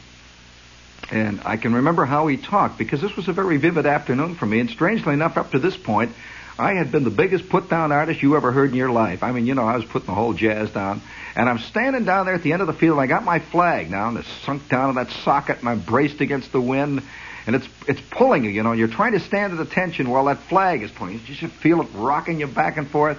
And 1.12 1.42
I 1.46 1.58
can 1.58 1.74
remember 1.74 2.06
how 2.06 2.28
he 2.28 2.38
talked 2.38 2.78
because 2.78 3.02
this 3.02 3.16
was 3.16 3.28
a 3.28 3.34
very 3.34 3.58
vivid 3.58 3.86
afternoon 3.86 4.36
for 4.36 4.46
me. 4.46 4.60
And 4.60 4.70
strangely 4.70 5.14
enough, 5.14 5.38
up 5.38 5.52
to 5.52 5.60
this 5.60 5.76
point, 5.76 6.12
I 6.58 6.74
had 6.74 6.92
been 6.92 7.04
the 7.04 7.10
biggest 7.10 7.50
put 7.50 7.70
down 7.70 7.92
artist 7.92 8.22
you 8.22 8.36
ever 8.36 8.52
heard 8.52 8.70
in 8.70 8.76
your 8.76 8.92
life. 8.92 9.24
I 9.24 9.32
mean, 9.32 9.46
you 9.46 9.56
know, 9.56 9.66
I 9.66 9.76
was 9.76 9.86
putting 9.86 10.08
the 10.08 10.14
whole 10.14 10.34
jazz 10.34 10.70
down. 10.72 11.02
And 11.36 11.48
I'm 11.50 11.60
standing 11.60 12.06
down 12.06 12.26
there 12.26 12.36
at 12.36 12.44
the 12.44 12.54
end 12.54 12.62
of 12.62 12.68
the 12.68 12.74
field. 12.74 12.94
And 12.98 13.02
I 13.02 13.08
got 13.08 13.24
my 13.24 13.40
flag 13.40 13.90
now, 13.90 14.10
and 14.10 14.18
it's 14.18 14.28
sunk 14.46 14.68
down 14.68 14.90
in 14.90 14.96
that 14.96 15.10
socket, 15.24 15.60
and 15.60 15.70
I'm 15.70 15.80
braced 15.80 16.22
against 16.22 16.52
the 16.52 16.62
wind 16.62 17.02
and 17.50 17.56
it's 17.56 17.68
it's 17.88 18.02
pulling 18.12 18.44
you. 18.44 18.52
You 18.52 18.62
know, 18.62 18.74
you're 18.74 18.88
trying 18.88 19.14
to 19.14 19.20
stand 19.20 19.54
at 19.54 19.60
attention 19.60 20.08
while 20.10 20.26
that 20.26 20.38
flag 20.44 20.84
is 20.84 20.92
pulling. 20.92 21.14
You 21.14 21.20
just 21.20 21.54
feel 21.56 21.82
it 21.82 21.88
rocking 21.96 22.40
you 22.40 22.46
back 22.46 22.78
and 22.78 22.88
forth, 22.88 23.18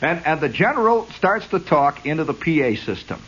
and 0.00 0.24
and 0.24 0.40
the 0.40 0.48
general 0.48 1.06
starts 1.18 1.46
to 1.48 1.60
talk 1.60 2.06
into 2.06 2.24
the 2.24 2.32
PA 2.32 2.82
system, 2.86 3.20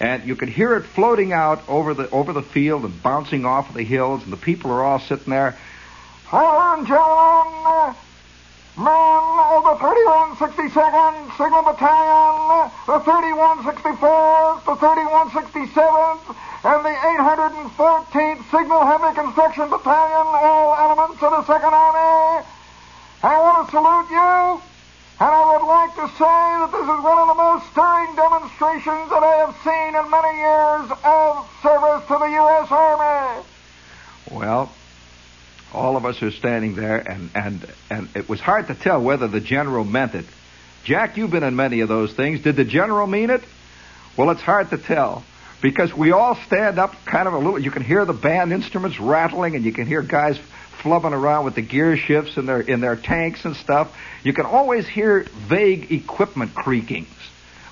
and 0.00 0.26
you 0.26 0.34
can 0.34 0.48
hear 0.48 0.74
it 0.76 0.86
floating 0.86 1.32
out 1.32 1.62
over 1.68 1.92
the 1.92 2.08
over 2.10 2.32
the 2.32 2.42
field 2.42 2.84
and 2.84 3.02
bouncing 3.02 3.44
off 3.44 3.68
of 3.68 3.74
the 3.76 3.84
hills, 3.84 4.22
and 4.24 4.32
the 4.32 4.38
people 4.38 4.70
are 4.70 4.82
all 4.82 4.98
sitting 4.98 5.30
there. 5.30 5.58
John, 6.30 7.94
men 8.76 9.24
of 9.52 9.62
the 9.68 9.76
3162nd 9.76 11.36
Signal 11.36 11.62
Battalion, 11.62 12.70
the 12.86 12.98
3164th, 13.04 14.64
the 14.64 14.76
3167th, 14.80 16.24
and 16.64 16.84
the 16.84 16.96
813th 17.76 18.50
Signal 18.50 18.86
Heavy 18.86 19.14
Construction 19.14 19.68
Battalion, 19.68 20.26
all 20.40 20.74
elements 20.74 21.22
of 21.22 21.30
the 21.30 21.44
Second 21.44 21.74
Army. 21.74 22.46
I 23.22 23.38
want 23.38 23.66
to 23.66 23.70
salute 23.70 24.08
you, 24.10 24.69
and 25.20 25.28
I 25.28 25.56
would 25.56 25.66
like 25.66 25.94
to 25.96 26.08
say 26.16 26.40
that 26.64 26.70
this 26.72 26.80
is 26.80 27.04
one 27.04 27.18
of 27.18 27.28
the 27.28 27.34
most 27.34 27.70
stirring 27.72 28.16
demonstrations 28.16 29.10
that 29.10 29.22
I 29.22 29.36
have 29.44 29.54
seen 29.60 29.94
in 29.94 30.10
many 30.10 30.32
years 30.40 30.90
of 31.04 31.46
service 31.62 32.08
to 32.08 32.16
the 32.18 32.30
U.S. 32.40 32.68
Army. 32.70 33.44
Well, 34.30 34.72
all 35.74 35.98
of 35.98 36.06
us 36.06 36.22
are 36.22 36.30
standing 36.30 36.74
there, 36.74 36.96
and, 36.96 37.30
and, 37.34 37.66
and 37.90 38.08
it 38.16 38.30
was 38.30 38.40
hard 38.40 38.68
to 38.68 38.74
tell 38.74 39.02
whether 39.02 39.28
the 39.28 39.40
general 39.40 39.84
meant 39.84 40.14
it. 40.14 40.24
Jack, 40.84 41.18
you've 41.18 41.30
been 41.30 41.44
in 41.44 41.54
many 41.54 41.80
of 41.80 41.88
those 41.88 42.14
things. 42.14 42.40
Did 42.40 42.56
the 42.56 42.64
general 42.64 43.06
mean 43.06 43.28
it? 43.28 43.42
Well, 44.16 44.30
it's 44.30 44.40
hard 44.40 44.70
to 44.70 44.78
tell 44.78 45.22
because 45.60 45.94
we 45.94 46.12
all 46.12 46.34
stand 46.46 46.78
up 46.78 46.94
kind 47.04 47.28
of 47.28 47.34
a 47.34 47.38
little. 47.38 47.58
You 47.58 47.70
can 47.70 47.84
hear 47.84 48.06
the 48.06 48.14
band 48.14 48.54
instruments 48.54 48.98
rattling, 48.98 49.54
and 49.54 49.66
you 49.66 49.72
can 49.72 49.86
hear 49.86 50.00
guys 50.00 50.38
flubbing 50.82 51.12
around 51.12 51.44
with 51.44 51.54
the 51.54 51.62
gear 51.62 51.96
shifts 51.96 52.36
in 52.36 52.46
their 52.46 52.60
in 52.60 52.80
their 52.80 52.96
tanks 52.96 53.44
and 53.44 53.56
stuff. 53.56 53.96
You 54.24 54.32
can 54.32 54.46
always 54.46 54.86
hear 54.86 55.26
vague 55.48 55.92
equipment 55.92 56.54
creakings 56.54 57.08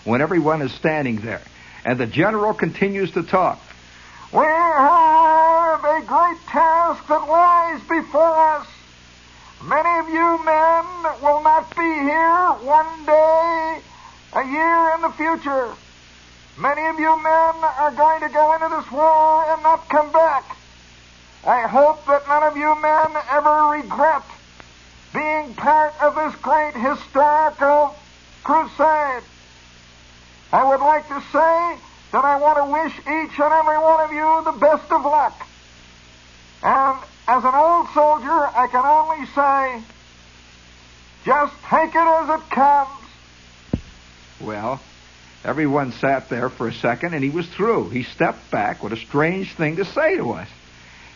when 0.05 0.21
everyone 0.21 0.63
is 0.63 0.73
standing 0.73 1.17
there, 1.17 1.43
and 1.85 1.99
the 1.99 2.07
general 2.07 2.55
continues 2.55 3.11
to 3.13 3.23
talk. 3.23 3.61
We 4.33 4.45
have 4.45 5.85
a 5.85 6.03
great 6.07 6.41
task 6.49 7.07
that 7.09 7.29
lies 7.29 7.81
before 7.89 8.37
us. 8.57 8.67
Many 9.65 9.89
of 10.01 10.09
you 10.09 10.45
men 10.45 10.85
will 11.23 11.43
not 11.43 11.71
be 11.71 11.83
here 11.83 12.53
one 12.63 13.07
day, 13.07 13.81
a 14.35 14.47
year 14.47 14.95
in 14.95 15.01
the 15.03 15.13
future. 15.17 15.75
Many 16.59 16.87
of 16.89 16.99
you 16.99 17.17
men 17.23 17.55
are 17.65 17.93
going 17.97 18.21
to 18.21 18.29
go 18.29 18.55
into 18.55 18.69
this 18.77 18.93
war 18.93 19.53
and 19.53 19.63
not 19.63 19.89
come 19.89 20.13
back. 20.13 20.58
I 21.49 21.67
hope 21.67 22.05
that 22.05 22.29
none 22.29 22.43
of 22.43 22.59
you 22.59 22.79
men 22.83 23.23
ever 23.31 23.69
regret 23.71 24.23
being 25.15 25.55
part 25.55 25.95
of 26.03 26.15
this 26.15 26.35
great 26.43 26.75
historical 26.75 27.97
crusade. 28.45 29.23
I 30.53 30.65
would 30.69 30.81
like 30.81 31.09
to 31.09 31.23
say 31.33 31.79
that 32.13 32.23
I 32.23 32.37
want 32.37 32.59
to 32.59 32.71
wish 32.71 32.93
each 32.99 33.41
and 33.41 33.53
every 33.55 33.79
one 33.79 34.01
of 34.05 34.13
you 34.13 34.43
the 34.45 34.59
best 34.59 34.93
of 34.93 35.07
luck. 35.07 35.49
And 36.63 36.99
as 37.27 37.43
an 37.43 37.55
old 37.55 37.89
soldier, 37.95 38.29
I 38.29 38.67
can 38.71 38.85
only 38.85 39.25
say, 39.35 39.83
just 41.25 41.55
take 41.71 41.95
it 41.95 41.97
as 41.97 42.41
it 42.41 42.51
comes. 42.51 42.91
Well, 44.39 44.83
everyone 45.47 45.93
sat 45.93 46.29
there 46.29 46.51
for 46.51 46.69
a 46.69 46.75
second 46.75 47.15
and 47.15 47.25
he 47.25 47.31
was 47.31 47.47
through. 47.47 47.89
He 47.89 48.03
stepped 48.03 48.51
back. 48.51 48.83
What 48.83 48.93
a 48.93 48.99
strange 48.99 49.55
thing 49.55 49.77
to 49.77 49.87
say 49.87 50.17
to 50.19 50.33
us. 50.33 50.49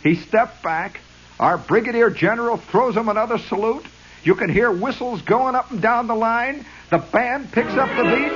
He 0.02 0.16
stepped 0.16 0.62
back. 0.62 1.00
Our 1.38 1.58
brigadier 1.58 2.10
general 2.10 2.56
throws 2.56 2.96
him 2.96 3.08
another 3.08 3.38
salute. 3.38 3.84
You 4.24 4.34
can 4.34 4.50
hear 4.50 4.70
whistles 4.70 5.22
going 5.22 5.54
up 5.54 5.70
and 5.70 5.80
down 5.82 6.06
the 6.06 6.14
line. 6.14 6.64
The 6.90 6.98
band 6.98 7.50
picks 7.52 7.72
up 7.72 7.88
the 7.96 8.04
beat. 8.04 8.32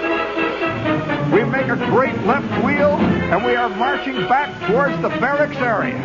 We 1.33 1.44
make 1.44 1.68
a 1.68 1.76
great 1.90 2.18
left 2.24 2.64
wheel, 2.64 2.92
and 2.96 3.44
we 3.44 3.55
are 3.55 3.68
marching 3.68 4.16
back 4.29 4.68
towards 4.68 5.00
the 5.02 5.09
barracks 5.09 5.57
area. 5.57 5.96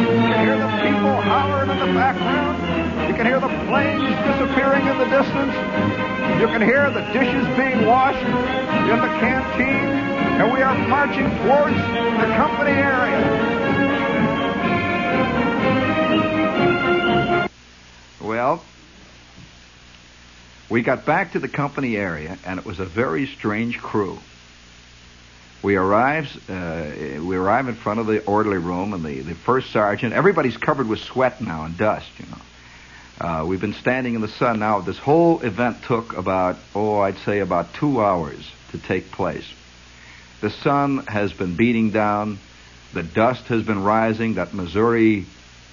You 0.00 0.18
hear 0.38 0.58
the 0.58 0.68
people 0.82 1.20
hollering 1.22 1.70
in 1.70 1.78
the 1.78 1.92
background. 1.94 2.71
You 3.08 3.14
can 3.14 3.26
hear 3.26 3.40
the 3.40 3.48
planes 3.66 4.02
disappearing 4.26 4.86
in 4.86 4.96
the 4.96 5.06
distance. 5.06 5.54
You 6.40 6.46
can 6.46 6.62
hear 6.62 6.90
the 6.90 7.02
dishes 7.12 7.46
being 7.56 7.84
washed 7.84 8.24
in 8.24 8.98
the 9.00 9.08
canteen. 9.20 9.88
And 10.40 10.52
we 10.52 10.62
are 10.62 10.76
marching 10.88 11.28
towards 11.38 11.76
the 11.76 12.34
company 12.36 12.70
area. 12.70 13.42
Well, 18.20 18.62
we 20.70 20.82
got 20.82 21.04
back 21.04 21.32
to 21.32 21.38
the 21.38 21.48
company 21.48 21.96
area, 21.96 22.38
and 22.46 22.58
it 22.58 22.64
was 22.64 22.78
a 22.80 22.86
very 22.86 23.26
strange 23.26 23.78
crew. 23.78 24.18
We 25.62 25.76
arrive, 25.76 26.28
uh, 26.48 27.20
we 27.22 27.36
arrive 27.36 27.68
in 27.68 27.74
front 27.74 28.00
of 28.00 28.06
the 28.06 28.24
orderly 28.24 28.58
room, 28.58 28.94
and 28.94 29.04
the, 29.04 29.20
the 29.20 29.34
first 29.34 29.70
sergeant, 29.70 30.12
everybody's 30.12 30.56
covered 30.56 30.88
with 30.88 31.00
sweat 31.00 31.40
now 31.40 31.64
and 31.64 31.76
dust, 31.76 32.08
you 32.18 32.26
know. 32.30 32.38
Uh, 33.22 33.44
we've 33.46 33.60
been 33.60 33.74
standing 33.74 34.16
in 34.16 34.20
the 34.20 34.26
sun 34.26 34.58
now. 34.58 34.80
This 34.80 34.98
whole 34.98 35.42
event 35.42 35.84
took 35.84 36.12
about, 36.14 36.56
oh, 36.74 36.98
I'd 36.98 37.18
say 37.18 37.38
about 37.38 37.72
two 37.72 38.02
hours 38.02 38.50
to 38.72 38.78
take 38.78 39.12
place. 39.12 39.48
The 40.40 40.50
sun 40.50 41.06
has 41.06 41.32
been 41.32 41.54
beating 41.54 41.92
down. 41.92 42.40
The 42.94 43.04
dust 43.04 43.44
has 43.44 43.62
been 43.62 43.84
rising. 43.84 44.34
That 44.34 44.52
Missouri 44.54 45.26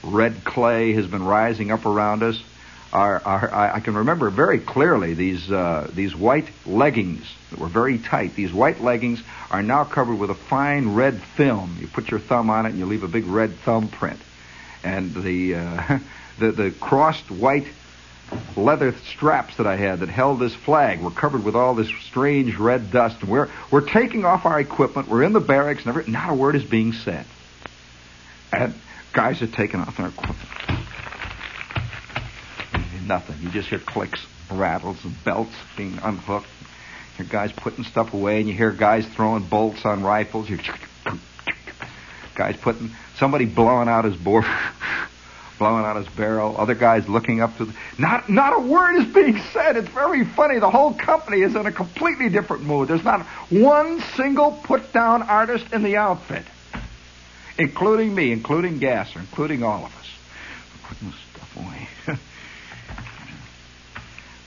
red 0.03 0.43
clay 0.43 0.93
has 0.93 1.07
been 1.07 1.23
rising 1.23 1.71
up 1.71 1.87
around 1.87 2.21
us. 2.21 2.39
Our, 2.93 3.19
our, 3.25 3.51
I 3.51 3.79
can 3.79 3.95
remember 3.95 4.29
very 4.29 4.59
clearly 4.59 5.15
these 5.15 5.51
uh, 5.51 5.89
these 5.91 6.15
white 6.15 6.49
leggings 6.67 7.25
that 7.49 7.59
were 7.59 7.67
very 7.67 7.97
tight. 7.97 8.35
These 8.35 8.53
white 8.53 8.79
leggings 8.79 9.23
are 9.49 9.63
now 9.63 9.85
covered 9.85 10.19
with 10.19 10.29
a 10.29 10.35
fine 10.35 10.93
red 10.93 11.19
film. 11.35 11.77
You 11.79 11.87
put 11.87 12.11
your 12.11 12.19
thumb 12.19 12.51
on 12.51 12.67
it 12.67 12.69
and 12.69 12.77
you 12.77 12.85
leave 12.85 13.03
a 13.03 13.07
big 13.07 13.25
red 13.25 13.55
thumbprint. 13.65 14.19
And 14.83 15.15
the 15.15 15.55
uh, 15.55 15.99
the, 16.39 16.51
the 16.51 16.71
crossed 16.71 17.29
white 17.29 17.67
leather 18.55 18.93
straps 19.15 19.57
that 19.57 19.65
I 19.65 19.75
had 19.75 19.99
that 19.99 20.09
held 20.09 20.39
this 20.39 20.53
flag 20.53 21.01
were 21.01 21.11
covered 21.11 21.43
with 21.43 21.55
all 21.55 21.73
this 21.73 21.89
strange 22.07 22.55
red 22.57 22.91
dust. 22.91 23.21
And 23.21 23.29
we're 23.29 23.49
we're 23.71 23.87
taking 23.87 24.25
off 24.25 24.45
our 24.45 24.59
equipment. 24.59 25.07
We're 25.07 25.23
in 25.23 25.33
the 25.33 25.39
barracks, 25.39 25.85
and 25.85 26.07
not 26.07 26.29
a 26.29 26.35
word 26.35 26.55
is 26.55 26.63
being 26.63 26.93
said. 26.93 27.25
And 28.51 28.73
guys 29.13 29.41
are 29.41 29.47
taking 29.47 29.79
off 29.79 29.97
their 29.97 30.07
equipment 30.07 30.37
nothing. 33.09 33.35
You 33.41 33.49
just 33.49 33.67
hear 33.67 33.79
clicks, 33.79 34.25
rattles, 34.49 35.03
and 35.03 35.13
belts 35.25 35.51
being 35.75 35.97
unhooked. 36.01 36.47
You 37.17 37.25
hear 37.25 37.31
guys 37.31 37.51
putting 37.51 37.83
stuff 37.83 38.13
away, 38.13 38.39
and 38.39 38.47
you 38.47 38.53
hear 38.53 38.71
guys 38.71 39.05
throwing 39.05 39.43
bolts 39.43 39.83
on 39.83 40.03
rifles. 40.03 40.49
You 40.49 40.59
guys 42.35 42.55
putting 42.61 42.91
somebody 43.17 43.45
blowing 43.45 43.89
out 43.89 44.05
his 44.05 44.15
bore, 44.15 44.45
blowing 45.59 45.85
on 45.85 45.97
his 45.97 46.07
barrel. 46.07 46.55
Other 46.57 46.73
guys 46.73 47.07
looking 47.07 47.41
up 47.41 47.55
to 47.57 47.65
the, 47.65 47.73
not 47.99 48.29
not 48.29 48.57
a 48.57 48.59
word 48.59 48.95
is 48.95 49.13
being 49.13 49.37
said. 49.53 49.77
It's 49.77 49.89
very 49.89 50.25
funny. 50.25 50.57
The 50.57 50.71
whole 50.71 50.93
company 50.93 51.41
is 51.41 51.55
in 51.55 51.67
a 51.67 51.71
completely 51.71 52.29
different 52.29 52.63
mood. 52.63 52.87
There's 52.87 53.03
not 53.03 53.21
one 53.51 53.99
single 54.15 54.51
put 54.51 54.91
down 54.91 55.21
artist 55.21 55.71
in 55.71 55.83
the 55.83 55.97
outfit, 55.97 56.45
including 57.59 58.15
me, 58.15 58.31
including 58.31 58.79
Gasser, 58.79 59.19
including 59.19 59.61
all 59.61 59.85
of 59.85 59.95
us. 59.95 60.07
Putting 60.87 61.13
stuff 61.33 61.57
away. 61.57 62.17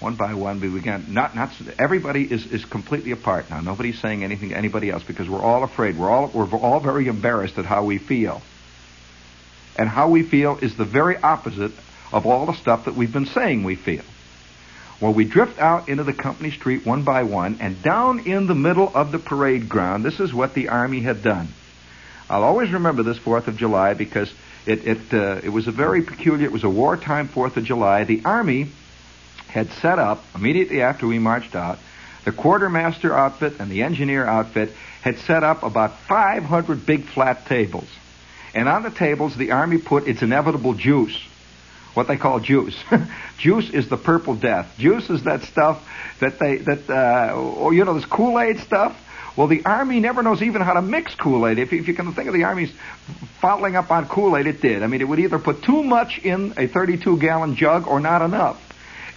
one 0.00 0.16
by 0.16 0.34
one 0.34 0.60
we 0.60 0.68
began 0.68 1.04
not 1.10 1.36
not 1.36 1.52
everybody 1.78 2.24
is 2.24 2.46
is 2.46 2.64
completely 2.64 3.12
apart 3.12 3.48
now 3.50 3.60
nobody's 3.60 4.00
saying 4.00 4.24
anything 4.24 4.48
to 4.48 4.56
anybody 4.56 4.90
else 4.90 5.04
because 5.04 5.28
we're 5.28 5.40
all 5.40 5.62
afraid 5.62 5.96
we're 5.96 6.10
all 6.10 6.26
we're 6.34 6.48
all 6.56 6.80
very 6.80 7.06
embarrassed 7.06 7.56
at 7.56 7.64
how 7.64 7.84
we 7.84 7.98
feel 7.98 8.42
and 9.76 9.88
how 9.88 10.08
we 10.08 10.22
feel 10.22 10.58
is 10.60 10.76
the 10.76 10.84
very 10.84 11.16
opposite 11.16 11.72
of 12.12 12.26
all 12.26 12.46
the 12.46 12.54
stuff 12.54 12.84
that 12.84 12.94
we've 12.94 13.12
been 13.12 13.26
saying 13.26 13.64
we 13.64 13.74
feel 13.74 14.02
well 15.00 15.12
we 15.12 15.24
drift 15.24 15.58
out 15.58 15.88
into 15.88 16.04
the 16.04 16.12
company 16.12 16.50
street 16.50 16.84
one 16.86 17.02
by 17.02 17.22
one 17.22 17.58
and 17.60 17.82
down 17.82 18.20
in 18.20 18.46
the 18.46 18.54
middle 18.54 18.90
of 18.94 19.12
the 19.12 19.18
parade 19.18 19.68
ground 19.68 20.04
this 20.04 20.20
is 20.20 20.32
what 20.32 20.54
the 20.54 20.68
army 20.68 21.00
had 21.00 21.22
done 21.22 21.48
i'll 22.28 22.44
always 22.44 22.70
remember 22.70 23.02
this 23.02 23.18
fourth 23.18 23.48
of 23.48 23.56
july 23.56 23.94
because 23.94 24.32
it 24.66 24.86
it 24.86 25.14
uh, 25.14 25.40
it 25.42 25.48
was 25.48 25.66
a 25.68 25.72
very 25.72 26.02
peculiar 26.02 26.46
it 26.46 26.52
was 26.52 26.64
a 26.64 26.70
wartime 26.70 27.28
fourth 27.28 27.56
of 27.56 27.64
july 27.64 28.04
the 28.04 28.22
army 28.24 28.68
had 29.52 29.70
set 29.74 29.98
up 29.98 30.24
immediately 30.34 30.80
after 30.80 31.06
we 31.06 31.18
marched 31.18 31.54
out. 31.54 31.78
The 32.24 32.32
quartermaster 32.32 33.14
outfit 33.16 33.54
and 33.58 33.70
the 33.70 33.82
engineer 33.82 34.24
outfit 34.24 34.72
had 35.02 35.18
set 35.18 35.44
up 35.44 35.62
about 35.62 35.98
500 36.08 36.86
big 36.86 37.04
flat 37.04 37.46
tables. 37.46 37.88
And 38.54 38.68
on 38.68 38.82
the 38.82 38.90
tables, 38.90 39.36
the 39.36 39.52
Army 39.52 39.78
put 39.78 40.06
its 40.06 40.22
inevitable 40.22 40.74
juice, 40.74 41.18
what 41.94 42.08
they 42.08 42.16
call 42.16 42.40
juice. 42.40 42.76
juice 43.38 43.70
is 43.70 43.88
the 43.88 43.96
purple 43.96 44.34
death. 44.34 44.74
Juice 44.78 45.08
is 45.10 45.24
that 45.24 45.42
stuff 45.42 45.82
that 46.20 46.38
they, 46.38 46.58
that, 46.58 46.90
uh, 46.90 47.32
oh, 47.34 47.70
you 47.70 47.84
know, 47.84 47.94
this 47.94 48.04
Kool-Aid 48.04 48.58
stuff. 48.60 48.96
Well, 49.36 49.46
the 49.46 49.64
Army 49.64 50.00
never 50.00 50.22
knows 50.22 50.42
even 50.42 50.60
how 50.60 50.74
to 50.74 50.82
mix 50.82 51.14
Kool-Aid. 51.14 51.58
If, 51.58 51.72
if 51.72 51.88
you 51.88 51.94
can 51.94 52.12
think 52.12 52.28
of 52.28 52.34
the 52.34 52.44
Army's 52.44 52.72
following 53.40 53.76
up 53.76 53.90
on 53.90 54.06
Kool-Aid, 54.06 54.46
it 54.46 54.60
did. 54.60 54.82
I 54.82 54.86
mean, 54.86 55.00
it 55.00 55.08
would 55.08 55.20
either 55.20 55.38
put 55.38 55.62
too 55.62 55.82
much 55.82 56.18
in 56.18 56.52
a 56.58 56.66
32 56.66 57.18
gallon 57.18 57.56
jug 57.56 57.86
or 57.86 58.00
not 58.00 58.20
enough 58.20 58.60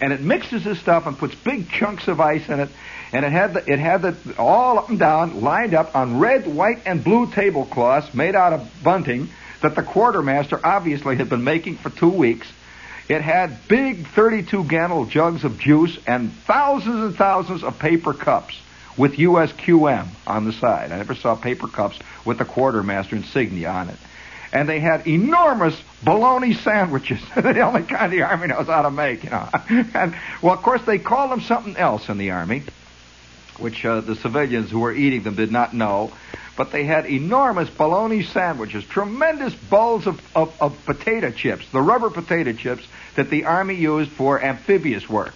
and 0.00 0.12
it 0.12 0.20
mixes 0.20 0.64
this 0.64 0.78
stuff 0.80 1.06
and 1.06 1.16
puts 1.18 1.34
big 1.34 1.68
chunks 1.68 2.08
of 2.08 2.20
ice 2.20 2.48
in 2.48 2.60
it, 2.60 2.68
and 3.16 3.24
it 3.24 3.32
had 3.32 3.54
the, 3.54 3.72
it 3.72 3.78
had 3.78 4.02
the 4.02 4.14
all 4.36 4.78
up 4.78 4.90
and 4.90 4.98
down 4.98 5.40
lined 5.40 5.72
up 5.72 5.96
on 5.96 6.18
red, 6.18 6.46
white, 6.46 6.82
and 6.84 7.02
blue 7.02 7.26
tablecloths 7.30 8.12
made 8.12 8.34
out 8.34 8.52
of 8.52 8.70
bunting 8.84 9.30
that 9.62 9.74
the 9.74 9.82
quartermaster 9.82 10.60
obviously 10.62 11.16
had 11.16 11.30
been 11.30 11.42
making 11.42 11.78
for 11.78 11.88
two 11.88 12.10
weeks. 12.10 12.46
It 13.08 13.22
had 13.22 13.68
big 13.68 14.06
32 14.08 14.64
gallon 14.64 15.08
jugs 15.08 15.44
of 15.44 15.58
juice 15.58 15.98
and 16.06 16.30
thousands 16.30 17.04
and 17.04 17.16
thousands 17.16 17.64
of 17.64 17.78
paper 17.78 18.12
cups 18.12 18.60
with 18.98 19.14
USQM 19.14 20.08
on 20.26 20.44
the 20.44 20.52
side. 20.52 20.92
I 20.92 20.98
never 20.98 21.14
saw 21.14 21.36
paper 21.36 21.68
cups 21.68 21.98
with 22.26 22.36
the 22.36 22.44
quartermaster 22.44 23.16
insignia 23.16 23.70
on 23.70 23.88
it 23.88 23.98
and 24.52 24.68
they 24.68 24.80
had 24.80 25.06
enormous 25.06 25.80
bologna 26.02 26.52
sandwiches. 26.52 27.20
the 27.34 27.60
only 27.60 27.82
kind 27.82 28.12
the 28.12 28.22
army 28.22 28.48
knows 28.48 28.66
how 28.66 28.82
to 28.82 28.90
make, 28.90 29.24
you 29.24 29.30
know. 29.30 29.48
and 29.94 30.14
well, 30.42 30.52
of 30.52 30.62
course, 30.62 30.82
they 30.82 30.98
called 30.98 31.30
them 31.30 31.40
something 31.40 31.76
else 31.76 32.08
in 32.10 32.18
the 32.18 32.30
army, 32.30 32.62
which 33.58 33.84
uh, 33.84 34.00
the 34.00 34.16
civilians 34.16 34.70
who 34.70 34.80
were 34.80 34.92
eating 34.92 35.22
them 35.22 35.34
did 35.34 35.52
not 35.52 35.74
know. 35.74 36.12
But 36.56 36.72
they 36.72 36.84
had 36.84 37.06
enormous 37.06 37.68
bologna 37.68 38.22
sandwiches, 38.22 38.84
tremendous 38.84 39.54
bowls 39.54 40.06
of, 40.06 40.20
of, 40.34 40.56
of 40.60 40.84
potato 40.86 41.30
chips, 41.30 41.68
the 41.70 41.82
rubber 41.82 42.08
potato 42.08 42.52
chips 42.54 42.86
that 43.16 43.28
the 43.28 43.44
army 43.44 43.74
used 43.74 44.10
for 44.12 44.42
amphibious 44.42 45.08
work. 45.08 45.34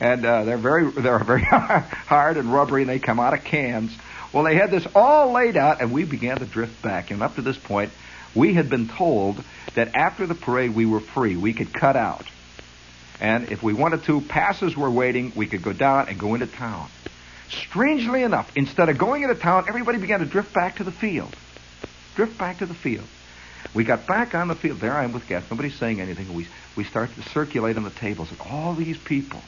And 0.00 0.24
uh, 0.24 0.44
they're 0.44 0.58
very 0.58 0.90
they're 0.90 1.18
very 1.18 1.42
hard 1.44 2.36
and 2.36 2.52
rubbery, 2.52 2.82
and 2.82 2.90
they 2.90 2.98
come 2.98 3.20
out 3.20 3.34
of 3.34 3.44
cans. 3.44 3.96
Well, 4.32 4.44
they 4.44 4.56
had 4.56 4.70
this 4.70 4.86
all 4.94 5.32
laid 5.32 5.56
out, 5.56 5.80
and 5.80 5.92
we 5.92 6.04
began 6.04 6.38
to 6.38 6.44
drift 6.44 6.82
back. 6.82 7.10
And 7.10 7.22
up 7.22 7.36
to 7.36 7.42
this 7.42 7.56
point, 7.56 7.92
we 8.34 8.54
had 8.54 8.68
been 8.68 8.88
told 8.88 9.42
that 9.74 9.94
after 9.94 10.26
the 10.26 10.34
parade 10.34 10.74
we 10.74 10.86
were 10.86 11.00
free. 11.00 11.36
We 11.36 11.54
could 11.54 11.72
cut 11.72 11.96
out. 11.96 12.26
And 13.20 13.50
if 13.50 13.62
we 13.62 13.72
wanted 13.72 14.04
to, 14.04 14.20
passes 14.20 14.76
were 14.76 14.90
waiting. 14.90 15.32
We 15.34 15.46
could 15.46 15.62
go 15.62 15.72
down 15.72 16.08
and 16.08 16.18
go 16.18 16.34
into 16.34 16.46
town. 16.46 16.88
Strangely 17.50 18.22
enough, 18.22 18.50
instead 18.56 18.88
of 18.88 18.98
going 18.98 19.22
into 19.22 19.34
town, 19.34 19.64
everybody 19.68 19.98
began 19.98 20.20
to 20.20 20.26
drift 20.26 20.52
back 20.52 20.76
to 20.76 20.84
the 20.84 20.92
field. 20.92 21.34
Drift 22.14 22.38
back 22.38 22.58
to 22.58 22.66
the 22.66 22.74
field. 22.74 23.06
We 23.74 23.84
got 23.84 24.06
back 24.06 24.34
on 24.34 24.48
the 24.48 24.54
field. 24.54 24.80
There 24.80 24.92
I 24.92 25.04
am 25.04 25.12
with 25.12 25.26
guests. 25.26 25.50
Nobody's 25.50 25.74
saying 25.74 26.00
anything. 26.00 26.32
We, 26.34 26.46
we 26.76 26.84
start 26.84 27.10
to 27.14 27.22
circulate 27.30 27.76
on 27.76 27.84
the 27.84 27.90
tables. 27.90 28.30
And 28.30 28.40
all 28.40 28.74
these 28.74 28.98
people, 28.98 29.40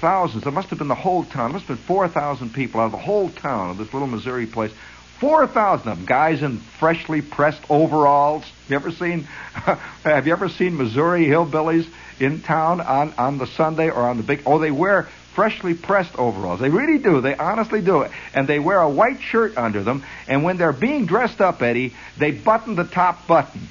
thousands, 0.00 0.44
there 0.44 0.52
must 0.52 0.68
have 0.68 0.78
been 0.78 0.88
the 0.88 0.94
whole 0.94 1.24
town. 1.24 1.50
There 1.50 1.60
must 1.60 1.66
have 1.66 1.78
been 1.78 1.86
4,000 1.86 2.52
people 2.54 2.80
out 2.80 2.86
of 2.86 2.92
the 2.92 2.98
whole 2.98 3.30
town 3.30 3.70
of 3.70 3.78
this 3.78 3.92
little 3.92 4.08
Missouri 4.08 4.46
place. 4.46 4.72
4,000 5.20 5.88
of 5.88 5.96
them, 5.98 6.06
guys 6.06 6.42
in 6.42 6.58
freshly 6.58 7.22
pressed 7.22 7.62
overalls. 7.70 8.44
You 8.68 8.76
ever 8.76 8.90
seen, 8.90 9.22
have 10.04 10.26
you 10.26 10.32
ever 10.32 10.48
seen 10.48 10.76
Missouri 10.76 11.24
hillbillies 11.26 11.88
in 12.20 12.42
town 12.42 12.82
on, 12.82 13.14
on 13.16 13.38
the 13.38 13.46
Sunday 13.46 13.88
or 13.88 14.02
on 14.02 14.18
the 14.18 14.22
big, 14.22 14.42
oh, 14.44 14.58
they 14.58 14.70
wear 14.70 15.08
freshly 15.36 15.74
pressed 15.74 16.16
overalls. 16.18 16.60
They 16.60 16.70
really 16.70 16.96
do. 16.96 17.20
They 17.20 17.36
honestly 17.36 17.82
do. 17.82 18.06
And 18.32 18.48
they 18.48 18.58
wear 18.58 18.80
a 18.80 18.88
white 18.88 19.20
shirt 19.20 19.58
under 19.58 19.82
them. 19.82 20.02
And 20.26 20.42
when 20.42 20.56
they're 20.56 20.72
being 20.72 21.04
dressed 21.04 21.42
up, 21.42 21.60
Eddie, 21.62 21.92
they 22.18 22.30
button 22.30 22.74
the 22.74 22.84
top 22.84 23.26
button. 23.26 23.68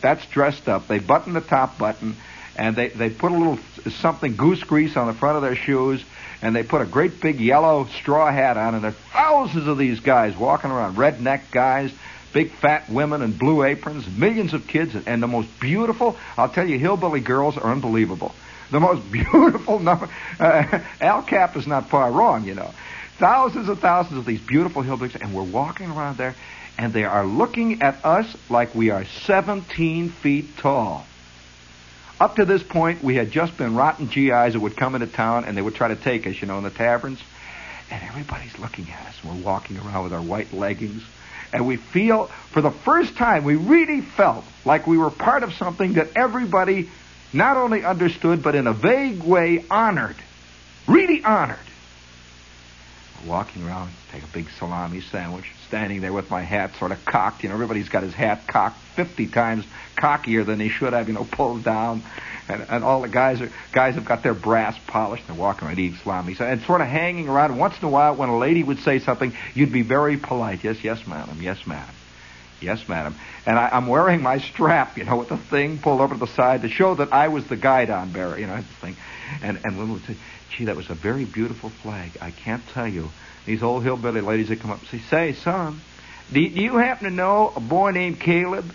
That's 0.00 0.24
dressed 0.26 0.68
up. 0.68 0.86
They 0.86 1.00
button 1.00 1.32
the 1.32 1.40
top 1.40 1.76
button 1.76 2.16
and 2.54 2.76
they, 2.76 2.88
they 2.88 3.10
put 3.10 3.32
a 3.32 3.36
little 3.36 3.58
something 4.00 4.36
goose 4.36 4.62
grease 4.62 4.96
on 4.96 5.08
the 5.08 5.12
front 5.12 5.36
of 5.36 5.42
their 5.42 5.56
shoes 5.56 6.04
and 6.40 6.54
they 6.54 6.62
put 6.62 6.80
a 6.80 6.86
great 6.86 7.20
big 7.20 7.40
yellow 7.40 7.86
straw 8.00 8.30
hat 8.30 8.56
on 8.56 8.74
and 8.74 8.84
there 8.84 8.92
are 8.92 9.12
thousands 9.12 9.66
of 9.66 9.76
these 9.76 9.98
guys 10.00 10.36
walking 10.36 10.70
around, 10.70 10.96
redneck 10.96 11.50
guys, 11.50 11.92
big 12.32 12.52
fat 12.52 12.88
women 12.88 13.22
in 13.22 13.36
blue 13.36 13.64
aprons, 13.64 14.06
millions 14.08 14.54
of 14.54 14.68
kids 14.68 14.94
and 14.94 15.20
the 15.20 15.26
most 15.26 15.48
beautiful, 15.60 16.16
I'll 16.36 16.48
tell 16.48 16.68
you, 16.68 16.78
hillbilly 16.78 17.20
girls 17.20 17.56
are 17.56 17.72
unbelievable 17.72 18.32
the 18.70 18.80
most 18.80 19.10
beautiful 19.12 19.78
number. 19.78 20.08
Uh, 20.38 20.80
Al 21.00 21.22
Capp 21.22 21.56
is 21.56 21.66
not 21.66 21.88
far 21.88 22.10
wrong, 22.10 22.44
you 22.44 22.54
know. 22.54 22.72
Thousands 23.18 23.68
and 23.68 23.78
thousands 23.78 24.18
of 24.18 24.26
these 24.26 24.40
beautiful 24.40 24.82
hillbillies, 24.82 25.20
and 25.20 25.34
we're 25.34 25.42
walking 25.42 25.90
around 25.90 26.18
there, 26.18 26.36
and 26.76 26.92
they 26.92 27.04
are 27.04 27.26
looking 27.26 27.82
at 27.82 28.04
us 28.04 28.32
like 28.48 28.74
we 28.74 28.90
are 28.90 29.04
17 29.04 30.10
feet 30.10 30.56
tall. 30.58 31.04
Up 32.20 32.36
to 32.36 32.44
this 32.44 32.62
point, 32.62 33.02
we 33.02 33.14
had 33.14 33.30
just 33.30 33.56
been 33.56 33.74
rotten 33.76 34.06
GIs 34.06 34.52
that 34.52 34.60
would 34.60 34.76
come 34.76 34.94
into 34.94 35.06
town 35.06 35.44
and 35.44 35.56
they 35.56 35.62
would 35.62 35.76
try 35.76 35.88
to 35.88 35.96
take 35.96 36.26
us, 36.26 36.40
you 36.40 36.48
know, 36.48 36.58
in 36.58 36.64
the 36.64 36.70
taverns. 36.70 37.20
And 37.90 38.02
everybody's 38.02 38.58
looking 38.58 38.90
at 38.90 39.06
us. 39.06 39.16
And 39.22 39.32
we're 39.36 39.44
walking 39.44 39.78
around 39.78 40.04
with 40.04 40.12
our 40.12 40.22
white 40.22 40.52
leggings. 40.52 41.02
And 41.52 41.66
we 41.66 41.76
feel, 41.76 42.26
for 42.50 42.60
the 42.60 42.72
first 42.72 43.16
time, 43.16 43.44
we 43.44 43.54
really 43.54 44.00
felt 44.00 44.44
like 44.64 44.86
we 44.86 44.98
were 44.98 45.10
part 45.10 45.44
of 45.44 45.54
something 45.54 45.94
that 45.94 46.08
everybody 46.16 46.90
not 47.32 47.56
only 47.56 47.84
understood, 47.84 48.42
but 48.42 48.54
in 48.54 48.66
a 48.66 48.72
vague 48.72 49.22
way 49.22 49.64
honored. 49.70 50.16
Really 50.86 51.22
honored. 51.22 51.58
Walking 53.26 53.66
around, 53.66 53.90
take 54.12 54.22
a 54.22 54.28
big 54.28 54.48
salami 54.58 55.00
sandwich, 55.00 55.44
standing 55.66 56.00
there 56.00 56.12
with 56.12 56.30
my 56.30 56.42
hat 56.42 56.76
sort 56.76 56.92
of 56.92 57.04
cocked. 57.04 57.42
You 57.42 57.48
know, 57.48 57.56
everybody's 57.56 57.88
got 57.88 58.02
his 58.02 58.14
hat 58.14 58.46
cocked 58.46 58.78
50 58.94 59.26
times 59.26 59.64
cockier 59.96 60.44
than 60.44 60.60
he 60.60 60.68
should 60.68 60.92
have, 60.92 61.08
you 61.08 61.14
know, 61.14 61.26
pulled 61.30 61.64
down. 61.64 62.02
And, 62.48 62.64
and 62.70 62.84
all 62.84 63.02
the 63.02 63.08
guys 63.08 63.42
are 63.42 63.50
guys 63.72 63.96
have 63.96 64.06
got 64.06 64.22
their 64.22 64.34
brass 64.34 64.78
polished. 64.86 65.26
They're 65.26 65.36
walking 65.36 65.68
around 65.68 65.78
eating 65.78 65.98
salami, 65.98 66.34
so, 66.34 66.46
and 66.46 66.62
sort 66.62 66.80
of 66.80 66.86
hanging 66.86 67.28
around. 67.28 67.58
Once 67.58 67.78
in 67.78 67.84
a 67.84 67.90
while, 67.90 68.14
when 68.14 68.30
a 68.30 68.38
lady 68.38 68.62
would 68.62 68.78
say 68.78 69.00
something, 69.00 69.34
you'd 69.54 69.72
be 69.72 69.82
very 69.82 70.16
polite. 70.16 70.64
Yes, 70.64 70.82
yes, 70.82 71.06
madam. 71.06 71.42
Yes, 71.42 71.66
madam. 71.66 71.94
Yes, 72.60 72.88
madam. 72.88 73.14
And 73.46 73.58
I, 73.58 73.76
am 73.76 73.86
wearing 73.86 74.20
my 74.20 74.38
strap, 74.38 74.98
you 74.98 75.04
know, 75.04 75.16
with 75.16 75.28
the 75.28 75.36
thing 75.36 75.78
pulled 75.78 76.00
over 76.00 76.14
to 76.14 76.20
the 76.20 76.26
side 76.26 76.62
to 76.62 76.68
show 76.68 76.94
that 76.96 77.12
I 77.12 77.28
was 77.28 77.46
the 77.46 77.56
guidon 77.56 78.10
bearer, 78.10 78.38
you 78.38 78.46
know, 78.46 78.56
this 78.56 78.66
thing. 78.80 78.96
And 79.42 79.58
and 79.64 79.78
women 79.78 79.94
would 79.94 80.04
say, 80.04 80.16
"Gee, 80.50 80.64
that 80.64 80.76
was 80.76 80.90
a 80.90 80.94
very 80.94 81.24
beautiful 81.24 81.70
flag. 81.70 82.12
I 82.20 82.30
can't 82.30 82.66
tell 82.68 82.88
you." 82.88 83.10
These 83.46 83.62
old 83.62 83.84
hillbilly 83.84 84.20
ladies 84.20 84.48
that 84.48 84.60
come 84.60 84.70
up 84.70 84.80
and 84.80 84.88
say, 84.88 84.98
"Say, 85.08 85.32
son, 85.34 85.80
do, 86.32 86.48
do 86.48 86.60
you 86.60 86.76
happen 86.78 87.08
to 87.08 87.14
know 87.14 87.52
a 87.54 87.60
boy 87.60 87.92
named 87.92 88.20
Caleb? 88.20 88.72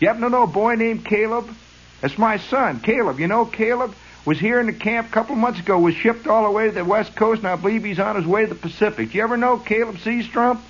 You 0.00 0.08
happen 0.08 0.22
to 0.22 0.30
know 0.30 0.44
a 0.44 0.46
boy 0.46 0.74
named 0.74 1.04
Caleb? 1.04 1.54
That's 2.00 2.16
my 2.16 2.38
son, 2.38 2.80
Caleb. 2.80 3.20
You 3.20 3.26
know 3.26 3.44
Caleb." 3.44 3.94
was 4.24 4.38
here 4.38 4.60
in 4.60 4.66
the 4.66 4.74
camp 4.74 5.08
a 5.08 5.10
couple 5.10 5.34
months 5.34 5.58
ago, 5.58 5.78
was 5.78 5.94
shipped 5.94 6.26
all 6.26 6.44
the 6.44 6.50
way 6.50 6.66
to 6.66 6.72
the 6.72 6.84
West 6.84 7.16
Coast, 7.16 7.38
and 7.38 7.48
I 7.48 7.56
believe 7.56 7.82
he's 7.82 7.98
on 7.98 8.14
his 8.14 8.26
way 8.26 8.42
to 8.42 8.48
the 8.48 8.54
Pacific. 8.54 9.10
Do 9.10 9.16
you 9.16 9.24
ever 9.24 9.38
know 9.38 9.56
Caleb 9.56 9.96
Seastrump? 10.00 10.60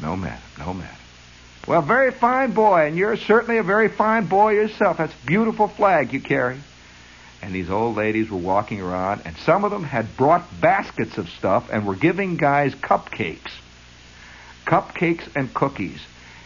No, 0.00 0.14
madam. 0.14 0.38
No, 0.60 0.72
madam. 0.72 0.96
Well, 1.66 1.80
very 1.80 2.10
fine 2.10 2.52
boy, 2.52 2.86
and 2.86 2.96
you're 2.96 3.16
certainly 3.16 3.56
a 3.58 3.62
very 3.62 3.88
fine 3.88 4.26
boy 4.26 4.52
yourself. 4.52 4.98
That's 4.98 5.14
a 5.14 5.26
beautiful 5.26 5.66
flag 5.66 6.12
you 6.12 6.20
carry. 6.20 6.58
And 7.40 7.54
these 7.54 7.70
old 7.70 7.96
ladies 7.96 8.30
were 8.30 8.38
walking 8.38 8.80
around, 8.80 9.22
and 9.24 9.36
some 9.38 9.64
of 9.64 9.70
them 9.70 9.84
had 9.84 10.16
brought 10.16 10.60
baskets 10.60 11.16
of 11.16 11.28
stuff 11.30 11.68
and 11.72 11.86
were 11.86 11.94
giving 11.94 12.36
guys 12.36 12.74
cupcakes. 12.74 13.50
Cupcakes 14.66 15.26
and 15.34 15.52
cookies. 15.54 16.00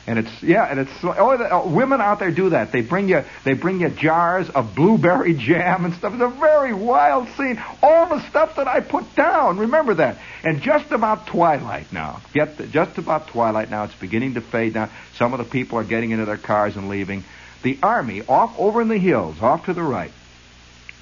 And 0.09 0.19
it's 0.19 0.43
yeah, 0.43 0.65
and 0.65 0.81
it's 0.81 0.91
oh, 1.03 1.37
the, 1.37 1.51
oh, 1.53 1.69
women 1.69 2.01
out 2.01 2.19
there 2.19 2.31
do 2.31 2.49
that. 2.49 2.73
They 2.73 2.81
bring 2.81 3.11
you 3.11 3.25
they 3.45 3.53
bring 3.53 3.81
you 3.81 3.91
jars 3.91 4.49
of 4.49 4.75
blueberry 4.75 5.35
jam 5.39 5.85
and 5.85 5.93
stuff. 5.93 6.15
It's 6.15 6.23
a 6.23 6.29
very 6.41 6.73
wild 6.73 7.29
scene. 7.37 7.63
All 7.83 8.09
the 8.09 8.27
stuff 8.31 8.57
that 8.57 8.67
I 8.67 8.81
put 8.81 9.15
down. 9.15 9.59
Remember 9.59 9.93
that. 9.93 10.17
And 10.45 10.63
just 10.63 10.93
about 10.93 11.27
twilight 11.27 11.93
now. 11.93 12.23
Get 12.33 12.57
the, 12.57 12.67
just 12.67 12.97
about 12.97 13.29
twilight 13.29 13.69
now. 13.69 13.85
It's 13.85 13.95
beginning 13.97 14.33
to 14.35 14.41
fade 14.41 14.73
now. 14.73 14.89
Some 15.17 15.35
of 15.35 15.41
the 15.41 15.45
people 15.45 15.77
are 15.77 15.85
getting 15.85 16.11
into 16.13 16.25
their 16.25 16.39
cars 16.39 16.75
and 16.77 16.89
leaving. 16.89 17.23
The 17.63 17.79
army 17.83 18.23
off 18.27 18.59
over 18.59 18.81
in 18.81 18.89
the 18.89 18.97
hills, 18.97 19.43
off 19.43 19.67
to 19.67 19.75
the 19.75 19.83
right, 19.83 20.13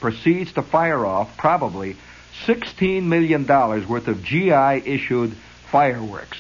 proceeds 0.01 0.53
to 0.55 0.63
fire 0.63 1.07
off 1.07 1.37
probably 1.37 1.95
sixteen 2.45 3.09
million 3.09 3.47
dollars 3.47 3.87
worth 3.87 4.09
of 4.09 4.25
GI 4.25 4.83
issued 4.85 5.37
fireworks. 5.71 6.39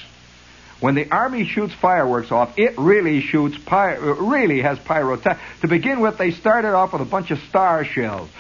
When 0.81 0.95
the 0.95 1.11
army 1.11 1.47
shoots 1.47 1.72
fireworks 1.74 2.31
off, 2.31 2.59
it 2.59 2.77
really 2.77 3.20
shoots 3.22 3.57
py- 3.57 3.70
uh, 3.74 3.97
really 3.99 4.61
has 4.61 4.79
pyrotechnics. 4.79 5.41
To 5.62 5.68
begin 5.68 6.01
with, 6.01 6.18
they 6.18 6.33
started 6.33 6.74
off 6.74 6.93
with 6.93 7.01
a 7.01 7.07
bunch 7.07 7.31
of 7.31 7.39
star 7.49 7.85
shells. 7.85 8.29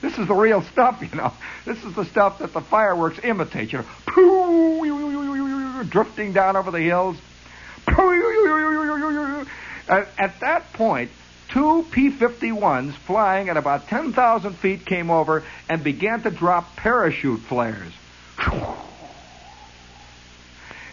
This 0.00 0.18
is 0.18 0.28
the 0.28 0.34
real 0.34 0.60
stuff, 0.60 1.00
you 1.00 1.16
know. 1.16 1.32
This 1.64 1.82
is 1.82 1.94
the 1.94 2.04
stuff 2.04 2.40
that 2.40 2.52
the 2.52 2.60
fireworks 2.60 3.18
imitate, 3.24 3.72
you 3.72 3.78
know. 3.78 3.84
Drifting 5.88 6.34
down 6.34 6.56
over 6.56 6.70
the 6.70 6.80
hills. 6.80 7.16
At 9.88 10.40
that 10.40 10.72
point, 10.74 11.10
two 11.48 11.86
P-51s 11.90 12.92
flying 12.92 13.48
at 13.48 13.56
about 13.56 13.88
10,000 13.88 14.52
feet 14.56 14.84
came 14.84 15.10
over 15.10 15.42
and 15.70 15.82
began 15.82 16.20
to 16.22 16.30
drop 16.30 16.76
parachute 16.76 17.40
flares 17.40 17.92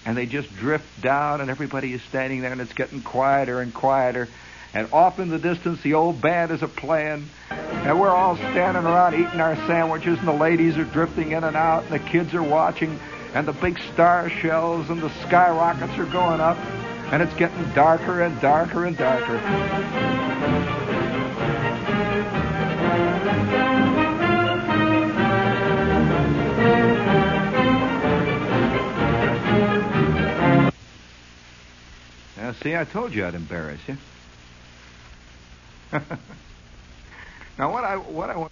and 0.05 0.17
they 0.17 0.25
just 0.25 0.53
drift 0.55 0.85
down, 1.01 1.41
and 1.41 1.49
everybody 1.49 1.93
is 1.93 2.01
standing 2.03 2.41
there, 2.41 2.51
and 2.51 2.61
it's 2.61 2.73
getting 2.73 3.01
quieter 3.01 3.61
and 3.61 3.73
quieter. 3.73 4.27
And 4.73 4.91
off 4.93 5.19
in 5.19 5.29
the 5.29 5.37
distance, 5.37 5.81
the 5.81 5.95
old 5.95 6.21
band 6.21 6.51
is 6.51 6.63
a 6.63 6.67
playing, 6.67 7.29
and 7.49 7.99
we're 7.99 8.09
all 8.09 8.37
standing 8.37 8.83
around 8.83 9.15
eating 9.15 9.41
our 9.41 9.55
sandwiches, 9.67 10.17
and 10.17 10.27
the 10.27 10.33
ladies 10.33 10.77
are 10.77 10.85
drifting 10.85 11.31
in 11.31 11.43
and 11.43 11.57
out, 11.57 11.83
and 11.83 11.91
the 11.91 11.99
kids 11.99 12.33
are 12.33 12.43
watching, 12.43 12.97
and 13.33 13.47
the 13.47 13.53
big 13.53 13.79
star 13.93 14.29
shells 14.29 14.89
and 14.89 15.01
the 15.01 15.09
skyrockets 15.27 15.97
are 15.97 16.05
going 16.05 16.39
up, 16.39 16.57
and 17.11 17.21
it's 17.21 17.33
getting 17.35 17.69
darker 17.73 18.21
and 18.21 18.39
darker 18.39 18.85
and 18.85 18.97
darker. 18.97 20.60
See, 32.63 32.75
I 32.75 32.85
told 32.85 33.13
you 33.13 33.25
I'd 33.25 33.35
embarrass 33.35 33.79
you. 33.87 33.97
now, 37.57 37.71
what 37.71 37.83
I 37.83 37.97
what 37.97 38.29
I 38.29 38.37
want. 38.37 38.51